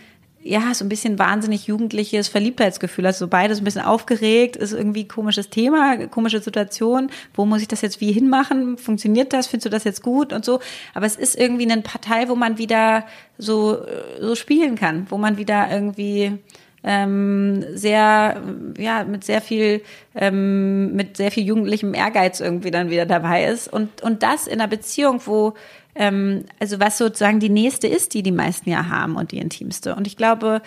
[0.46, 3.06] ja, so ein bisschen wahnsinnig jugendliches Verliebtheitsgefühl.
[3.06, 7.10] Also so beides ein bisschen aufgeregt, ist irgendwie komisches Thema, komische Situation.
[7.32, 8.76] Wo muss ich das jetzt wie hinmachen?
[8.76, 9.46] Funktioniert das?
[9.46, 10.60] Findest du das jetzt gut und so?
[10.92, 13.06] Aber es ist irgendwie eine Partei, wo man wieder
[13.38, 13.78] so,
[14.20, 16.38] so spielen kann, wo man wieder irgendwie
[16.84, 18.42] ähm, sehr,
[18.76, 19.80] ja, mit sehr viel,
[20.14, 23.72] ähm, mit sehr viel jugendlichem Ehrgeiz irgendwie dann wieder dabei ist.
[23.72, 25.54] Und, und das in einer Beziehung, wo
[25.94, 29.94] ähm, also was sozusagen die nächste ist, die die meisten ja haben und die intimste.
[29.94, 30.62] Und ich glaube,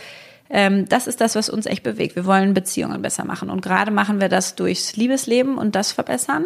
[0.49, 2.15] ähm, das ist das, was uns echt bewegt.
[2.15, 3.49] Wir wollen Beziehungen besser machen.
[3.49, 6.45] Und gerade machen wir das durchs Liebesleben und das verbessern.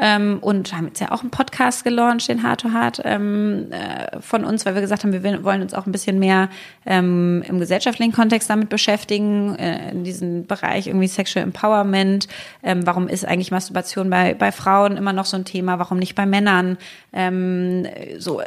[0.00, 4.20] Ähm, und haben jetzt ja auch einen Podcast gelauncht, den Hard to Hard ähm, äh,
[4.20, 6.48] von uns, weil wir gesagt haben, wir wollen uns auch ein bisschen mehr
[6.86, 12.26] ähm, im gesellschaftlichen Kontext damit beschäftigen, äh, in diesem Bereich irgendwie Sexual Empowerment.
[12.62, 15.78] Ähm, warum ist eigentlich Masturbation bei, bei Frauen immer noch so ein Thema?
[15.78, 16.78] Warum nicht bei Männern?
[17.12, 17.86] Ähm,
[18.18, 18.40] so,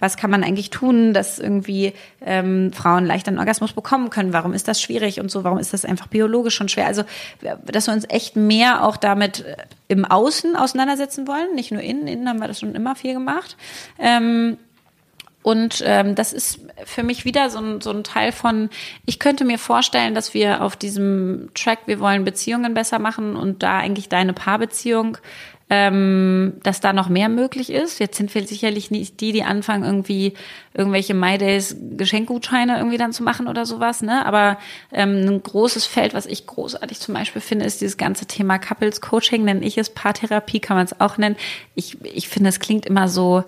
[0.00, 4.32] was kann man eigentlich tun, dass irgendwie ähm, Frauen leichter einen Orgasmus bekommen können?
[4.40, 5.44] Warum ist das schwierig und so?
[5.44, 6.86] Warum ist das einfach biologisch schon schwer?
[6.86, 7.04] Also,
[7.66, 9.56] dass wir uns echt mehr auch damit äh,
[9.88, 12.06] im Außen auseinandersetzen wollen, nicht nur innen.
[12.06, 13.58] Innen haben wir das schon immer viel gemacht.
[13.98, 14.56] Ähm,
[15.42, 18.70] und ähm, das ist für mich wieder so ein, so ein Teil von,
[19.04, 23.62] ich könnte mir vorstellen, dass wir auf diesem Track, wir wollen Beziehungen besser machen und
[23.62, 25.18] da eigentlich deine Paarbeziehung
[25.70, 28.00] ähm, dass da noch mehr möglich ist.
[28.00, 30.34] Jetzt sind wir sicherlich nicht die, die anfangen, irgendwie
[30.74, 34.26] irgendwelche My Days Geschenkgutscheine irgendwie dann zu machen oder sowas, ne?
[34.26, 34.58] Aber
[34.92, 39.00] ähm, ein großes Feld, was ich großartig zum Beispiel finde, ist dieses ganze Thema Couples
[39.00, 41.36] Coaching, nenne ich es, Paartherapie kann man es auch nennen.
[41.76, 43.44] Ich, ich finde, es klingt immer so,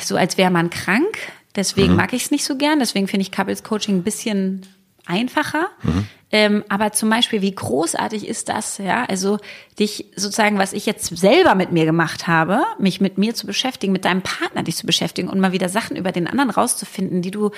[0.00, 1.18] so als wäre man krank.
[1.56, 1.96] Deswegen mhm.
[1.96, 2.78] mag ich es nicht so gern.
[2.78, 4.62] Deswegen finde ich Couples Coaching ein bisschen
[5.06, 5.68] einfacher.
[5.82, 6.08] Mhm.
[6.32, 9.04] Ähm, aber zum Beispiel, wie großartig ist das, ja?
[9.04, 9.38] Also
[9.78, 13.92] dich sozusagen, was ich jetzt selber mit mir gemacht habe, mich mit mir zu beschäftigen,
[13.92, 17.30] mit deinem Partner dich zu beschäftigen und mal wieder Sachen über den anderen rauszufinden, die
[17.30, 17.50] du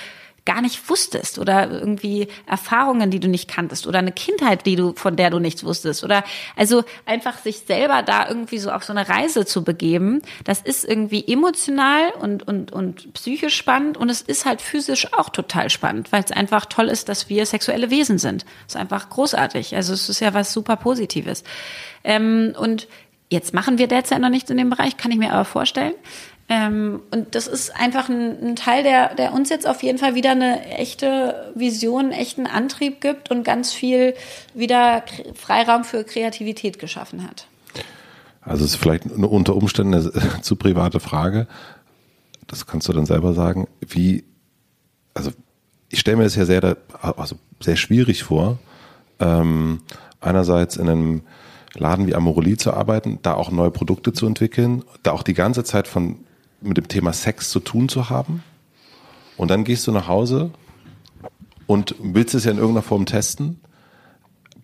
[0.46, 4.94] gar nicht wusstest oder irgendwie Erfahrungen, die du nicht kanntest oder eine Kindheit, die du
[4.94, 6.24] von der du nichts wusstest oder
[6.56, 10.84] also einfach sich selber da irgendwie so auf so eine Reise zu begeben, das ist
[10.84, 16.12] irgendwie emotional und und und psychisch spannend und es ist halt physisch auch total spannend,
[16.12, 18.44] weil es einfach toll ist, dass wir sexuelle Wesen sind.
[18.66, 19.74] Das ist einfach großartig.
[19.74, 21.44] Also es ist ja was super Positives.
[22.04, 22.88] Ähm, und
[23.28, 25.94] Jetzt machen wir derzeit noch nichts in dem Bereich, kann ich mir aber vorstellen.
[26.48, 30.14] Ähm, und das ist einfach ein, ein, Teil, der, der uns jetzt auf jeden Fall
[30.14, 34.14] wieder eine echte Vision, einen echten Antrieb gibt und ganz viel
[34.54, 35.02] wieder
[35.34, 37.48] Freiraum für Kreativität geschaffen hat.
[38.42, 41.48] Also es ist vielleicht unter Umständen eine zu private Frage.
[42.46, 43.66] Das kannst du dann selber sagen.
[43.80, 44.22] Wie,
[45.14, 45.32] also
[45.88, 48.58] ich stelle mir das ja sehr, also sehr schwierig vor,
[49.18, 49.80] ähm,
[50.20, 51.22] einerseits in einem
[51.74, 55.64] Laden wie Amoroli zu arbeiten, da auch neue Produkte zu entwickeln, da auch die ganze
[55.64, 56.25] Zeit von
[56.66, 58.42] mit dem Thema Sex zu tun zu haben.
[59.36, 60.50] Und dann gehst du nach Hause
[61.66, 63.60] und willst es ja in irgendeiner Form testen,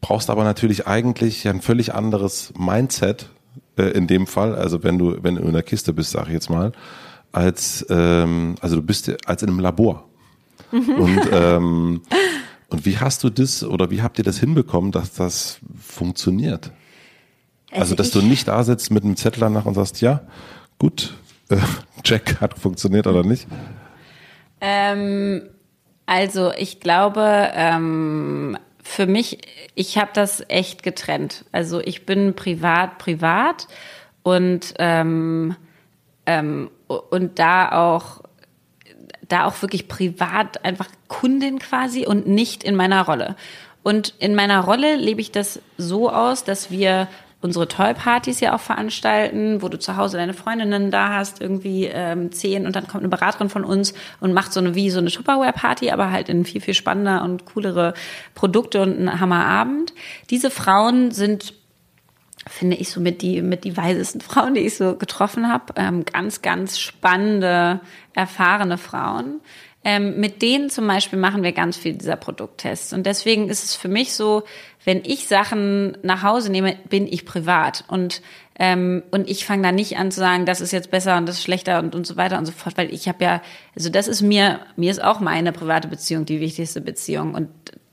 [0.00, 3.28] brauchst aber natürlich eigentlich ein völlig anderes Mindset
[3.76, 6.32] äh, in dem Fall, also wenn du, wenn du in der Kiste bist, sag ich
[6.32, 6.72] jetzt mal,
[7.32, 10.08] als, ähm, also du bist als in einem Labor.
[10.70, 10.94] Mhm.
[10.94, 12.02] Und, ähm,
[12.68, 16.72] und wie hast du das oder wie habt ihr das hinbekommen, dass das funktioniert?
[17.70, 20.22] Also, also dass du nicht da sitzt mit einem Zettel danach und sagst, ja,
[20.78, 21.14] gut,
[21.52, 21.58] äh,
[22.02, 23.46] Check hat funktioniert oder nicht?
[24.60, 25.48] Ähm,
[26.06, 29.38] also ich glaube, ähm, für mich,
[29.74, 31.44] ich habe das echt getrennt.
[31.52, 33.68] Also ich bin privat, privat
[34.22, 35.56] und ähm,
[36.26, 38.22] ähm, und da auch
[39.28, 43.36] da auch wirklich privat einfach Kundin quasi und nicht in meiner Rolle.
[43.82, 47.08] Und in meiner Rolle lebe ich das so aus, dass wir
[47.42, 52.32] unsere Toy-Partys ja auch veranstalten, wo du zu Hause deine Freundinnen da hast, irgendwie ähm,
[52.32, 55.10] zehn und dann kommt eine Beraterin von uns und macht so eine wie so eine
[55.10, 57.94] Tupperware-Party, aber halt in viel, viel spannender und coolere
[58.34, 59.92] Produkte und ein Hammerabend.
[60.30, 61.54] Diese Frauen sind
[62.48, 65.74] finde ich so mit die mit die weisesten Frauen, die ich so getroffen habe.
[65.76, 67.80] Ähm, ganz, ganz spannende,
[68.14, 69.40] erfahrene Frauen
[69.84, 72.92] ähm, mit denen zum Beispiel machen wir ganz viel dieser Produkttests.
[72.92, 74.44] Und deswegen ist es für mich so,
[74.84, 77.84] wenn ich Sachen nach Hause nehme, bin ich privat.
[77.88, 78.22] Und
[78.58, 81.38] ähm, und ich fange da nicht an zu sagen, das ist jetzt besser und das
[81.38, 83.42] ist schlechter und, und so weiter und so fort, weil ich habe ja,
[83.74, 87.48] also das ist mir, mir ist auch meine private Beziehung die wichtigste Beziehung und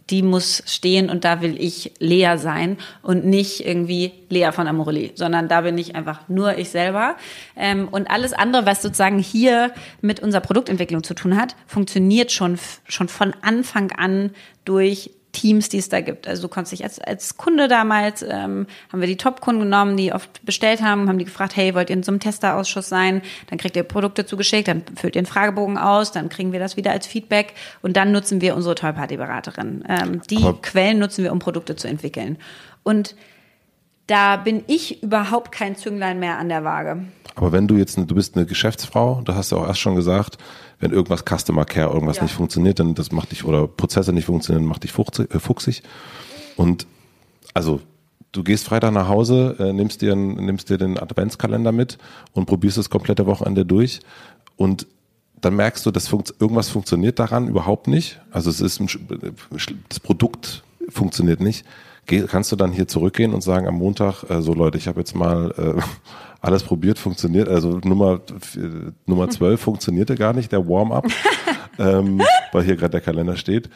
[0.09, 5.11] die muss stehen und da will ich Lea sein und nicht irgendwie Lea von Amorelli,
[5.15, 7.15] sondern da bin ich einfach nur ich selber.
[7.55, 9.71] Ähm, und alles andere, was sozusagen hier
[10.01, 12.57] mit unserer Produktentwicklung zu tun hat, funktioniert schon,
[12.87, 14.31] schon von Anfang an
[14.65, 16.27] durch Teams, die es da gibt.
[16.27, 20.11] Also du konntest dich als, als Kunde damals, ähm, haben wir die Top-Kunden genommen, die
[20.11, 23.21] oft bestellt haben, haben die gefragt, hey, wollt ihr in so einem Testerausschuss sein?
[23.47, 26.77] Dann kriegt ihr Produkte zugeschickt, dann füllt ihr einen Fragebogen aus, dann kriegen wir das
[26.77, 29.83] wieder als Feedback und dann nutzen wir unsere Tollparty-Beraterin.
[29.87, 32.37] Ähm, die Aber Quellen nutzen wir, um Produkte zu entwickeln.
[32.83, 33.15] Und
[34.07, 37.03] da bin ich überhaupt kein Zünglein mehr an der Waage.
[37.35, 40.37] Aber wenn du jetzt, du bist eine Geschäftsfrau, da hast du auch erst schon gesagt,
[40.79, 42.23] wenn irgendwas Customer Care, irgendwas ja.
[42.23, 45.83] nicht funktioniert, dann das macht dich, oder Prozesse nicht funktionieren, macht dich äh, fuchsig.
[46.55, 46.87] Und
[47.53, 47.81] also
[48.31, 51.97] du gehst Freitag nach Hause, äh, nimmst, dir, nimmst dir den Adventskalender mit
[52.33, 53.99] und probierst das komplette Wochenende durch
[54.55, 54.87] und
[55.41, 58.19] dann merkst du, dass funkt, irgendwas funktioniert daran überhaupt nicht.
[58.31, 58.89] Also es ist ein,
[59.87, 61.65] das Produkt funktioniert nicht.
[62.05, 64.99] Geh, kannst du dann hier zurückgehen und sagen am Montag, äh, so Leute, ich habe
[64.99, 65.81] jetzt mal äh,
[66.41, 67.49] alles probiert, funktioniert.
[67.49, 68.21] Also Nummer,
[69.05, 71.05] Nummer 12 funktionierte gar nicht, der Warm-up,
[71.79, 72.21] ähm,
[72.51, 73.69] weil hier gerade der Kalender steht.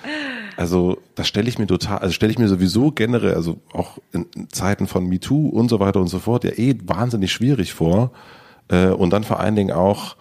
[0.55, 4.27] Also das stelle ich mir total, also stelle ich mir sowieso generell, also auch in
[4.49, 8.11] Zeiten von MeToo und so weiter und so fort, ja eh wahnsinnig schwierig vor.
[8.69, 10.15] Äh, und dann vor allen Dingen auch,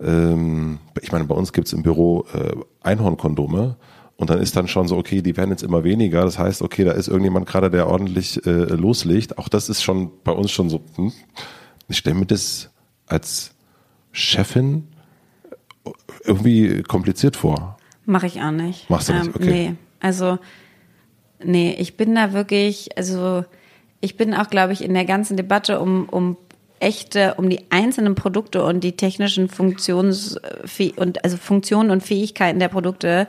[0.00, 3.76] ähm, ich meine, bei uns gibt's im Büro äh, Einhornkondome.
[4.16, 6.24] Und dann ist dann schon so, okay, die werden jetzt immer weniger.
[6.24, 9.38] Das heißt, okay, da ist irgendjemand gerade, der ordentlich äh, loslegt.
[9.38, 11.12] Auch das ist schon bei uns schon so, hm,
[11.88, 12.70] ich stelle mir das
[13.06, 13.54] als
[14.12, 14.88] Chefin
[16.24, 17.78] irgendwie kompliziert vor.
[18.04, 18.88] Mache ich auch nicht.
[18.90, 19.26] Machst du nicht?
[19.26, 19.50] Ähm, okay.
[19.50, 20.38] Nee, also
[21.42, 23.44] nee, ich bin da wirklich, also
[24.00, 26.36] ich bin auch, glaube ich, in der ganzen Debatte um, um
[26.80, 30.38] echte, um die einzelnen Produkte und die technischen Funktions
[30.96, 33.26] und also Funktionen und Fähigkeiten der Produkte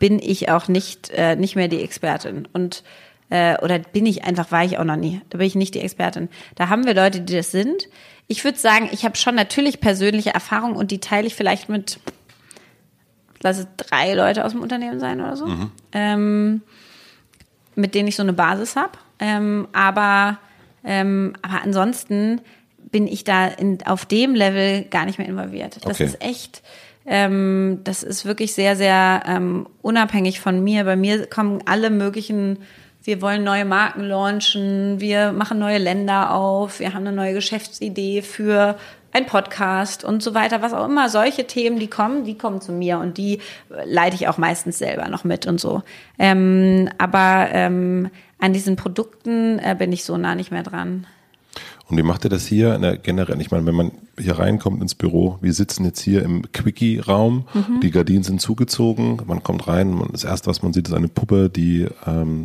[0.00, 2.82] bin ich auch nicht äh, nicht mehr die Expertin und
[3.30, 5.20] äh, oder bin ich einfach, war ich auch noch nie.
[5.30, 6.28] Da bin ich nicht die Expertin.
[6.54, 7.88] Da haben wir Leute, die das sind.
[8.26, 11.98] Ich würde sagen, ich habe schon natürlich persönliche Erfahrungen und die teile ich vielleicht mit,
[13.42, 15.70] lass es drei Leute aus dem Unternehmen sein oder so, mhm.
[15.92, 16.62] ähm,
[17.74, 18.92] mit denen ich so eine Basis habe.
[19.18, 20.38] Ähm, aber,
[20.84, 22.40] ähm, aber ansonsten
[22.90, 25.76] bin ich da in, auf dem Level gar nicht mehr involviert.
[25.76, 26.04] Das okay.
[26.04, 26.62] ist echt,
[27.04, 30.84] ähm, das ist wirklich sehr, sehr ähm, unabhängig von mir.
[30.84, 32.58] Bei mir kommen alle möglichen
[33.04, 38.22] wir wollen neue Marken launchen, wir machen neue Länder auf, wir haben eine neue Geschäftsidee
[38.22, 38.76] für
[39.12, 42.72] ein Podcast und so weiter, was auch immer, solche Themen, die kommen, die kommen zu
[42.72, 43.40] mir und die
[43.84, 45.82] leite ich auch meistens selber noch mit und so.
[46.18, 51.06] Ähm, aber ähm, an diesen Produkten äh, bin ich so nah nicht mehr dran.
[51.88, 53.40] Und wie macht ihr das hier der generell?
[53.40, 57.80] Ich meine, wenn man hier reinkommt ins Büro, wir sitzen jetzt hier im Quickie-Raum, mhm.
[57.80, 61.48] die Gardinen sind zugezogen, man kommt rein, das erste, was man sieht, ist eine Puppe,
[61.48, 62.44] die ähm,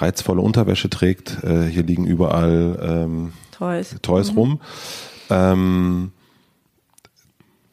[0.00, 1.42] reizvolle Unterwäsche trägt.
[1.44, 4.38] Äh, hier liegen überall ähm, Toys, Toys mhm.
[4.38, 4.60] rum.
[5.30, 6.12] Ähm,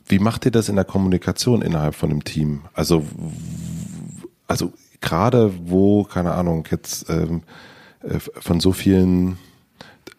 [0.07, 2.61] wie macht ihr das in der Kommunikation innerhalb von dem Team?
[2.73, 3.05] Also,
[4.47, 7.43] also gerade wo, keine Ahnung, jetzt ähm,
[8.01, 9.37] äh, von so vielen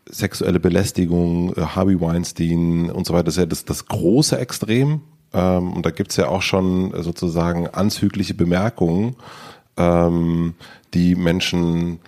[0.08, 5.00] sexuelle Belästigung, äh, Harvey Weinstein und so weiter, das ist ja das, das große Extrem.
[5.32, 9.16] Ähm, und da gibt's ja auch schon sozusagen anzügliche Bemerkungen
[9.76, 10.54] ähm,
[10.92, 12.00] die Menschen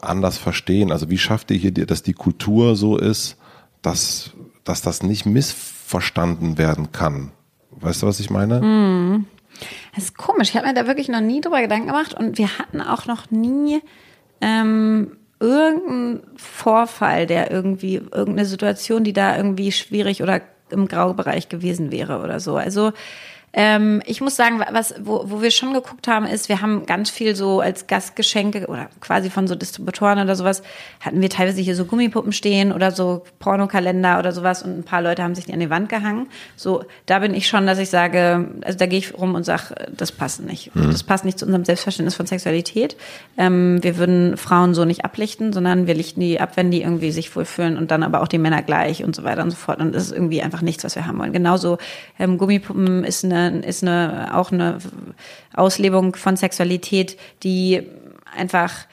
[0.00, 0.92] anders verstehen?
[0.92, 3.36] Also wie schafft ihr hier, dass die Kultur so ist,
[3.82, 4.30] dass,
[4.64, 7.32] dass das nicht missverstanden werden kann?
[7.70, 8.60] Weißt du, was ich meine?
[8.60, 9.26] Mm.
[9.94, 10.50] Das ist komisch.
[10.50, 13.30] Ich habe mir da wirklich noch nie drüber Gedanken gemacht und wir hatten auch noch
[13.30, 13.80] nie
[14.40, 21.90] ähm, irgendeinen Vorfall, der irgendwie, irgendeine Situation, die da irgendwie schwierig oder im Graubereich gewesen
[21.90, 22.56] wäre oder so.
[22.56, 22.92] Also
[23.52, 27.10] ähm, ich muss sagen, was, wo, wo wir schon geguckt haben, ist, wir haben ganz
[27.10, 30.62] viel so als Gastgeschenke oder quasi von so Distributoren oder sowas,
[31.00, 35.02] hatten wir teilweise hier so Gummipuppen stehen oder so Pornokalender oder sowas und ein paar
[35.02, 36.28] Leute haben sich die an die Wand gehangen.
[36.54, 39.74] So, da bin ich schon, dass ich sage, also da gehe ich rum und sage,
[39.96, 40.72] das passt nicht.
[40.76, 40.92] Mhm.
[40.92, 42.96] Das passt nicht zu unserem Selbstverständnis von Sexualität.
[43.36, 47.10] Ähm, wir würden Frauen so nicht ablichten, sondern wir lichten die ab, wenn die irgendwie
[47.10, 49.80] sich wohlfühlen und dann aber auch die Männer gleich und so weiter und so fort.
[49.80, 51.32] Und das ist irgendwie einfach nichts, was wir haben wollen.
[51.32, 51.78] Genauso
[52.16, 54.78] ähm, Gummipuppen ist eine ist eine, auch eine
[55.54, 57.82] Auslebung von Sexualität, die
[58.36, 58.86] einfach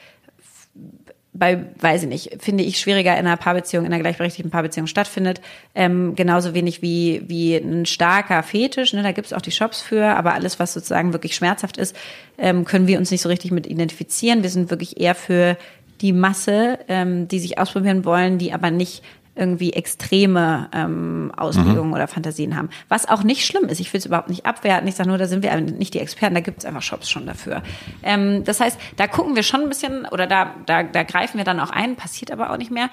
[1.38, 5.40] bei, weiß ich nicht, finde ich schwieriger in einer Paarbeziehung, in einer gleichberechtigten Paarbeziehung stattfindet.
[5.74, 10.04] Ähm, genauso wenig wie, wie ein starker Fetisch, ne, da gibt's auch die Shops für,
[10.16, 11.94] aber alles, was sozusagen wirklich schmerzhaft ist,
[12.38, 14.42] ähm, können wir uns nicht so richtig mit identifizieren.
[14.42, 15.56] Wir sind wirklich eher für
[16.00, 19.02] die Masse, ähm, die sich ausprobieren wollen, die aber nicht
[19.38, 21.94] irgendwie extreme ähm, Auslegungen mhm.
[21.94, 22.68] oder Fantasien haben.
[22.88, 23.80] Was auch nicht schlimm ist.
[23.80, 24.88] Ich will es überhaupt nicht abwerten.
[24.88, 27.26] Ich sage nur, da sind wir nicht die Experten, da gibt es einfach Shops schon
[27.26, 27.62] dafür.
[28.02, 31.44] Ähm, das heißt, da gucken wir schon ein bisschen oder da, da, da greifen wir
[31.44, 32.90] dann auch ein, passiert aber auch nicht mehr.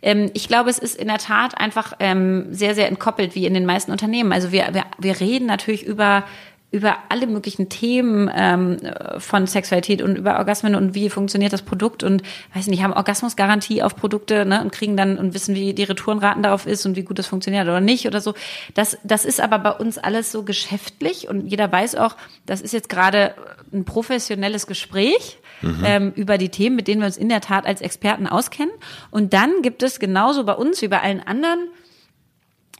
[0.00, 3.54] Ähm, ich glaube, es ist in der Tat einfach ähm, sehr, sehr entkoppelt wie in
[3.54, 4.32] den meisten Unternehmen.
[4.32, 6.24] Also wir, wir, wir reden natürlich über
[6.70, 8.76] über alle möglichen Themen ähm,
[9.18, 12.22] von Sexualität und über Orgasmen und wie funktioniert das Produkt und
[12.54, 16.42] weiß nicht, haben Orgasmusgarantie auf Produkte ne, und kriegen dann und wissen, wie die Retourenraten
[16.42, 18.34] darauf ist und wie gut das funktioniert oder nicht oder so.
[18.74, 22.72] Das, das ist aber bei uns alles so geschäftlich und jeder weiß auch, das ist
[22.72, 23.34] jetzt gerade
[23.72, 25.38] ein professionelles Gespräch.
[25.60, 25.82] Mhm.
[25.84, 28.70] Ähm, über die Themen, mit denen wir uns in der Tat als Experten auskennen.
[29.10, 31.58] Und dann gibt es genauso bei uns wie bei allen anderen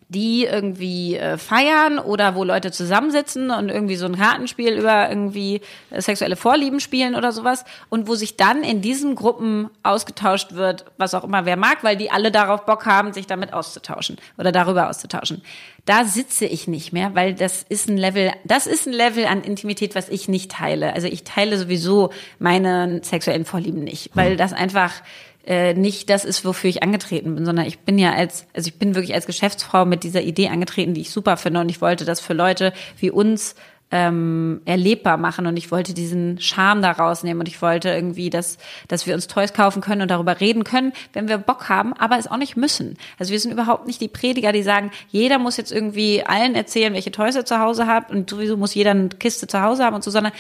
[0.09, 5.61] die irgendwie äh, feiern oder wo Leute zusammensitzen und irgendwie so ein Kartenspiel über irgendwie
[5.91, 10.87] äh, sexuelle Vorlieben spielen oder sowas und wo sich dann in diesen Gruppen ausgetauscht wird,
[10.97, 14.51] was auch immer wer mag, weil die alle darauf Bock haben, sich damit auszutauschen oder
[14.51, 15.43] darüber auszutauschen.
[15.85, 19.43] Da sitze ich nicht mehr, weil das ist ein Level, das ist ein Level an
[19.43, 20.95] Intimität, was ich nicht teile.
[20.95, 24.37] Also ich teile sowieso meine sexuellen Vorlieben nicht, weil hm.
[24.39, 25.03] das einfach
[25.47, 28.79] äh, nicht das ist, wofür ich angetreten bin, sondern ich bin ja als, also ich
[28.79, 31.61] bin wirklich als Geschäftsfrau mit dieser Idee angetreten, die ich super finde.
[31.61, 33.55] Und ich wollte das für Leute wie uns
[33.91, 35.47] ähm, erlebbar machen.
[35.47, 37.41] Und ich wollte diesen Charme da rausnehmen.
[37.41, 38.59] Und ich wollte irgendwie, dass,
[38.89, 42.19] dass wir uns Toys kaufen können und darüber reden können, wenn wir Bock haben, aber
[42.19, 42.97] es auch nicht müssen.
[43.19, 46.93] Also wir sind überhaupt nicht die Prediger, die sagen, jeder muss jetzt irgendwie allen erzählen,
[46.93, 49.97] welche Toys er zu Hause hat und sowieso muss jeder eine Kiste zu Hause haben
[49.97, 50.33] und so, sondern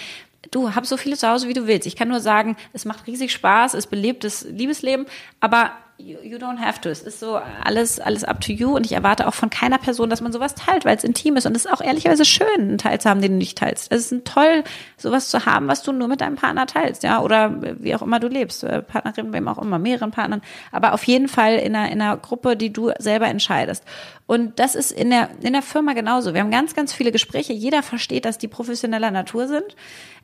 [0.50, 1.86] du hab so viele zu Hause, wie du willst.
[1.86, 5.06] Ich kann nur sagen, es macht riesig Spaß, es belebt das Liebesleben,
[5.40, 6.88] aber you, you don't have to.
[6.88, 10.08] Es ist so alles, alles up to you und ich erwarte auch von keiner Person,
[10.08, 12.78] dass man sowas teilt, weil es intim ist und es ist auch ehrlicherweise schön, einen
[12.78, 13.92] Teil zu haben, den du nicht teilst.
[13.92, 14.64] Es ist toll,
[14.96, 18.20] sowas zu haben, was du nur mit deinem Partner teilst, ja, oder wie auch immer
[18.20, 20.40] du lebst, äh, Partnerin, wem auch immer, mehreren Partnern,
[20.72, 23.84] aber auf jeden Fall in einer, in einer Gruppe, die du selber entscheidest.
[24.26, 26.34] Und das ist in der, in der Firma genauso.
[26.34, 27.54] Wir haben ganz, ganz viele Gespräche.
[27.54, 29.74] Jeder versteht, dass die professioneller Natur sind.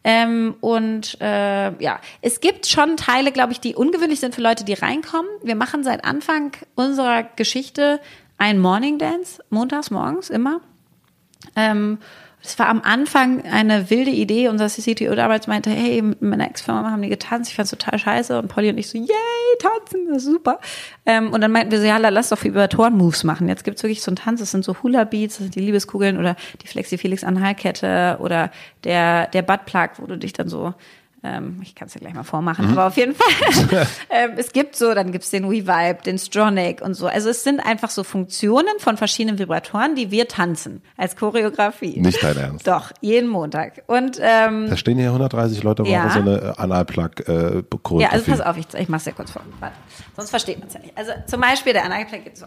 [0.07, 4.65] Ähm, und äh, ja, es gibt schon Teile, glaube ich, die ungewöhnlich sind für Leute,
[4.65, 5.31] die reinkommen.
[5.43, 8.01] Wir machen seit Anfang unserer Geschichte
[8.37, 10.61] ein Morning Dance, montags morgens immer.
[11.57, 11.99] Ähm,
[12.45, 14.49] es war am Anfang eine wilde Idee.
[14.49, 17.51] Unser CTO damals meinte, hey, mit meiner Ex-Firma haben die getanzt.
[17.51, 18.39] Ich fand's total scheiße.
[18.39, 19.09] Und Polly und ich so, yay,
[19.59, 20.61] tanzen, das ist super.
[21.07, 23.49] Ähm, und dann meinten wir so, ja, lass doch Vibratoren-Moves machen.
[23.49, 26.37] Jetzt gibt's wirklich so einen Tanz, das sind so Hula-Beats, das sind die Liebeskugeln oder
[26.61, 28.51] die Flexi-Felix-Anhalkette oder
[28.85, 30.75] der, der Buttplug, wo du dich dann so
[31.25, 32.73] ähm, ich kann es ja gleich mal vormachen, mhm.
[32.73, 33.87] aber auf jeden Fall.
[34.11, 37.07] ähm, es gibt so, dann gibt's den WeVibe, den Stronic und so.
[37.07, 42.01] Also es sind einfach so Funktionen von verschiedenen Vibratoren, die wir tanzen als Choreografie.
[42.01, 42.67] Nicht dein Ernst.
[42.67, 43.83] Doch, jeden Montag.
[43.87, 46.11] Und ähm, da stehen hier 130 Leute, ja.
[46.11, 48.03] so eine Analplug äh, Choreografie.
[48.03, 49.43] Ja, also pass auf, ich, ich mach's dir kurz vor.
[49.61, 49.77] Warte.
[50.15, 50.97] Sonst versteht man es ja nicht.
[50.97, 52.47] Also zum Beispiel der Analplug geht so.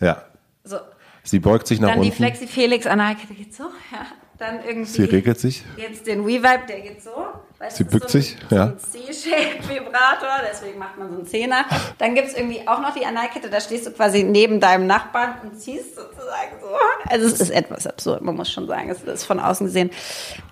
[0.00, 0.22] Ja.
[0.62, 0.76] So.
[1.22, 2.10] Sie beugt sich nach Dann unten.
[2.10, 4.06] Dann die Flexi-Felix Analkette geht so, ja.
[4.38, 4.90] Dann irgendwie.
[4.90, 5.64] Sie regelt sich.
[5.76, 7.10] Jetzt den WeVibe, der geht so.
[7.58, 8.66] Weißt, Sie bückt so sich, ja.
[8.66, 11.64] So ein C-Shape-Vibrator, deswegen macht man so einen Zehner.
[11.98, 15.58] Dann gibt's irgendwie auch noch die Analkette, da stehst du quasi neben deinem Nachbarn und
[15.58, 16.66] ziehst sozusagen so.
[17.08, 19.90] Also es ist etwas absurd, man muss schon sagen, es ist von außen gesehen.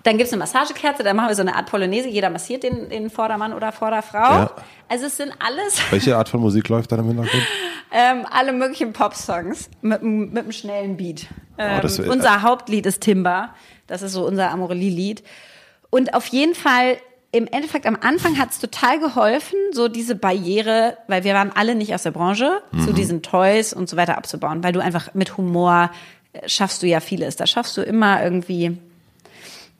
[0.03, 3.09] Dann gibt's eine Massagekerze, da machen wir so eine Art Polonaise, jeder massiert den, den
[3.09, 4.17] Vordermann oder Vorderfrau.
[4.19, 4.51] Ja.
[4.87, 5.79] Also es sind alles...
[5.91, 7.43] Welche Art von Musik läuft da im Hintergrund?
[7.91, 11.27] ähm, alle möglichen Pop-Songs mit, mit einem schnellen Beat.
[11.57, 13.49] Ähm, oh, unser Hauptlied ist Timber,
[13.87, 15.21] das ist so unser Amorelie-Lied.
[15.93, 16.97] Und auf jeden Fall,
[17.31, 21.75] im Endeffekt am Anfang hat es total geholfen, so diese Barriere, weil wir waren alle
[21.75, 22.79] nicht aus der Branche, mhm.
[22.79, 25.91] zu diesen Toys und so weiter abzubauen, weil du einfach mit Humor
[26.33, 27.35] äh, schaffst du ja vieles.
[27.35, 28.75] Da schaffst du immer irgendwie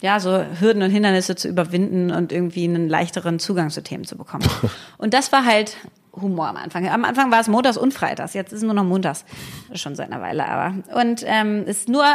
[0.02, 4.16] ja, so Hürden und Hindernisse zu überwinden und irgendwie einen leichteren Zugang zu Themen zu
[4.16, 4.48] bekommen.
[5.00, 5.78] Und das war halt
[6.12, 6.88] Humor am Anfang.
[6.90, 9.26] Am Anfang war es montags und freitags, jetzt ist es nur noch montags.
[9.74, 10.76] Schon seit einer Weile aber.
[11.02, 12.06] Und ähm, ist nur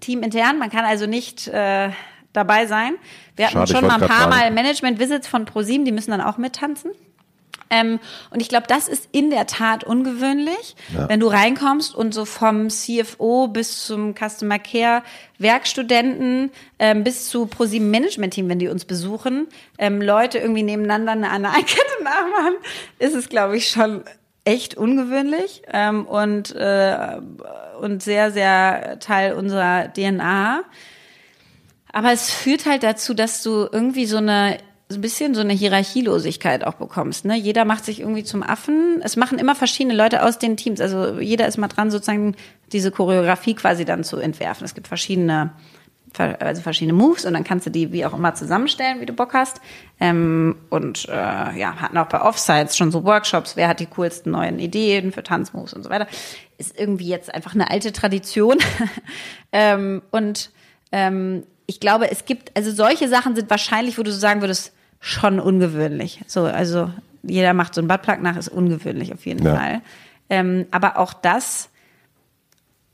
[0.00, 1.90] teamintern, man kann also nicht äh,
[2.36, 2.94] dabei sein.
[3.34, 6.38] Wir hatten Schade, schon mal ein paar Mal Management-Visits von ProSieben, die müssen dann auch
[6.38, 6.90] mittanzen.
[7.70, 7.98] Ähm,
[8.30, 11.08] und ich glaube, das ist in der Tat ungewöhnlich, ja.
[11.08, 15.02] wenn du reinkommst und so vom CFO bis zum Customer Care
[15.38, 19.48] Werkstudenten ähm, bis zu ProSieben Management Team, wenn die uns besuchen,
[19.78, 22.54] ähm, Leute irgendwie nebeneinander eine Analkette nachmachen,
[22.98, 24.04] ist es, glaube ich, schon
[24.44, 27.18] echt ungewöhnlich ähm, und, äh,
[27.80, 30.62] und sehr, sehr Teil unserer DNA.
[31.96, 34.58] Aber es führt halt dazu, dass du irgendwie so eine
[34.90, 37.24] so ein bisschen so eine Hierarchielosigkeit auch bekommst.
[37.24, 37.36] Ne?
[37.36, 39.00] Jeder macht sich irgendwie zum Affen.
[39.02, 40.82] Es machen immer verschiedene Leute aus den Teams.
[40.82, 42.36] Also jeder ist mal dran, sozusagen
[42.70, 44.66] diese Choreografie quasi dann zu entwerfen.
[44.66, 45.54] Es gibt verschiedene,
[46.18, 49.32] also verschiedene Moves und dann kannst du die wie auch immer zusammenstellen, wie du Bock
[49.32, 49.62] hast.
[49.98, 51.12] Ähm, und äh,
[51.58, 55.22] ja, hatten auch bei Offsites schon so Workshops, wer hat die coolsten neuen Ideen für
[55.22, 56.08] Tanzmoves und so weiter.
[56.58, 58.58] Ist irgendwie jetzt einfach eine alte Tradition.
[59.52, 60.50] ähm, und
[60.92, 64.72] ähm, ich glaube, es gibt, also solche Sachen sind wahrscheinlich, wo du so sagen würdest,
[65.00, 66.20] schon ungewöhnlich.
[66.26, 66.90] So, also
[67.22, 69.56] jeder macht so ein Buttplug nach, ist ungewöhnlich auf jeden ja.
[69.56, 69.82] Fall.
[70.30, 71.68] Ähm, aber auch das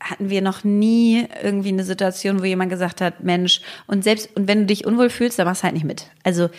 [0.00, 4.48] hatten wir noch nie irgendwie eine Situation, wo jemand gesagt hat, Mensch, und selbst, und
[4.48, 6.10] wenn du dich unwohl fühlst, dann machst du halt nicht mit.
[6.24, 6.50] Also,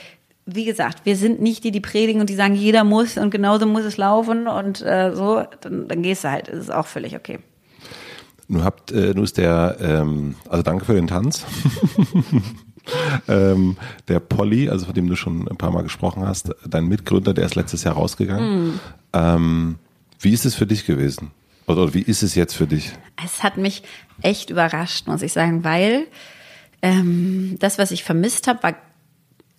[0.46, 3.66] wie gesagt, wir sind nicht die, die predigen und die sagen, jeder muss und genauso
[3.66, 7.16] muss es laufen und äh, so, dann, dann gehst du halt, das ist auch völlig
[7.16, 7.40] okay.
[8.48, 11.46] Nun habt, äh, nun ist der, ähm, also danke für den Tanz.
[13.28, 17.34] ähm, der Polly, also von dem du schon ein paar Mal gesprochen hast, dein Mitgründer,
[17.34, 18.68] der ist letztes Jahr rausgegangen.
[18.68, 18.80] Mm.
[19.14, 19.76] Ähm,
[20.20, 21.32] wie ist es für dich gewesen?
[21.68, 22.92] Oder wie ist es jetzt für dich?
[23.24, 23.84] Es hat mich
[24.22, 26.08] echt überrascht, muss ich sagen, weil
[26.82, 28.76] ähm, das, was ich vermisst habe, war,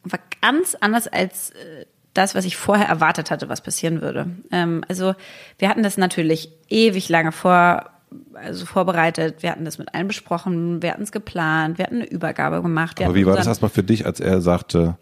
[0.02, 4.26] war ganz anders als äh, das, was ich vorher erwartet hatte, was passieren würde.
[4.52, 5.14] Ähm, also
[5.58, 7.90] wir hatten das natürlich ewig lange vor
[8.34, 12.06] also vorbereitet, wir hatten das mit allen besprochen, wir hatten es geplant, wir hatten eine
[12.06, 13.00] Übergabe gemacht.
[13.02, 14.96] Aber wie war das erstmal für dich, als er sagte,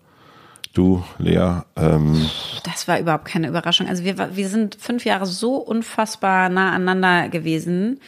[0.74, 1.62] du, Lea?
[1.76, 2.28] Ähm
[2.64, 3.88] das war überhaupt keine Überraschung.
[3.88, 8.00] Also wir, wir sind fünf Jahre so unfassbar nah aneinander gewesen.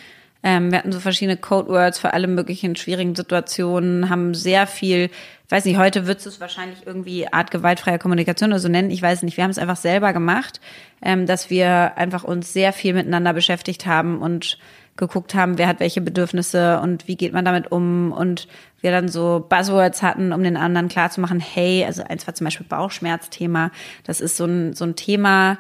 [0.47, 5.09] Ähm, wir hatten so verschiedene Codewords für alle möglichen schwierigen Situationen, haben sehr viel,
[5.47, 8.91] ich weiß nicht, heute würdest du es wahrscheinlich irgendwie Art gewaltfreier Kommunikation oder so nennen,
[8.91, 9.39] ich weiß nicht.
[9.39, 10.61] Wir haben es einfach selber gemacht,
[11.01, 14.59] ähm, dass wir einfach uns sehr viel miteinander beschäftigt haben und
[14.97, 18.47] geguckt haben, wer hat welche Bedürfnisse und wie geht man damit um und
[18.81, 22.67] wir dann so Buzzwords hatten, um den anderen klarzumachen, hey, also eins war zum Beispiel
[22.67, 23.71] Bauchschmerzthema,
[24.05, 25.59] das ist so ein, so ein Thema,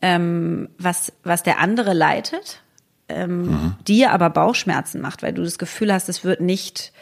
[0.00, 2.62] ähm, was, was der andere leitet,
[3.08, 3.74] ähm, mhm.
[3.86, 6.92] dir aber Bauchschmerzen macht, weil du das Gefühl hast, es wird nicht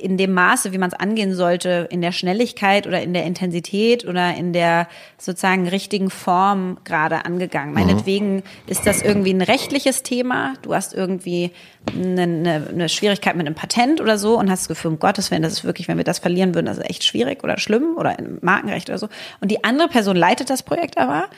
[0.00, 4.06] in dem Maße, wie man es angehen sollte, in der Schnelligkeit oder in der Intensität
[4.06, 7.70] oder in der sozusagen richtigen Form gerade angegangen.
[7.70, 7.80] Mhm.
[7.80, 10.52] Meinetwegen ist das irgendwie ein rechtliches Thema.
[10.60, 11.50] Du hast irgendwie
[11.90, 15.30] eine, eine, eine, Schwierigkeit mit einem Patent oder so und hast das Gefühl, um Gottes
[15.30, 17.96] Willen, das ist wirklich, wenn wir das verlieren würden, das ist echt schwierig oder schlimm
[17.96, 19.08] oder im Markenrecht oder so.
[19.40, 21.28] Und die andere Person leitet das Projekt aber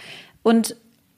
[0.42, 0.74] und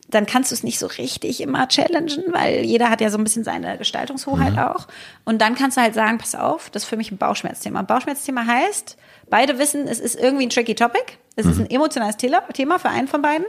[0.08, 3.24] dann kannst du es nicht so richtig immer challengen, weil jeder hat ja so ein
[3.24, 4.58] bisschen seine Gestaltungshoheit mhm.
[4.58, 4.88] auch.
[5.24, 7.80] Und dann kannst du halt sagen, pass auf, das ist für mich ein Bauchschmerzthema.
[7.80, 8.96] Ein Bauchschmerzthema heißt,
[9.28, 11.04] beide wissen, es ist irgendwie ein tricky Topic.
[11.36, 11.52] Es mhm.
[11.52, 13.46] ist ein emotionales Thema für einen von beiden.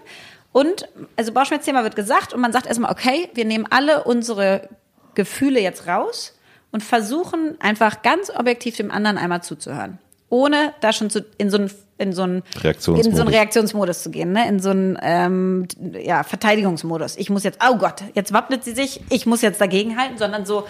[0.52, 4.68] Und, also Bauchschmerzthema wird gesagt und man sagt erstmal, okay, wir nehmen alle unsere
[5.15, 6.38] Gefühle jetzt raus
[6.72, 9.99] und versuchen einfach ganz objektiv dem anderen einmal zuzuhören.
[10.30, 14.03] Ohne da schon zu, in so einen in so einen Reaktionsmodus, in so einen Reaktionsmodus
[14.03, 14.47] zu gehen, ne?
[14.47, 15.67] in so einen ähm,
[16.01, 17.17] ja, Verteidigungsmodus.
[17.17, 20.65] Ich muss jetzt, oh Gott, jetzt wappnet sie sich, ich muss jetzt dagegenhalten, sondern so,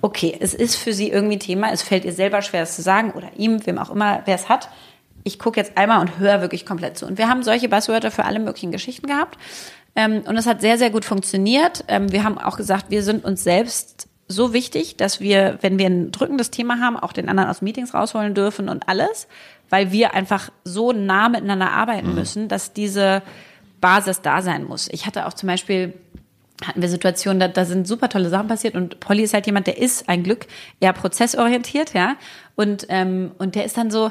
[0.00, 3.10] okay, es ist für sie irgendwie Thema, es fällt ihr selber schwer, es zu sagen
[3.12, 4.68] oder ihm, wem auch immer, wer es hat.
[5.24, 7.04] Ich gucke jetzt einmal und höre wirklich komplett zu.
[7.04, 9.36] Und wir haben solche Buzzwörter für alle möglichen Geschichten gehabt.
[9.96, 11.84] Ähm, und es hat sehr, sehr gut funktioniert.
[11.88, 15.86] Ähm, wir haben auch gesagt, wir sind uns selbst so wichtig, dass wir, wenn wir
[15.86, 19.26] ein drückendes Thema haben, auch den anderen aus Meetings rausholen dürfen und alles
[19.70, 22.14] weil wir einfach so nah miteinander arbeiten mhm.
[22.14, 23.22] müssen, dass diese
[23.80, 24.88] Basis da sein muss.
[24.90, 25.94] Ich hatte auch zum Beispiel
[26.64, 29.68] hatten wir Situationen, da, da sind super tolle Sachen passiert und Polly ist halt jemand,
[29.68, 30.46] der ist ein Glück
[30.80, 32.16] eher prozessorientiert, ja.
[32.56, 34.10] Und, ähm, und der ist dann so,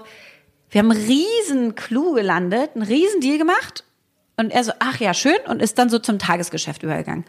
[0.70, 3.84] wir haben einen riesen Clou gelandet, einen riesen Deal gemacht
[4.38, 7.26] und er so, ach ja, schön und ist dann so zum Tagesgeschäft übergegangen.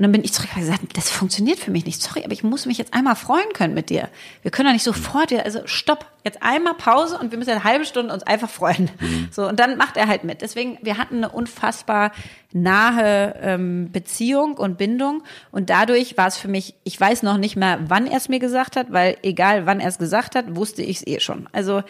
[0.00, 2.00] Und dann bin ich zurück und gesagt, das funktioniert für mich nicht.
[2.00, 4.08] Sorry, aber ich muss mich jetzt einmal freuen können mit dir.
[4.40, 7.84] Wir können doch nicht sofort, also stopp, jetzt einmal Pause und wir müssen eine halbe
[7.84, 8.90] Stunde uns einfach freuen.
[8.98, 9.28] Mhm.
[9.30, 10.40] So, und dann macht er halt mit.
[10.40, 12.12] Deswegen, wir hatten eine unfassbar
[12.50, 15.22] nahe ähm, Beziehung und Bindung.
[15.50, 18.38] Und dadurch war es für mich, ich weiß noch nicht mehr, wann er es mir
[18.38, 21.46] gesagt hat, weil egal wann er es gesagt hat, wusste ich es eh schon.
[21.52, 21.82] Also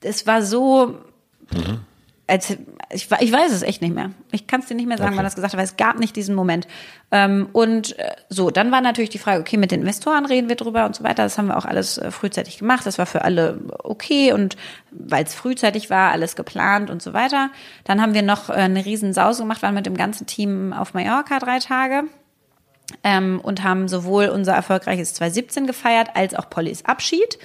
[0.00, 1.00] es war so.
[1.52, 1.80] Mhm
[2.32, 2.48] als,
[2.88, 4.10] ich, ich weiß es echt nicht mehr.
[4.30, 5.18] Ich kann es dir nicht mehr sagen, okay.
[5.18, 6.66] wann das gesagt hat, weil es gab nicht diesen Moment.
[7.10, 10.56] Ähm, und äh, so, dann war natürlich die Frage, okay, mit den Investoren reden wir
[10.56, 11.24] drüber und so weiter.
[11.24, 12.86] Das haben wir auch alles äh, frühzeitig gemacht.
[12.86, 14.56] Das war für alle okay und
[14.90, 17.50] weil es frühzeitig war, alles geplant und so weiter.
[17.84, 20.94] Dann haben wir noch äh, eine riesen Sause gemacht, waren mit dem ganzen Team auf
[20.94, 22.04] Mallorca drei Tage.
[23.04, 27.38] Ähm, und haben sowohl unser erfolgreiches 2017 gefeiert, als auch Pollys Abschied.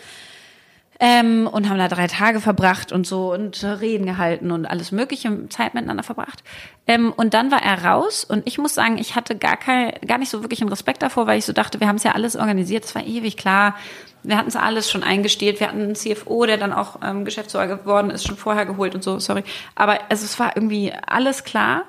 [0.99, 5.47] Ähm, und haben da drei Tage verbracht und so und Reden gehalten und alles mögliche
[5.49, 6.43] Zeit miteinander verbracht.
[6.87, 10.17] Ähm, und dann war er raus und ich muss sagen, ich hatte gar kein, gar
[10.17, 12.35] nicht so wirklich einen Respekt davor, weil ich so dachte, wir haben es ja alles
[12.35, 13.75] organisiert, es war ewig klar.
[14.23, 15.59] Wir hatten es alles schon eingestellt.
[15.59, 19.03] Wir hatten einen CFO, der dann auch ähm, Geschäftsführer geworden ist, schon vorher geholt und
[19.03, 19.43] so, sorry.
[19.75, 21.83] Aber also es war irgendwie alles klar.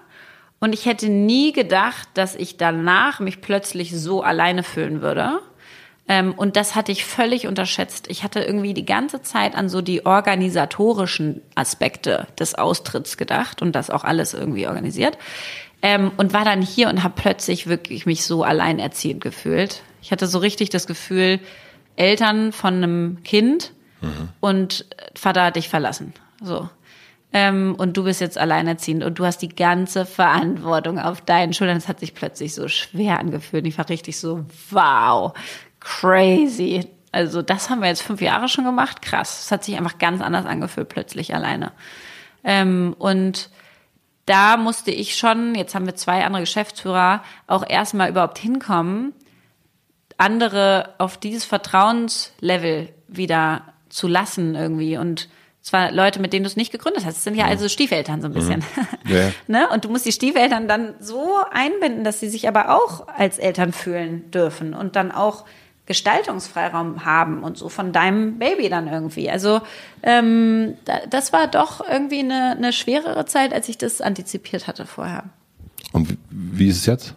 [0.60, 5.40] Und ich hätte nie gedacht, dass ich danach mich plötzlich so alleine fühlen würde.
[6.08, 8.06] Ähm, und das hatte ich völlig unterschätzt.
[8.08, 13.72] Ich hatte irgendwie die ganze Zeit an so die organisatorischen Aspekte des Austritts gedacht und
[13.72, 15.18] das auch alles irgendwie organisiert.
[15.82, 19.82] Ähm, und war dann hier und habe plötzlich wirklich mich so alleinerziehend gefühlt.
[20.02, 21.40] Ich hatte so richtig das Gefühl,
[21.94, 24.30] Eltern von einem Kind mhm.
[24.40, 26.14] und Vater hat dich verlassen.
[26.42, 26.68] So.
[27.32, 31.76] Ähm, und du bist jetzt alleinerziehend und du hast die ganze Verantwortung auf deinen Schultern.
[31.76, 33.66] Es hat sich plötzlich so schwer angefühlt.
[33.66, 35.34] Ich war richtig so, wow,
[35.80, 36.86] crazy.
[37.12, 39.02] Also das haben wir jetzt fünf Jahre schon gemacht.
[39.02, 39.44] Krass.
[39.44, 41.72] Es hat sich einfach ganz anders angefühlt, plötzlich alleine.
[42.44, 43.50] Ähm, und
[44.26, 49.14] da musste ich schon, jetzt haben wir zwei andere Geschäftsführer, auch erstmal überhaupt hinkommen,
[50.18, 55.28] andere auf dieses Vertrauenslevel wieder zu lassen irgendwie und
[55.62, 57.16] zwar Leute, mit denen du es nicht gegründet hast.
[57.16, 58.60] Das sind ja also Stiefeltern so ein bisschen.
[58.60, 58.86] Mhm.
[59.08, 59.32] Yeah.
[59.46, 59.68] ne?
[59.70, 63.72] Und du musst die Stiefeltern dann so einbinden, dass sie sich aber auch als Eltern
[63.72, 65.46] fühlen dürfen und dann auch
[65.88, 69.30] Gestaltungsfreiraum haben und so von deinem Baby dann irgendwie.
[69.30, 69.62] Also
[70.02, 70.74] ähm,
[71.08, 75.24] das war doch irgendwie eine, eine schwerere Zeit, als ich das antizipiert hatte vorher.
[75.92, 77.14] Und wie ist es jetzt?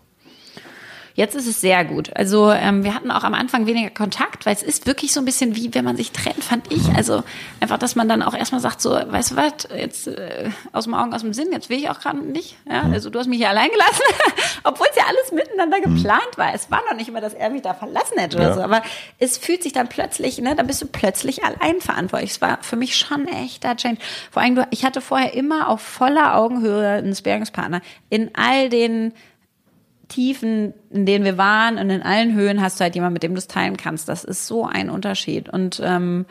[1.13, 2.11] Jetzt ist es sehr gut.
[2.15, 5.25] Also ähm, wir hatten auch am Anfang weniger Kontakt, weil es ist wirklich so ein
[5.25, 6.89] bisschen wie, wenn man sich trennt, fand ich.
[6.95, 7.23] Also
[7.59, 10.93] einfach, dass man dann auch erstmal sagt, so, weißt du was, jetzt äh, aus dem
[10.93, 12.55] Augen, aus dem Sinn, jetzt will ich auch gerade nicht.
[12.69, 12.83] Ja?
[12.83, 14.01] Also du hast mich hier allein gelassen,
[14.63, 15.95] obwohl es ja alles miteinander mhm.
[15.95, 16.53] geplant war.
[16.53, 18.53] Es war noch nicht immer, dass er mich da verlassen hätte oder ja.
[18.53, 18.81] so, aber
[19.19, 22.31] es fühlt sich dann plötzlich, ne, dann bist du plötzlich allein verantwortlich.
[22.31, 23.99] Es war für mich schon echter Change.
[24.31, 29.13] Vor allem, ich hatte vorher immer auf voller Augenhöhe einen Sparingspartner in all den
[30.11, 33.33] Tiefen, in denen wir waren und in allen Höhen hast du halt jemanden, mit dem
[33.33, 34.09] du es teilen kannst.
[34.09, 35.49] Das ist so ein Unterschied.
[35.49, 36.25] Und ähm,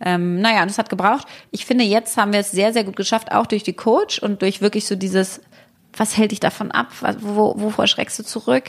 [0.00, 1.26] ähm, naja, das hat gebraucht.
[1.50, 4.42] Ich finde, jetzt haben wir es sehr, sehr gut geschafft, auch durch die Coach und
[4.42, 5.40] durch wirklich so dieses,
[5.94, 6.88] was hält dich davon ab?
[7.20, 8.64] Wo, wovor schreckst du zurück?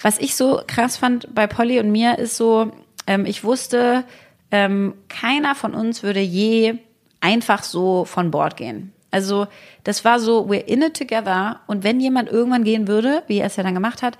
[0.00, 2.72] Was ich so krass fand bei Polly und mir ist so,
[3.06, 4.04] ähm, ich wusste,
[4.50, 6.74] ähm, keiner von uns würde je
[7.20, 8.92] einfach so von Bord gehen.
[9.10, 9.46] Also
[9.84, 11.60] das war so, we're in it together.
[11.66, 14.18] Und wenn jemand irgendwann gehen würde, wie er es ja dann gemacht hat,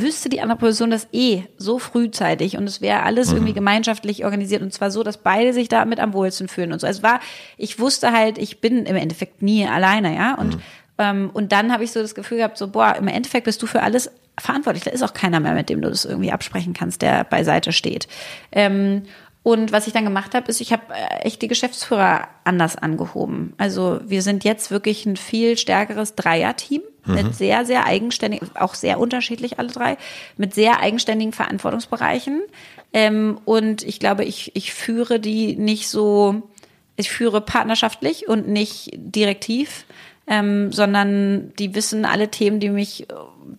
[0.00, 3.36] wüsste die andere Person das eh so frühzeitig und es wäre alles mhm.
[3.36, 6.86] irgendwie gemeinschaftlich organisiert und zwar so, dass beide sich damit am wohlsten fühlen und so.
[6.86, 7.20] Es war,
[7.56, 10.34] ich wusste halt, ich bin im Endeffekt nie alleine, ja.
[10.34, 10.62] Und, mhm.
[10.98, 13.66] ähm, und dann habe ich so das Gefühl gehabt, so, boah, im Endeffekt bist du
[13.66, 14.84] für alles verantwortlich.
[14.84, 18.06] Da ist auch keiner mehr, mit dem du das irgendwie absprechen kannst, der beiseite steht.
[18.52, 19.04] Ähm,
[19.46, 23.54] und was ich dann gemacht habe, ist, ich habe äh, echt die Geschäftsführer anders angehoben.
[23.58, 27.14] Also wir sind jetzt wirklich ein viel stärkeres Dreier-Team mhm.
[27.14, 29.98] mit sehr, sehr eigenständigen, auch sehr unterschiedlich alle drei,
[30.36, 32.42] mit sehr eigenständigen Verantwortungsbereichen.
[32.92, 36.42] Ähm, und ich glaube, ich, ich führe die nicht so,
[36.96, 39.85] ich führe partnerschaftlich und nicht direktiv
[40.26, 43.06] ähm, sondern die wissen alle Themen, die mich,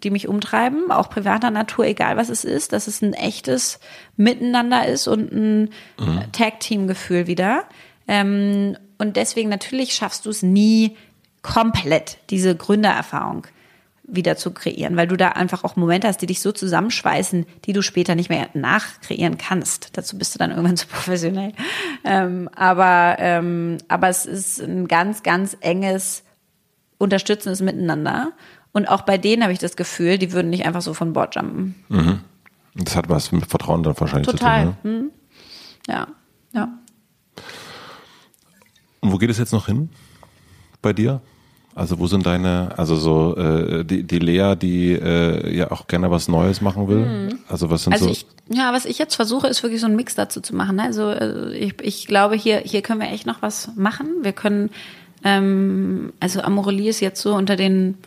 [0.04, 3.80] die mich umtreiben, auch privater Natur, egal was es ist, dass es ein echtes
[4.18, 5.70] Miteinander ist und ein
[6.00, 6.32] mhm.
[6.34, 7.64] Tag-Team-Gefühl wieder.
[8.08, 10.98] Ähm, und deswegen natürlich schaffst du es nie
[11.42, 13.48] komplett, diese Gründererfahrung
[14.04, 17.74] wieder zu kreieren, weil du da einfach auch Momente hast, die dich so zusammenschweißen, die
[17.74, 19.90] du später nicht mehr nachkreieren kannst.
[19.98, 21.54] Dazu bist du dann irgendwann zu professionell.
[22.06, 26.24] Ähm, aber, ähm, aber es ist ein ganz, ganz enges
[26.98, 28.32] unterstützen es miteinander.
[28.72, 31.36] Und auch bei denen habe ich das Gefühl, die würden nicht einfach so von Bord
[31.36, 31.76] jumpen.
[31.90, 32.20] Mhm.
[32.76, 34.68] Das hat was mit Vertrauen dann wahrscheinlich Total.
[34.68, 34.92] zu tun.
[34.92, 35.00] Ne?
[35.00, 35.12] Hm.
[35.88, 36.08] Ja,
[36.54, 36.70] ja.
[39.00, 39.90] Und wo geht es jetzt noch hin
[40.82, 41.22] bei dir?
[41.74, 46.10] Also wo sind deine, also so äh, die, die Lea, die äh, ja auch gerne
[46.10, 47.06] was Neues machen will.
[47.06, 47.40] Mhm.
[47.48, 48.12] Also was sind also so?
[48.12, 50.78] Ich, ja, was ich jetzt versuche, ist wirklich so ein Mix dazu zu machen.
[50.78, 50.84] Ne?
[50.84, 54.08] Also äh, ich, ich glaube, hier hier können wir echt noch was machen.
[54.24, 54.72] Wir können
[55.24, 57.98] ähm, also Amorelie ist jetzt so unter den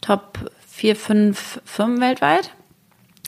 [0.00, 2.52] Top vier, fünf Firmen weltweit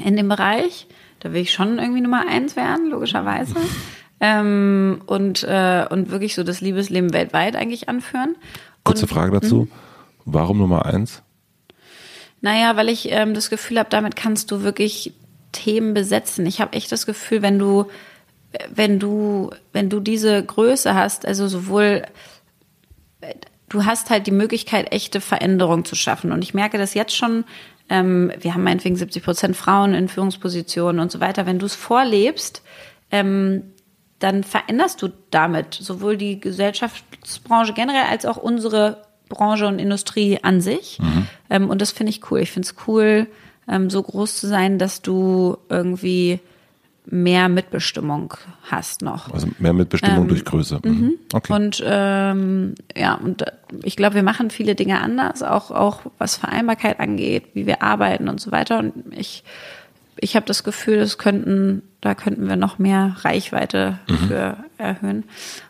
[0.04, 0.86] in dem Bereich.
[1.20, 3.54] Da will ich schon irgendwie Nummer eins werden, logischerweise.
[4.20, 8.36] ähm, und, äh, und wirklich so das Liebesleben weltweit eigentlich anführen.
[8.84, 9.62] Kurze und, Frage dazu.
[9.62, 9.76] Mh.
[10.26, 11.22] Warum Nummer eins?
[12.40, 15.12] Naja, weil ich ähm, das Gefühl habe, damit kannst du wirklich
[15.52, 16.46] Themen besetzen.
[16.46, 17.86] Ich habe echt das Gefühl, wenn du,
[18.72, 22.04] wenn du, wenn du diese Größe hast, also sowohl
[23.68, 26.32] du hast halt die Möglichkeit, echte Veränderung zu schaffen.
[26.32, 27.44] Und ich merke das jetzt schon,
[27.88, 31.46] ähm, wir haben meinetwegen 70 Prozent Frauen in Führungspositionen und so weiter.
[31.46, 32.62] Wenn du es vorlebst,
[33.10, 33.62] ähm,
[34.18, 40.60] dann veränderst du damit sowohl die Gesellschaftsbranche generell als auch unsere Branche und Industrie an
[40.60, 40.98] sich.
[41.00, 41.26] Mhm.
[41.48, 42.40] Ähm, und das finde ich cool.
[42.40, 43.26] Ich finde es cool,
[43.68, 46.40] ähm, so groß zu sein, dass du irgendwie
[47.06, 48.34] mehr Mitbestimmung
[48.70, 49.32] hast noch.
[49.32, 50.80] Also mehr Mitbestimmung ähm, durch Größe.
[50.84, 50.90] Mhm.
[50.90, 51.12] mhm.
[51.32, 51.52] Okay.
[51.52, 53.44] Und ähm, ja, und
[53.82, 58.28] ich glaube, wir machen viele Dinge anders, auch auch was Vereinbarkeit angeht, wie wir arbeiten
[58.28, 58.78] und so weiter.
[58.78, 59.44] Und ich
[60.22, 64.16] ich habe das Gefühl, das könnten, da könnten wir noch mehr Reichweite mhm.
[64.16, 65.24] für erhöhen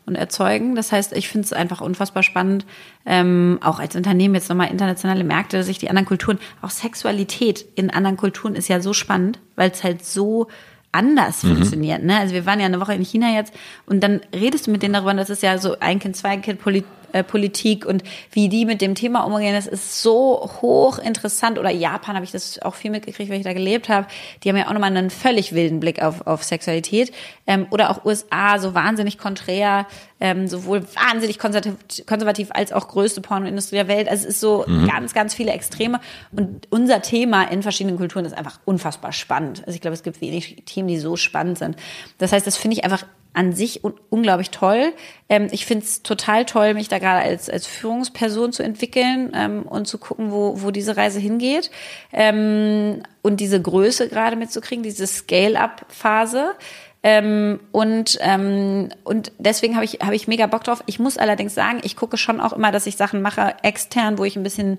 [0.06, 0.74] und erzeugen.
[0.74, 2.66] Das heißt, ich finde es einfach unfassbar spannend,
[3.06, 7.90] ähm, auch als Unternehmen jetzt nochmal internationale Märkte, sich die anderen Kulturen, auch Sexualität in
[7.90, 10.48] anderen Kulturen ist ja so spannend, weil es halt so
[10.92, 11.56] anders mhm.
[11.56, 12.02] funktioniert.
[12.02, 12.18] Ne?
[12.18, 13.52] Also wir waren ja eine Woche in China jetzt
[13.86, 16.60] und dann redest du mit denen darüber, das ist ja so ein Kind, zwei Kind
[16.60, 21.58] Politik äh, Politik und wie die mit dem Thema umgehen, das ist so hoch interessant.
[21.58, 24.06] Oder Japan habe ich das auch viel mitgekriegt, weil ich da gelebt habe.
[24.42, 27.12] Die haben ja auch nochmal einen völlig wilden Blick auf, auf Sexualität.
[27.46, 29.86] Ähm, oder auch USA, so wahnsinnig konträr,
[30.20, 31.74] ähm, sowohl wahnsinnig konservativ,
[32.06, 34.08] konservativ als auch größte Pornoindustrie der Welt.
[34.08, 34.86] Also es ist so mhm.
[34.86, 36.00] ganz, ganz viele Extreme.
[36.32, 39.62] Und unser Thema in verschiedenen Kulturen ist einfach unfassbar spannend.
[39.66, 41.76] Also ich glaube, es gibt wenig Themen, die so spannend sind.
[42.18, 44.92] Das heißt, das finde ich einfach an sich un unglaublich toll.
[45.28, 49.62] Ähm, ich finde es total toll, mich da gerade als, als Führungsperson zu entwickeln ähm,
[49.62, 51.70] und zu gucken, wo, wo diese Reise hingeht.
[52.12, 56.54] Ähm, und diese Größe gerade mitzukriegen, diese Scale-up-Phase.
[57.02, 60.82] Ähm, und, ähm, und deswegen habe ich, hab ich mega Bock drauf.
[60.86, 64.24] Ich muss allerdings sagen, ich gucke schon auch immer, dass ich Sachen mache extern, wo
[64.24, 64.78] ich ein bisschen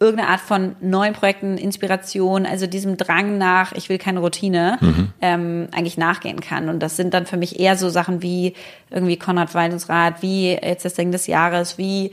[0.00, 5.12] irgendeine Art von neuen Projekten, Inspiration, also diesem Drang nach, ich will keine Routine, mhm.
[5.20, 6.68] ähm, eigentlich nachgehen kann.
[6.68, 8.54] Und das sind dann für mich eher so Sachen wie
[8.90, 12.10] irgendwie Konrad Weidensrat, wie jetzt das Ding des Jahres, wie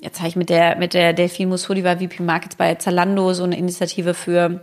[0.00, 3.44] jetzt habe ich mit der mit der Delphine Musudi war VP Markets bei Zalando so
[3.44, 4.60] eine Initiative für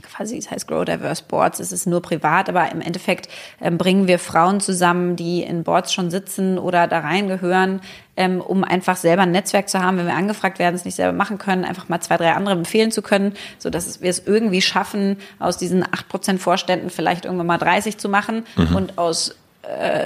[0.00, 3.28] quasi, es heißt Grow Diverse Boards, es ist nur privat, aber im Endeffekt
[3.60, 7.80] ähm, bringen wir Frauen zusammen, die in Boards schon sitzen oder da reingehören,
[8.16, 11.16] ähm, um einfach selber ein Netzwerk zu haben, wenn wir angefragt werden, es nicht selber
[11.16, 14.62] machen können, einfach mal zwei, drei andere empfehlen zu können, so dass wir es irgendwie
[14.62, 18.76] schaffen, aus diesen acht Prozent Vorständen vielleicht irgendwann mal 30 zu machen mhm.
[18.76, 19.36] und aus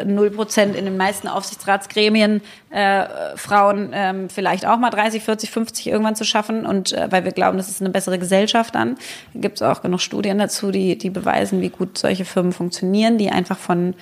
[0.04, 3.06] null Prozent in den meisten Aufsichtsratsgremien äh,
[3.36, 7.32] Frauen ähm, vielleicht auch mal 30, 40, 50 irgendwann zu schaffen und äh, weil wir
[7.32, 8.98] glauben, das ist eine bessere Gesellschaft dann.
[9.34, 13.30] Gibt es auch genug Studien dazu, die, die beweisen, wie gut solche Firmen funktionieren, die
[13.30, 13.94] einfach von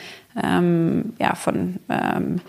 [0.43, 2.41] ähm, ja von ähm,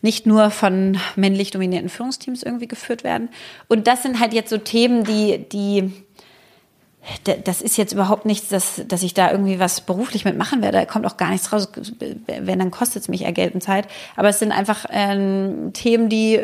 [0.00, 3.28] nicht nur von männlich dominierten Führungsteams irgendwie geführt werden.
[3.68, 5.92] Und das sind halt jetzt so Themen, die die
[7.44, 10.78] das ist jetzt überhaupt nichts, dass, dass ich da irgendwie was beruflich mitmachen werde.
[10.78, 11.68] Da kommt auch gar nichts raus.
[12.26, 13.86] Wenn, dann kostet es mich eher Geld und Zeit.
[14.16, 16.40] Aber es sind einfach ähm, Themen, die,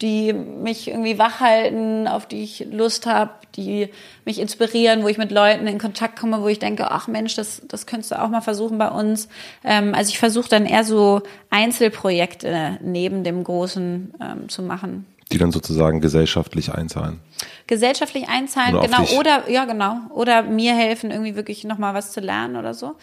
[0.00, 3.90] die mich irgendwie wach halten, auf die ich Lust habe, die
[4.24, 7.62] mich inspirieren, wo ich mit Leuten in Kontakt komme, wo ich denke, ach Mensch, das,
[7.68, 9.28] das könntest du auch mal versuchen bei uns.
[9.62, 15.06] Ähm, also ich versuche dann eher so Einzelprojekte neben dem Großen ähm, zu machen.
[15.32, 17.20] Die dann sozusagen gesellschaftlich einzahlen
[17.66, 22.20] gesellschaftlich einzahlen, oder genau, oder ja genau, oder mir helfen, irgendwie wirklich nochmal was zu
[22.20, 22.96] lernen oder so.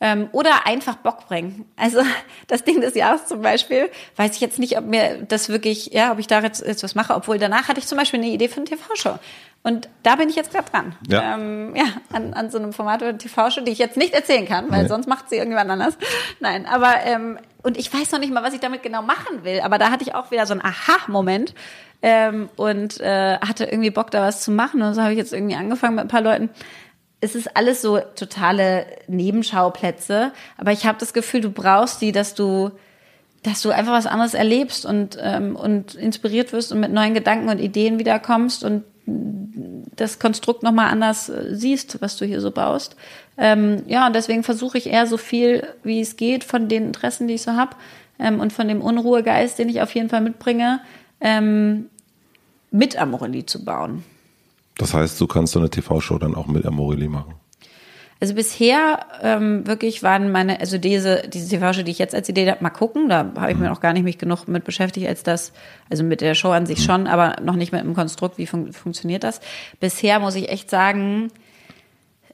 [0.00, 1.66] Ähm, oder einfach Bock bringen.
[1.76, 2.00] Also
[2.46, 6.12] das Ding des Jahres zum Beispiel, weiß ich jetzt nicht, ob mir das wirklich, ja,
[6.12, 8.48] ob ich da jetzt, jetzt was mache, obwohl danach hatte ich zum Beispiel eine Idee
[8.48, 9.18] für eine TV-Show.
[9.64, 10.94] Und da bin ich jetzt gerade dran.
[11.08, 14.46] Ja, ähm, ja an, an so einem Format oder TV-Show, die ich jetzt nicht erzählen
[14.46, 14.88] kann, weil nee.
[14.88, 15.96] sonst macht sie irgendjemand anders.
[16.38, 19.60] Nein, aber ähm, und ich weiß noch nicht mal, was ich damit genau machen will.
[19.60, 21.54] Aber da hatte ich auch wieder so einen Aha-Moment,
[22.04, 24.82] ähm, und äh, hatte irgendwie Bock, da was zu machen.
[24.82, 26.50] Und so habe ich jetzt irgendwie angefangen mit ein paar Leuten.
[27.22, 32.34] Es ist alles so totale Nebenschauplätze, aber ich habe das Gefühl, du brauchst die, dass
[32.34, 32.70] du
[33.42, 37.50] dass du einfach was anderes erlebst und, ähm, und inspiriert wirst und mit neuen Gedanken
[37.50, 42.96] und Ideen wiederkommst und das Konstrukt nochmal anders äh, siehst, was du hier so baust.
[43.36, 47.28] Ähm, ja, und deswegen versuche ich eher so viel, wie es geht, von den Interessen,
[47.28, 47.76] die ich so habe
[48.18, 50.80] ähm, und von dem Unruhegeist, den ich auf jeden Fall mitbringe,
[51.20, 51.86] ähm,
[52.70, 54.04] mit Amorelie zu bauen.
[54.76, 57.34] Das heißt, du kannst so eine TV-Show dann auch mit Amorelie machen?
[58.20, 62.48] Also bisher ähm, wirklich waren meine, also diese, diese TV-Show, die ich jetzt als Idee
[62.50, 65.22] habe, mal gucken, da habe ich mir noch gar nicht mich genug mit beschäftigt, als
[65.22, 65.52] das,
[65.90, 68.72] also mit der Show an sich schon, aber noch nicht mit dem Konstrukt, wie fun
[68.72, 69.40] funktioniert das.
[69.80, 71.30] Bisher muss ich echt sagen,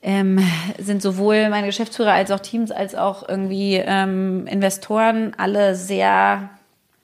[0.03, 0.39] ähm,
[0.79, 6.51] sind sowohl meine Geschäftsführer als auch Teams als auch irgendwie ähm, Investoren alle sehr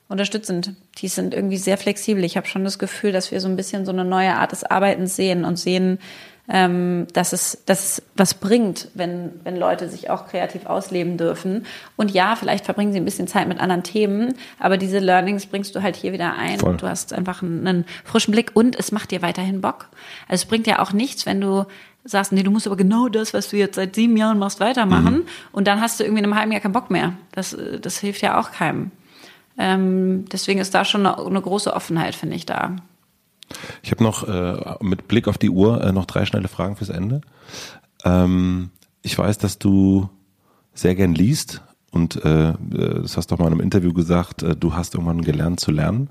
[0.09, 0.74] unterstützend.
[0.98, 2.24] Die sind irgendwie sehr flexibel.
[2.24, 4.65] Ich habe schon das Gefühl, dass wir so ein bisschen so eine neue Art des
[4.65, 5.98] Arbeitens sehen und sehen,
[6.48, 11.66] ähm, dass, es, dass es was bringt, wenn, wenn Leute sich auch kreativ ausleben dürfen.
[11.97, 15.74] Und ja, vielleicht verbringen sie ein bisschen Zeit mit anderen Themen, aber diese Learnings bringst
[15.74, 16.60] du halt hier wieder ein.
[16.60, 16.77] Voll.
[16.77, 19.89] Du hast einfach einen, einen frischen Blick und es macht dir weiterhin Bock.
[20.28, 21.64] Also es bringt ja auch nichts, wenn du
[22.05, 25.14] sagst, nee, du musst aber genau das, was du jetzt seit sieben Jahren machst, weitermachen.
[25.14, 25.27] Mhm.
[25.52, 27.14] Und dann hast du irgendwie in einem halben Jahr keinen Bock mehr.
[27.32, 28.93] Das, das hilft ja auch keinem.
[29.59, 32.77] Ähm, deswegen ist da schon eine, eine große Offenheit, finde ich, da.
[33.82, 36.90] Ich habe noch äh, mit Blick auf die Uhr äh, noch drei schnelle Fragen fürs
[36.90, 37.20] Ende.
[38.05, 38.70] Ähm,
[39.02, 40.09] ich weiß, dass du
[40.74, 42.55] sehr gern liest und äh, äh
[43.02, 45.70] das hast du auch mal in einem Interview gesagt, äh, du hast irgendwann gelernt zu
[45.70, 46.10] lernen.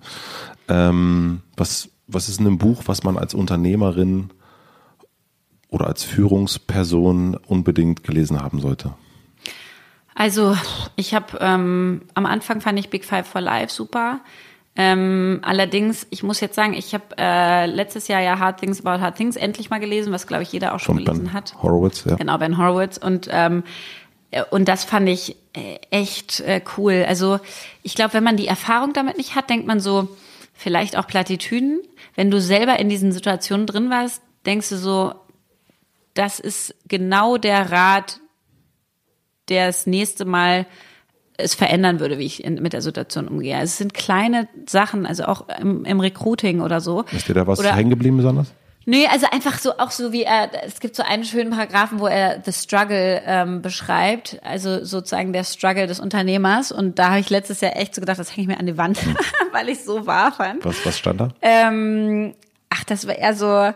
[0.68, 4.32] Ähm, was, was ist in einem Buch, was man als Unternehmerin
[5.70, 8.94] oder als Führungsperson unbedingt gelesen haben sollte?
[10.16, 10.56] Also
[10.96, 14.22] ich habe ähm, am Anfang fand ich Big Five for Life super.
[14.78, 19.02] Ähm, allerdings, ich muss jetzt sagen, ich habe äh, letztes Jahr ja Hard Things About
[19.02, 21.56] Hard Things endlich mal gelesen, was glaube ich jeder auch schon Von gelesen Ben hat.
[21.62, 22.16] Horowitz, ja.
[22.16, 22.98] Genau, Ben Horowitz.
[22.98, 23.64] Und, ähm,
[24.32, 27.06] äh, und das fand ich äh, echt äh, cool.
[27.08, 27.40] Also
[27.84, 30.10] ich glaube, wenn man die Erfahrung damit nicht hat, denkt man so,
[30.54, 31.82] vielleicht auch Plattitüden.
[32.16, 35.14] Wenn du selber in diesen Situationen drin warst, denkst du so,
[36.16, 38.20] das ist genau der Rat,
[39.48, 40.66] der das nächste Mal
[41.38, 43.56] es verändern würde, wie ich in, mit der Situation umgehe.
[43.56, 47.04] Also es sind kleine Sachen, also auch im, im Recruiting oder so.
[47.12, 48.48] Ist dir da was hängen geblieben besonders?
[48.88, 52.06] Nee, also einfach so, auch so wie er, es gibt so einen schönen Paragraphen, wo
[52.06, 56.72] er The Struggle ähm, beschreibt, also sozusagen der Struggle des Unternehmers.
[56.72, 58.78] Und da habe ich letztes Jahr echt so gedacht, das hänge ich mir an die
[58.78, 59.00] Wand,
[59.52, 60.64] weil ich so wahr fand.
[60.64, 61.30] Was, was stand da?
[61.42, 62.36] Ähm,
[62.70, 63.74] ach, das war eher so,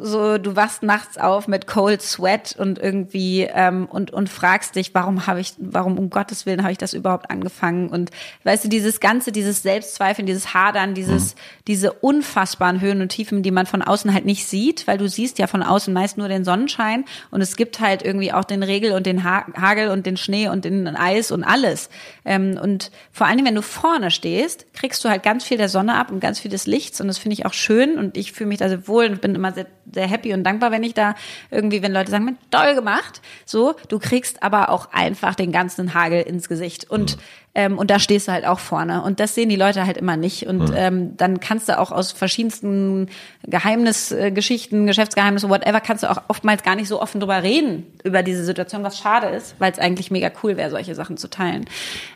[0.00, 4.94] so, du wachst nachts auf mit Cold Sweat und irgendwie ähm, und und fragst dich,
[4.94, 7.88] warum habe ich, warum um Gottes Willen habe ich das überhaupt angefangen?
[7.88, 8.10] Und
[8.44, 11.36] weißt du, dieses ganze, dieses Selbstzweifeln, dieses Hadern, dieses,
[11.66, 15.38] diese unfassbaren Höhen und Tiefen, die man von außen halt nicht sieht, weil du siehst
[15.38, 18.92] ja von außen meist nur den Sonnenschein und es gibt halt irgendwie auch den Regel
[18.92, 21.88] und den ha Hagel und den Schnee und den Eis und alles.
[22.24, 25.68] Ähm, und vor allen Dingen, wenn du vorne stehst, kriegst du halt ganz viel der
[25.68, 28.32] Sonne ab und ganz viel des Lichts und das finde ich auch schön und ich
[28.32, 30.94] fühle mich da sehr wohl und bin immer sehr, sehr happy und dankbar, wenn ich
[30.94, 31.14] da
[31.50, 35.94] irgendwie, wenn Leute sagen, "Mensch, toll gemacht, so, du kriegst aber auch einfach den ganzen
[35.94, 36.90] Hagel ins Gesicht.
[36.90, 37.18] Und
[37.58, 39.02] ähm, und da stehst du halt auch vorne.
[39.02, 40.46] Und das sehen die Leute halt immer nicht.
[40.46, 43.08] Und ähm, dann kannst du auch aus verschiedensten
[43.48, 48.44] Geheimnisgeschichten, Geschäftsgeheimnisse, whatever, kannst du auch oftmals gar nicht so offen drüber reden über diese
[48.44, 51.64] Situation, was schade ist, weil es eigentlich mega cool wäre, solche Sachen zu teilen.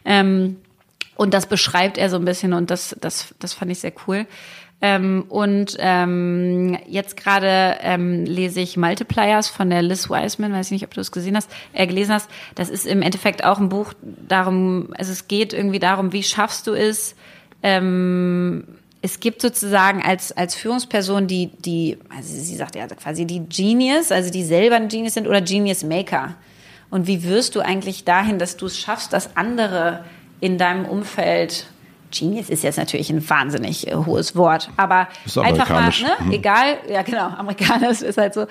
[0.05, 0.59] Ähm,
[1.17, 4.27] und das beschreibt er so ein bisschen und das, das, das fand ich sehr cool.
[4.85, 10.73] Ähm, und ähm, jetzt gerade ähm, lese ich Multipliers von der Liz Wiseman, weiß ich
[10.73, 12.29] nicht, ob du es gesehen hast, äh, gelesen hast.
[12.57, 16.67] Das ist im Endeffekt auch ein Buch darum, also es geht irgendwie darum, wie schaffst
[16.67, 17.15] du es,
[17.63, 18.65] ähm,
[19.03, 24.11] es gibt sozusagen als, als Führungsperson die, die, also sie sagt ja quasi die Genius,
[24.11, 26.35] also die selber ein Genius sind oder Genius Maker.
[26.91, 30.05] Und wie wirst du eigentlich dahin, dass du es schaffst, dass andere
[30.41, 31.67] in deinem Umfeld
[32.13, 35.09] Genius ist jetzt natürlich ein wahnsinnig äh, hohes Wort, aber
[35.43, 36.33] einfach mal, ne, Mhm.
[36.33, 38.47] egal, ja genau, amerikanisch ist halt so,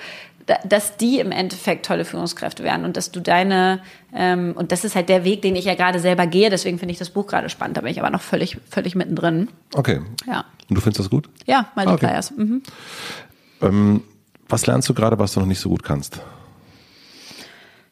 [0.46, 3.80] da- dass die im Endeffekt tolle Führungskräfte werden und dass du deine,
[4.14, 6.92] ähm, und das ist halt der Weg, den ich ja gerade selber gehe, deswegen finde
[6.92, 9.48] ich das Buch gerade spannend, da bin ich aber noch völlig, völlig mittendrin.
[9.74, 10.00] Okay.
[10.26, 10.44] Ja.
[10.68, 11.28] Und du findest das gut?
[11.46, 12.32] Ja, Multipliers.
[12.32, 12.62] Mhm.
[13.62, 14.02] Ähm,
[14.48, 16.20] was lernst du gerade, was du noch nicht so gut kannst?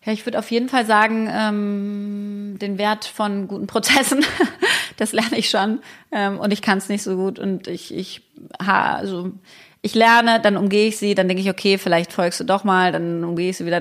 [0.05, 4.25] Ja, ich würde auf jeden Fall sagen, ähm, den Wert von guten Prozessen,
[5.01, 5.81] das lerne ich schon.
[6.13, 7.39] Ähm, und ich kann es nicht so gut.
[7.39, 8.23] Und ich, ich,
[8.63, 9.33] ha, also
[9.83, 12.93] ich lerne, dann umgehe ich sie, dann denke ich, okay, vielleicht folgst du doch mal,
[12.93, 13.81] dann umgehe ich sie wieder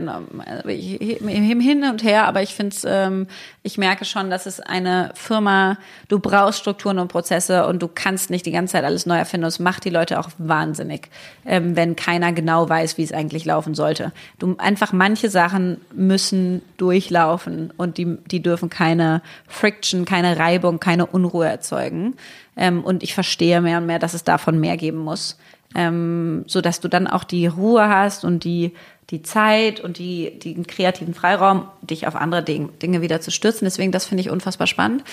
[0.66, 2.26] ich- hin und her.
[2.26, 3.28] Aber ich finde es, ähm,
[3.64, 5.78] ich merke schon, dass es eine Firma,
[6.08, 9.44] du brauchst Strukturen und Prozesse und du kannst nicht die ganze Zeit alles neu erfinden.
[9.44, 11.10] Das macht die Leute auch wahnsinnig,
[11.46, 14.14] ähm, wenn keiner genau weiß, wie es eigentlich laufen sollte.
[14.40, 21.08] Du einfach manche Sachen müssen durchlaufen und die, die dürfen keine Friction, keine Reibung, keine
[21.08, 22.16] Unruhe erzeugen.
[22.56, 25.38] Ähm, und ich verstehe mehr und mehr, dass es davon mehr geben muss.
[25.76, 28.74] Ähm, so dass du dann auch die Ruhe hast und die,
[29.12, 33.66] die Zeit und die, den kreativen Freiraum, dich auf andere Ding, Dinge wieder zu stürzen.
[33.66, 35.04] Deswegen, das finde ich unfassbar spannend.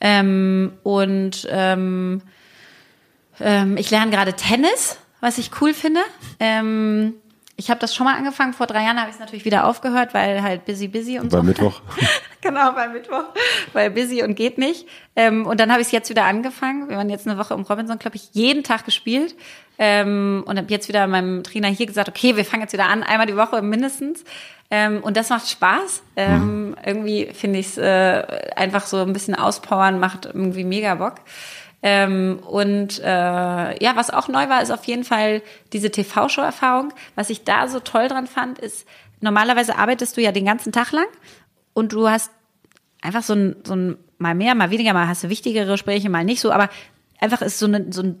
[0.00, 2.22] Ähm, und ähm,
[3.40, 6.00] ähm, ich lerne gerade Tennis, was ich cool finde.
[6.40, 7.14] Ähm,
[7.56, 8.54] ich habe das schon mal angefangen.
[8.54, 11.38] Vor drei Jahren habe ich es natürlich wieder aufgehört, weil halt busy, busy und Bei
[11.38, 11.42] so.
[11.42, 11.80] Mittwoch?
[12.40, 13.24] genau, bei Mittwoch,
[13.72, 14.86] weil busy und geht nicht.
[15.14, 16.88] Ähm, und dann habe ich es jetzt wieder angefangen.
[16.88, 19.36] Wir waren jetzt eine Woche im Robinson Club, ich jeden Tag gespielt.
[19.78, 23.02] Ähm, und habe jetzt wieder meinem Trainer hier gesagt, okay, wir fangen jetzt wieder an,
[23.02, 24.24] einmal die Woche mindestens.
[24.70, 26.02] Ähm, und das macht Spaß.
[26.16, 28.22] Ähm, Irgendwie finde ich es äh,
[28.56, 31.16] einfach so ein bisschen auspowern, macht irgendwie mega Bock.
[31.82, 35.42] Ähm, und äh, ja, was auch neu war, ist auf jeden Fall
[35.72, 36.92] diese TV-Show-Erfahrung.
[37.16, 38.86] Was ich da so toll dran fand, ist,
[39.20, 41.06] normalerweise arbeitest du ja den ganzen Tag lang
[41.74, 42.30] und du hast
[43.00, 46.24] einfach so ein, so ein mal mehr, mal weniger, mal hast du wichtigere Gespräche, mal
[46.24, 46.70] nicht so, aber
[47.20, 48.18] einfach ist so, eine, so ein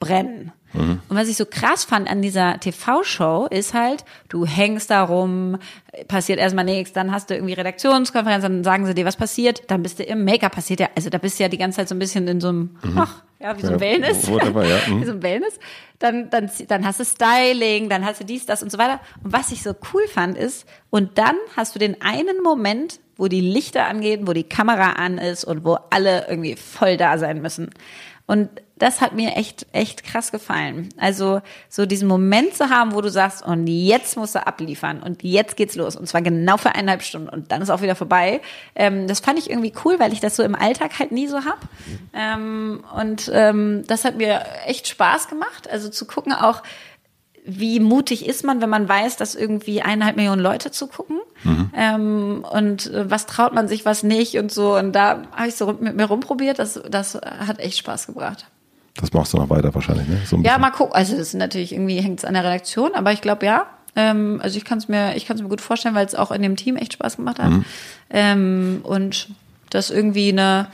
[0.00, 0.52] Dauerbrennen.
[0.74, 5.56] Und was ich so krass fand an dieser TV-Show ist halt, du hängst da rum,
[6.06, 9.82] passiert erstmal nichts, dann hast du irgendwie Redaktionskonferenz, dann sagen sie dir, was passiert, dann
[9.82, 11.94] bist du im Make-up passiert ja, also da bist du ja die ganze Zeit so
[11.94, 14.28] ein bisschen in so einem, ach, ja, wie so ein Ja, Wellness.
[14.28, 14.76] whatever, ja.
[14.88, 15.00] Mhm.
[15.00, 15.58] wie so ein Wellness.
[15.98, 19.00] Dann, dann, dann hast du Styling, dann hast du dies, das und so weiter.
[19.24, 23.28] Und was ich so cool fand ist, und dann hast du den einen Moment, wo
[23.28, 27.40] die Lichter angehen, wo die Kamera an ist und wo alle irgendwie voll da sein
[27.40, 27.70] müssen.
[28.26, 30.90] Und das hat mir echt, echt krass gefallen.
[30.98, 35.22] Also so diesen Moment zu haben, wo du sagst, und jetzt musst du abliefern und
[35.22, 35.96] jetzt geht's los.
[35.96, 38.42] Und zwar genau für eineinhalb Stunden und dann ist auch wieder vorbei.
[38.74, 41.44] Ähm, das fand ich irgendwie cool, weil ich das so im Alltag halt nie so
[41.44, 41.60] hab.
[42.12, 45.70] Ähm, und ähm, das hat mir echt Spaß gemacht.
[45.70, 46.62] Also zu gucken auch,
[47.48, 51.20] wie mutig ist man, wenn man weiß, dass irgendwie eineinhalb Millionen Leute zugucken
[51.76, 54.76] ähm, und äh, was traut man sich, was nicht und so.
[54.76, 56.58] Und da habe ich so mit mir rumprobiert.
[56.58, 58.46] Das, das hat echt Spaß gebracht.
[59.00, 60.20] Das machst du noch weiter wahrscheinlich, ne?
[60.24, 60.94] So Ja, mal gucken.
[60.94, 63.66] Also das ist natürlich irgendwie hängt es an der Redaktion, aber ich glaube ja.
[63.94, 66.30] Ähm, also ich kann es mir, ich kann es mir gut vorstellen, weil es auch
[66.30, 67.50] in dem Team echt Spaß gemacht hat.
[68.10, 69.28] Ähm, und
[69.70, 70.68] das irgendwie eine,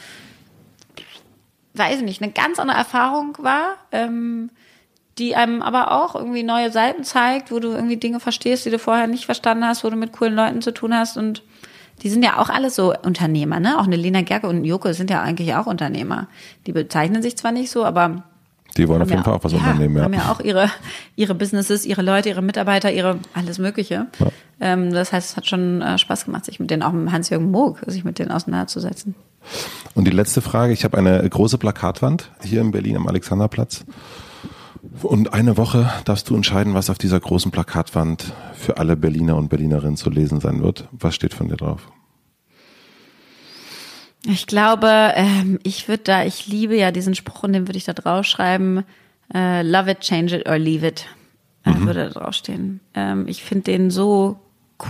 [1.75, 3.77] weiß ich nicht, eine ganz andere Erfahrung war.
[3.93, 4.51] Ähm,
[5.19, 8.79] die einem aber auch irgendwie neue Seiten zeigt, wo du irgendwie Dinge verstehst, die du
[8.79, 11.43] vorher nicht verstanden hast, wo du mit coolen Leuten zu tun hast und
[12.03, 13.79] die sind ja auch alle so Unternehmer, ne?
[13.79, 16.29] Auch eine Lena Gerke und Joko sind ja eigentlich auch Unternehmer.
[16.67, 18.25] Die bezeichnen sich zwar nicht so, aber
[18.77, 20.05] Die wollen auf haben jeden ja, Fall auch was ja, unternehmen, ja.
[20.05, 20.69] haben ja auch ihre,
[21.15, 24.07] ihre Businesses, ihre Leute, ihre Mitarbeiter, ihre alles Mögliche.
[24.19, 24.27] Ja.
[24.61, 27.51] Ähm, das heißt, es hat schon äh, Spaß gemacht, sich mit denen, auch mit Hans-Jürgen
[27.51, 29.15] Moog, sich mit denen auseinanderzusetzen.
[29.95, 33.85] Und die letzte Frage, ich habe eine große Plakatwand hier in Berlin am Alexanderplatz.
[35.01, 39.49] Und eine Woche darfst du entscheiden, was auf dieser großen Plakatwand für alle Berliner und
[39.49, 40.89] Berlinerinnen zu lesen sein wird.
[40.93, 41.89] Was steht von dir drauf?
[44.25, 47.85] Ich glaube, ähm, ich würde da, ich liebe ja diesen Spruch und den würde ich
[47.85, 48.85] da draufschreiben,
[49.35, 51.07] äh, love it, change it or leave it.
[51.65, 52.81] Äh, Würde da draufstehen.
[52.95, 54.41] Ähm, ich finde den so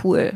[0.03, 0.33] cool.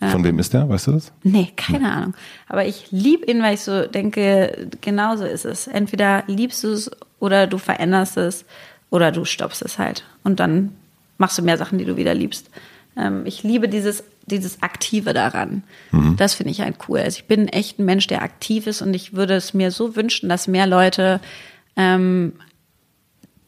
[0.00, 0.68] Von wem ist der?
[0.68, 1.12] Weißt du das?
[1.24, 2.14] Nee, keine Ahnung.
[2.46, 5.66] Aber ich liebe ihn, weil ich so denke, genauso ist es.
[5.66, 6.88] Entweder liebst du es
[7.18, 8.44] oder du veränderst es
[8.90, 10.04] oder du stoppst es halt.
[10.24, 10.72] Und dann
[11.18, 12.50] machst du mehr Sachen, die du wieder liebst.
[12.96, 15.62] Ähm, ich liebe dieses, dieses Aktive daran.
[16.16, 17.00] Das finde ich halt cool.
[17.00, 19.96] Also ich bin echt ein Mensch, der aktiv ist und ich würde es mir so
[19.96, 21.20] wünschen, dass mehr Leute
[21.76, 22.34] ähm,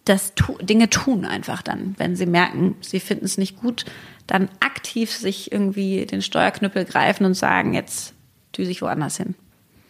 [0.04, 3.84] das tu Dinge tun einfach dann, wenn sie merken, sie finden es nicht gut,
[4.26, 8.14] dann aktiv sich irgendwie den Steuerknüppel greifen und sagen, jetzt
[8.56, 9.34] düse ich woanders hin.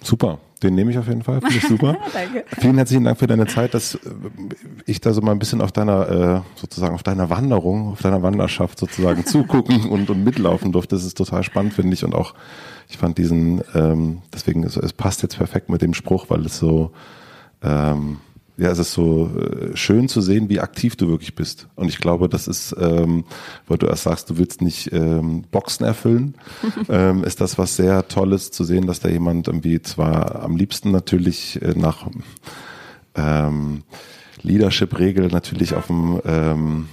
[0.03, 1.41] Super, den nehme ich auf jeden Fall.
[1.41, 1.97] Finde ich super.
[2.13, 2.45] Danke.
[2.59, 3.99] Vielen herzlichen Dank für deine Zeit, dass äh,
[4.87, 8.23] ich da so mal ein bisschen auf deiner, äh, sozusagen auf deiner Wanderung, auf deiner
[8.23, 10.97] Wanderschaft sozusagen zugucken und, und mitlaufen durfte.
[10.97, 12.05] Das ist total spannend, finde ich.
[12.05, 12.35] Und auch,
[12.89, 16.59] ich fand diesen, ähm, deswegen, es, es passt jetzt perfekt mit dem Spruch, weil es
[16.59, 16.93] so,
[17.63, 18.19] ähm,
[18.61, 21.69] ja, es ist so äh, schön zu sehen, wie aktiv du wirklich bist.
[21.77, 23.25] Und ich glaube, das ist, ähm,
[23.67, 26.35] weil du erst sagst, du willst nicht ähm, Boxen erfüllen,
[26.91, 30.91] ähm, ist das was sehr Tolles zu sehen, dass da jemand irgendwie zwar am liebsten
[30.91, 32.07] natürlich äh, nach
[33.15, 33.83] ähm,
[34.43, 36.89] Leadership-Regel natürlich auf dem ähm,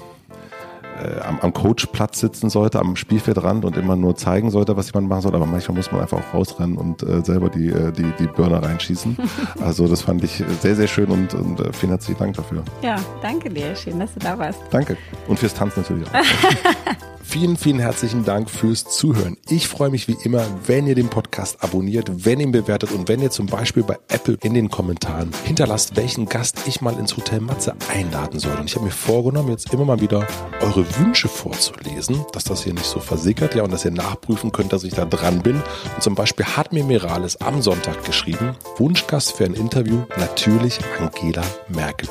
[0.97, 5.09] äh, am, am Coachplatz sitzen sollte, am Spielfeldrand und immer nur zeigen sollte, was jemand
[5.09, 5.35] machen soll.
[5.35, 8.63] Aber manchmal muss man einfach auch rausrennen und äh, selber die, äh, die, die Burner
[8.63, 9.17] reinschießen.
[9.61, 12.63] Also das fand ich sehr, sehr schön und, und äh, vielen herzlichen Dank dafür.
[12.81, 13.75] Ja, danke dir.
[13.75, 14.59] Schön, dass du da warst.
[14.71, 14.97] Danke.
[15.27, 16.13] Und fürs Tanzen natürlich auch.
[17.29, 19.35] Vielen, vielen herzlichen Dank fürs Zuhören.
[19.49, 23.09] Ich freue mich wie immer, wenn ihr den Podcast abonniert, wenn ihr ihn bewertet und
[23.09, 27.17] wenn ihr zum Beispiel bei Apple in den Kommentaren hinterlasst, welchen Gast ich mal ins
[27.17, 28.55] Hotel Matze einladen soll.
[28.57, 30.25] Und ich habe mir vorgenommen, jetzt immer mal wieder
[30.61, 34.73] eure Wünsche vorzulesen, dass das hier nicht so versickert, ja, und dass ihr nachprüfen könnt,
[34.73, 35.55] dass ich da dran bin.
[35.95, 41.43] Und zum Beispiel hat mir Mirales am Sonntag geschrieben, Wunschgast für ein Interview, natürlich Angela
[41.67, 42.09] Merkel.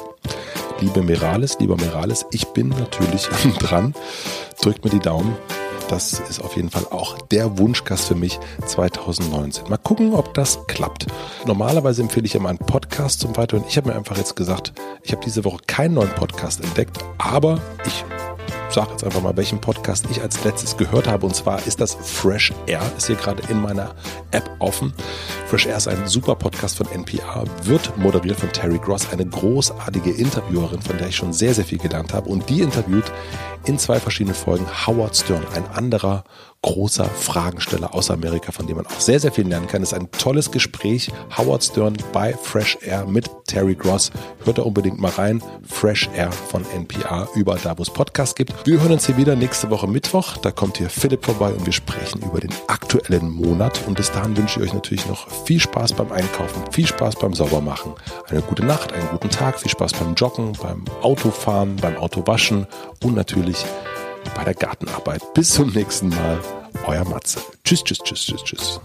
[0.81, 3.27] Liebe Mirales, lieber Mirales, ich bin natürlich
[3.59, 3.95] dran.
[4.61, 5.37] Drückt mir die Daumen.
[5.89, 9.69] Das ist auf jeden Fall auch der Wunschgast für mich 2019.
[9.69, 11.07] Mal gucken, ob das klappt.
[11.47, 13.67] Normalerweise empfehle ich immer einen Podcast zum Weiterhören.
[13.69, 14.73] Ich habe mir einfach jetzt gesagt,
[15.03, 18.05] ich habe diese Woche keinen neuen Podcast entdeckt, aber ich
[18.75, 21.27] sage jetzt einfach mal, welchen Podcast ich als letztes gehört habe.
[21.27, 22.83] Und zwar ist das Fresh Air.
[22.97, 23.95] Ist hier gerade in meiner
[24.31, 24.93] App offen.
[25.47, 30.11] Fresh Air ist ein super Podcast von NPR, wird moderiert von Terry Gross, eine großartige
[30.11, 32.29] Interviewerin, von der ich schon sehr, sehr viel gelernt habe.
[32.29, 33.11] Und die interviewt
[33.65, 36.25] in zwei verschiedenen Folgen Howard Stern, ein anderer
[36.67, 39.83] großer Fragensteller aus Amerika, von dem man auch sehr, sehr viel lernen kann.
[39.83, 41.13] Es ist ein tolles Gespräch.
[41.39, 44.11] Howard Stern bei Fresh Air mit Terry Gross.
[44.45, 45.41] Hört da unbedingt mal rein.
[45.65, 48.53] Fresh Air von NPR, überall da, wo es Podcasts gibt.
[48.67, 50.39] Wir hören uns hier wieder nächste Woche Mittwoch.
[50.39, 53.87] Da kommt hier Philipp vorbei und wir sprechen über den aktuellen Monat.
[53.87, 57.33] Und bis dahin wünsche ich euch natürlich noch viel Spaß beim Einkaufen, viel Spaß beim
[57.33, 57.93] Saubermachen,
[58.29, 62.67] eine gute Nacht, einen guten Tag, viel Spaß beim Joggen, beim Autofahren, beim Autowaschen
[63.05, 63.65] und natürlich
[64.35, 65.23] bei der Gartenarbeit.
[65.35, 66.41] Bis zum nächsten Mal.
[66.87, 67.41] Euer Matze.
[67.65, 68.81] Tschüss, tschüss, tschüss, tschüss, tschüss.